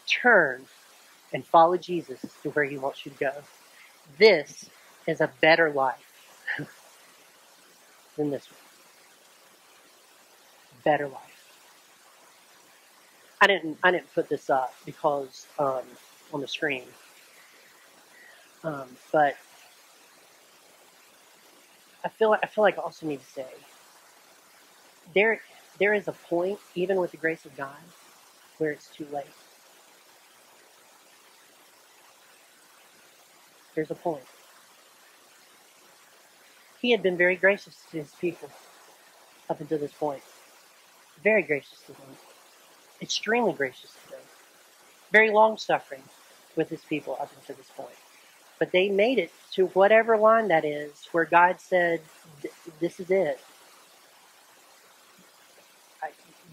turn 0.07 0.65
and 1.33 1.45
follow 1.45 1.77
Jesus 1.77 2.19
to 2.43 2.49
where 2.51 2.65
he 2.65 2.77
wants 2.77 3.05
you 3.05 3.11
to 3.11 3.17
go. 3.17 3.33
This 4.17 4.69
is 5.07 5.21
a 5.21 5.31
better 5.41 5.71
life 5.71 5.97
than 8.17 8.31
this 8.31 8.47
one. 8.49 8.59
Better 10.83 11.07
life. 11.07 11.19
I 13.41 13.47
didn't 13.47 13.77
I 13.83 13.91
didn't 13.91 14.13
put 14.13 14.29
this 14.29 14.49
up 14.49 14.73
because 14.85 15.47
um, 15.59 15.81
on 16.33 16.41
the 16.41 16.47
screen, 16.47 16.83
um, 18.63 18.87
but 19.11 19.35
I 22.03 22.09
feel 22.09 22.29
like 22.29 22.39
I 22.43 22.47
feel 22.47 22.63
like 22.63 22.77
I 22.77 22.81
also 22.81 23.05
need 23.05 23.19
to 23.19 23.25
say 23.25 23.45
there 25.13 25.41
there 25.79 25.93
is 25.93 26.07
a 26.07 26.13
point 26.13 26.59
even 26.75 26.97
with 26.99 27.11
the 27.11 27.17
grace 27.17 27.45
of 27.45 27.55
God 27.57 27.75
where 28.59 28.71
it's 28.71 28.87
too 28.95 29.07
late. 29.11 29.25
There's 33.75 33.91
a 33.91 33.95
point. 33.95 34.23
He 36.81 36.91
had 36.91 37.01
been 37.01 37.17
very 37.17 37.35
gracious 37.35 37.83
to 37.91 37.97
his 37.97 38.11
people 38.19 38.49
up 39.49 39.61
until 39.61 39.79
this 39.79 39.93
point. 39.93 40.21
Very 41.23 41.41
gracious 41.41 41.79
to 41.83 41.93
them. 41.93 42.17
Extremely 43.01 43.53
gracious 43.53 43.91
to 44.03 44.11
them. 44.11 44.19
Very 45.11 45.31
long 45.31 45.57
suffering 45.57 46.03
with 46.55 46.69
his 46.69 46.81
people 46.83 47.17
up 47.19 47.31
until 47.39 47.55
this 47.55 47.69
point. 47.75 47.95
But 48.59 48.71
they 48.71 48.89
made 48.89 49.17
it 49.17 49.31
to 49.53 49.67
whatever 49.67 50.17
line 50.17 50.49
that 50.49 50.65
is 50.65 51.07
where 51.11 51.25
God 51.25 51.59
said, 51.59 52.01
This 52.79 52.99
is 52.99 53.09
it. 53.09 53.39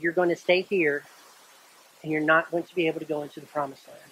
You're 0.00 0.12
going 0.12 0.30
to 0.30 0.36
stay 0.36 0.62
here 0.62 1.04
and 2.02 2.10
you're 2.10 2.22
not 2.22 2.50
going 2.50 2.62
to 2.62 2.74
be 2.74 2.86
able 2.86 3.00
to 3.00 3.06
go 3.06 3.22
into 3.22 3.40
the 3.40 3.46
promised 3.46 3.86
land 3.86 4.09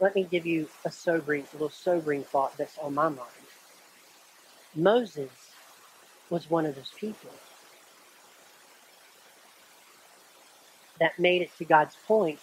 let 0.00 0.14
me 0.14 0.24
give 0.30 0.46
you 0.46 0.68
a 0.84 0.90
sobering, 0.90 1.44
a 1.52 1.56
little 1.56 1.70
sobering 1.70 2.24
thought 2.24 2.56
that's 2.56 2.78
on 2.78 2.94
my 2.94 3.08
mind. 3.08 3.20
Moses 4.74 5.30
was 6.30 6.50
one 6.50 6.66
of 6.66 6.74
those 6.74 6.92
people 6.96 7.30
that 11.00 11.18
made 11.18 11.42
it 11.42 11.50
to 11.58 11.64
God's 11.64 11.96
point 12.06 12.40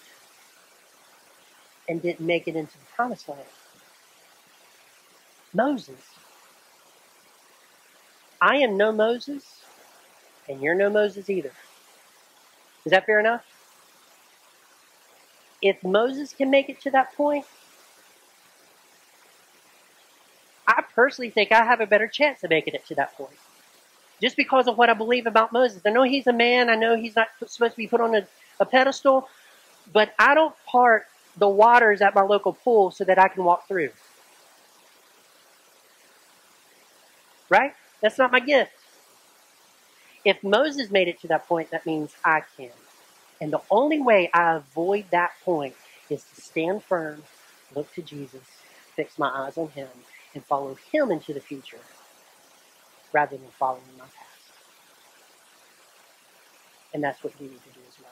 and 1.89 2.01
didn't 2.01 2.26
make 2.26 2.47
it 2.47 2.56
into 2.56 2.74
the 2.78 2.86
promised 2.95 3.30
land. 3.30 3.41
Moses. 5.53 6.01
I 8.41 8.58
am 8.58 8.78
no 8.78 8.91
Moses, 8.91 9.64
and 10.49 10.62
you're 10.62 10.76
no 10.76 10.89
Moses 10.89 11.30
either. 11.30 11.51
Is 12.86 12.91
that 12.91 13.06
fair 13.06 13.20
enough? 13.20 13.43
If 15.66 15.84
Moses 15.84 16.34
can 16.34 16.51
make 16.51 16.70
it 16.70 16.82
to 16.84 16.91
that 16.91 17.16
point, 17.16 17.45
I 20.68 20.84
personally 20.95 21.32
think 21.32 21.51
I 21.51 21.66
have 21.66 21.82
a 21.82 21.88
better 21.88 22.07
chance 22.07 22.43
of 22.43 22.51
making 22.51 22.76
it 22.76 22.86
to 22.88 22.95
that 22.95 23.16
point. 23.18 23.38
just 24.22 24.38
because 24.38 24.68
of 24.68 24.78
what 24.78 24.89
I 24.89 24.93
believe 24.93 25.28
about 25.28 25.53
Moses. 25.53 25.82
I 25.86 25.91
know 25.91 26.03
he's 26.03 26.28
a 26.28 26.34
man. 26.34 26.70
I 26.70 26.76
know 26.76 26.95
he's 26.95 27.16
not 27.16 27.30
supposed 27.47 27.74
to 27.74 27.78
be 27.78 27.88
put 27.88 28.01
on 28.01 28.16
a, 28.16 28.28
a 28.59 28.66
pedestal, 28.66 29.30
but 29.93 30.13
I 30.20 30.36
don't 30.36 30.55
part 30.66 31.07
the 31.38 31.49
waters 31.49 32.01
at 32.01 32.16
my 32.16 32.22
local 32.24 32.53
pool 32.53 32.91
so 32.91 33.03
that 33.05 33.20
I 33.20 33.30
can 33.30 33.43
walk 33.45 33.68
through. 33.68 33.91
Right? 37.49 37.74
That's 38.01 38.18
not 38.18 38.32
my 38.32 38.39
gift. 38.39 38.72
If 40.26 40.43
Moses 40.43 40.91
made 40.91 41.07
it 41.07 41.22
to 41.22 41.28
that 41.30 41.47
point, 41.47 41.72
that 41.72 41.86
means 41.86 42.16
I 42.26 42.43
can. 42.57 42.72
And 43.42 43.52
the 43.52 43.62
only 43.70 44.00
way 44.00 44.30
I 44.34 44.56
avoid 44.56 45.06
that 45.12 45.32
point 45.44 45.76
is 46.10 46.24
to 46.24 46.42
stand 46.42 46.84
firm, 46.84 47.24
look 47.76 47.94
to 47.96 48.02
Jesus, 48.02 48.44
fix 48.96 49.20
my 49.20 49.30
eyes 49.30 49.58
on 49.58 49.70
him, 49.70 49.90
and 50.34 50.44
follow 50.46 50.78
him 50.92 51.12
into 51.12 51.34
the 51.34 51.40
future 51.40 51.80
rather 53.12 53.38
than 53.38 53.48
following 53.60 53.82
my 53.98 54.06
past. 54.06 54.20
And 56.94 57.04
that's 57.04 57.24
what 57.24 57.34
we 57.40 57.48
need 57.48 57.64
to 57.64 57.70
do 57.70 57.80
as 57.88 58.00
well. 58.00 58.12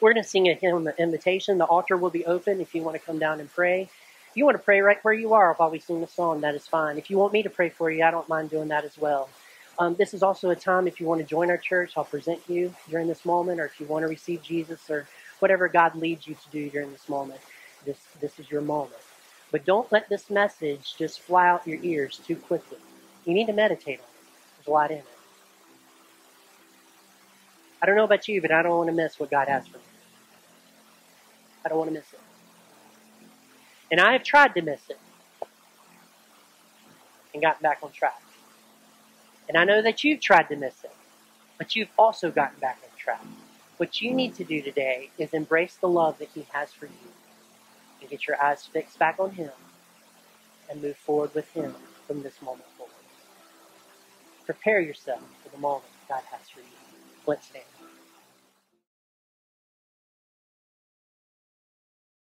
We're 0.00 0.12
going 0.12 0.22
to 0.22 0.28
sing 0.28 0.48
a 0.48 0.54
hymn, 0.54 0.86
an 0.86 0.94
invitation. 0.98 1.58
The 1.58 1.64
altar 1.64 1.96
will 1.96 2.10
be 2.10 2.26
open 2.26 2.60
if 2.60 2.74
you 2.74 2.82
want 2.82 2.96
to 2.98 3.04
come 3.04 3.18
down 3.18 3.40
and 3.40 3.50
pray. 3.50 3.82
If 4.30 4.36
you 4.36 4.44
want 4.44 4.56
to 4.56 4.62
pray 4.62 4.80
right 4.80 4.98
where 5.02 5.14
you 5.14 5.34
are 5.34 5.54
while 5.54 5.70
we 5.70 5.78
sing 5.78 6.00
the 6.00 6.06
song, 6.06 6.40
that 6.40 6.54
is 6.54 6.66
fine. 6.66 6.98
If 6.98 7.10
you 7.10 7.18
want 7.18 7.32
me 7.32 7.42
to 7.42 7.50
pray 7.50 7.68
for 7.68 7.90
you, 7.90 8.02
I 8.02 8.10
don't 8.10 8.28
mind 8.28 8.50
doing 8.50 8.68
that 8.68 8.84
as 8.84 8.96
well. 8.98 9.28
Um, 9.78 9.94
this 9.96 10.14
is 10.14 10.22
also 10.22 10.50
a 10.50 10.56
time 10.56 10.86
if 10.86 11.00
you 11.00 11.06
want 11.06 11.20
to 11.20 11.26
join 11.26 11.50
our 11.50 11.56
church, 11.56 11.94
I'll 11.96 12.04
present 12.04 12.40
you 12.48 12.74
during 12.90 13.08
this 13.08 13.24
moment, 13.24 13.60
or 13.60 13.64
if 13.64 13.80
you 13.80 13.86
want 13.86 14.02
to 14.04 14.08
receive 14.08 14.42
Jesus 14.42 14.90
or 14.90 15.06
whatever 15.40 15.68
God 15.68 15.96
leads 15.96 16.26
you 16.26 16.34
to 16.34 16.50
do 16.50 16.70
during 16.70 16.92
this 16.92 17.08
moment, 17.08 17.40
this, 17.84 17.98
this 18.20 18.38
is 18.38 18.50
your 18.50 18.60
moment. 18.60 19.00
But 19.50 19.64
don't 19.64 19.90
let 19.90 20.08
this 20.08 20.30
message 20.30 20.94
just 20.96 21.20
fly 21.20 21.48
out 21.48 21.66
your 21.66 21.82
ears 21.82 22.20
too 22.26 22.36
quickly. 22.36 22.78
You 23.24 23.34
need 23.34 23.46
to 23.46 23.52
meditate 23.52 23.98
on 23.98 24.04
it. 24.04 24.10
There's 24.58 24.68
a 24.68 24.70
lot 24.70 24.90
in 24.90 24.98
it. 24.98 25.04
I 27.82 27.86
don't 27.86 27.96
know 27.96 28.04
about 28.04 28.28
you, 28.28 28.40
but 28.40 28.52
I 28.52 28.62
don't 28.62 28.76
want 28.76 28.88
to 28.90 28.94
miss 28.94 29.18
what 29.18 29.30
God 29.30 29.48
has 29.48 29.66
for 29.66 29.78
me. 29.78 29.84
I 31.64 31.68
don't 31.68 31.78
want 31.78 31.90
to 31.90 31.94
miss 31.94 32.12
it. 32.12 32.20
And 33.90 34.00
I 34.00 34.12
have 34.12 34.22
tried 34.22 34.54
to 34.54 34.62
miss 34.62 34.80
it 34.88 34.98
and 37.34 37.42
gotten 37.42 37.62
back 37.62 37.78
on 37.82 37.90
track. 37.92 38.20
And 39.52 39.58
I 39.58 39.64
know 39.64 39.82
that 39.82 40.02
you've 40.02 40.20
tried 40.20 40.48
to 40.48 40.56
miss 40.56 40.82
it, 40.82 40.96
but 41.58 41.76
you've 41.76 41.90
also 41.98 42.30
gotten 42.30 42.58
back 42.58 42.78
on 42.82 42.88
track. 42.98 43.22
What 43.76 44.00
you 44.00 44.14
need 44.14 44.34
to 44.36 44.44
do 44.44 44.62
today 44.62 45.10
is 45.18 45.34
embrace 45.34 45.76
the 45.76 45.90
love 45.90 46.18
that 46.20 46.30
He 46.34 46.46
has 46.54 46.72
for 46.72 46.86
you 46.86 47.10
and 48.00 48.08
get 48.08 48.26
your 48.26 48.42
eyes 48.42 48.64
fixed 48.64 48.98
back 48.98 49.16
on 49.18 49.32
Him 49.32 49.50
and 50.70 50.80
move 50.80 50.96
forward 50.96 51.34
with 51.34 51.52
Him 51.52 51.74
from 52.06 52.22
this 52.22 52.40
moment 52.40 52.64
forward. 52.78 52.94
Prepare 54.46 54.80
yourself 54.80 55.20
for 55.42 55.50
the 55.50 55.58
moment 55.60 55.84
God 56.08 56.22
has 56.30 56.48
for 56.48 56.60
you. 56.60 56.66
Let's 57.26 57.46
stand. 57.46 57.71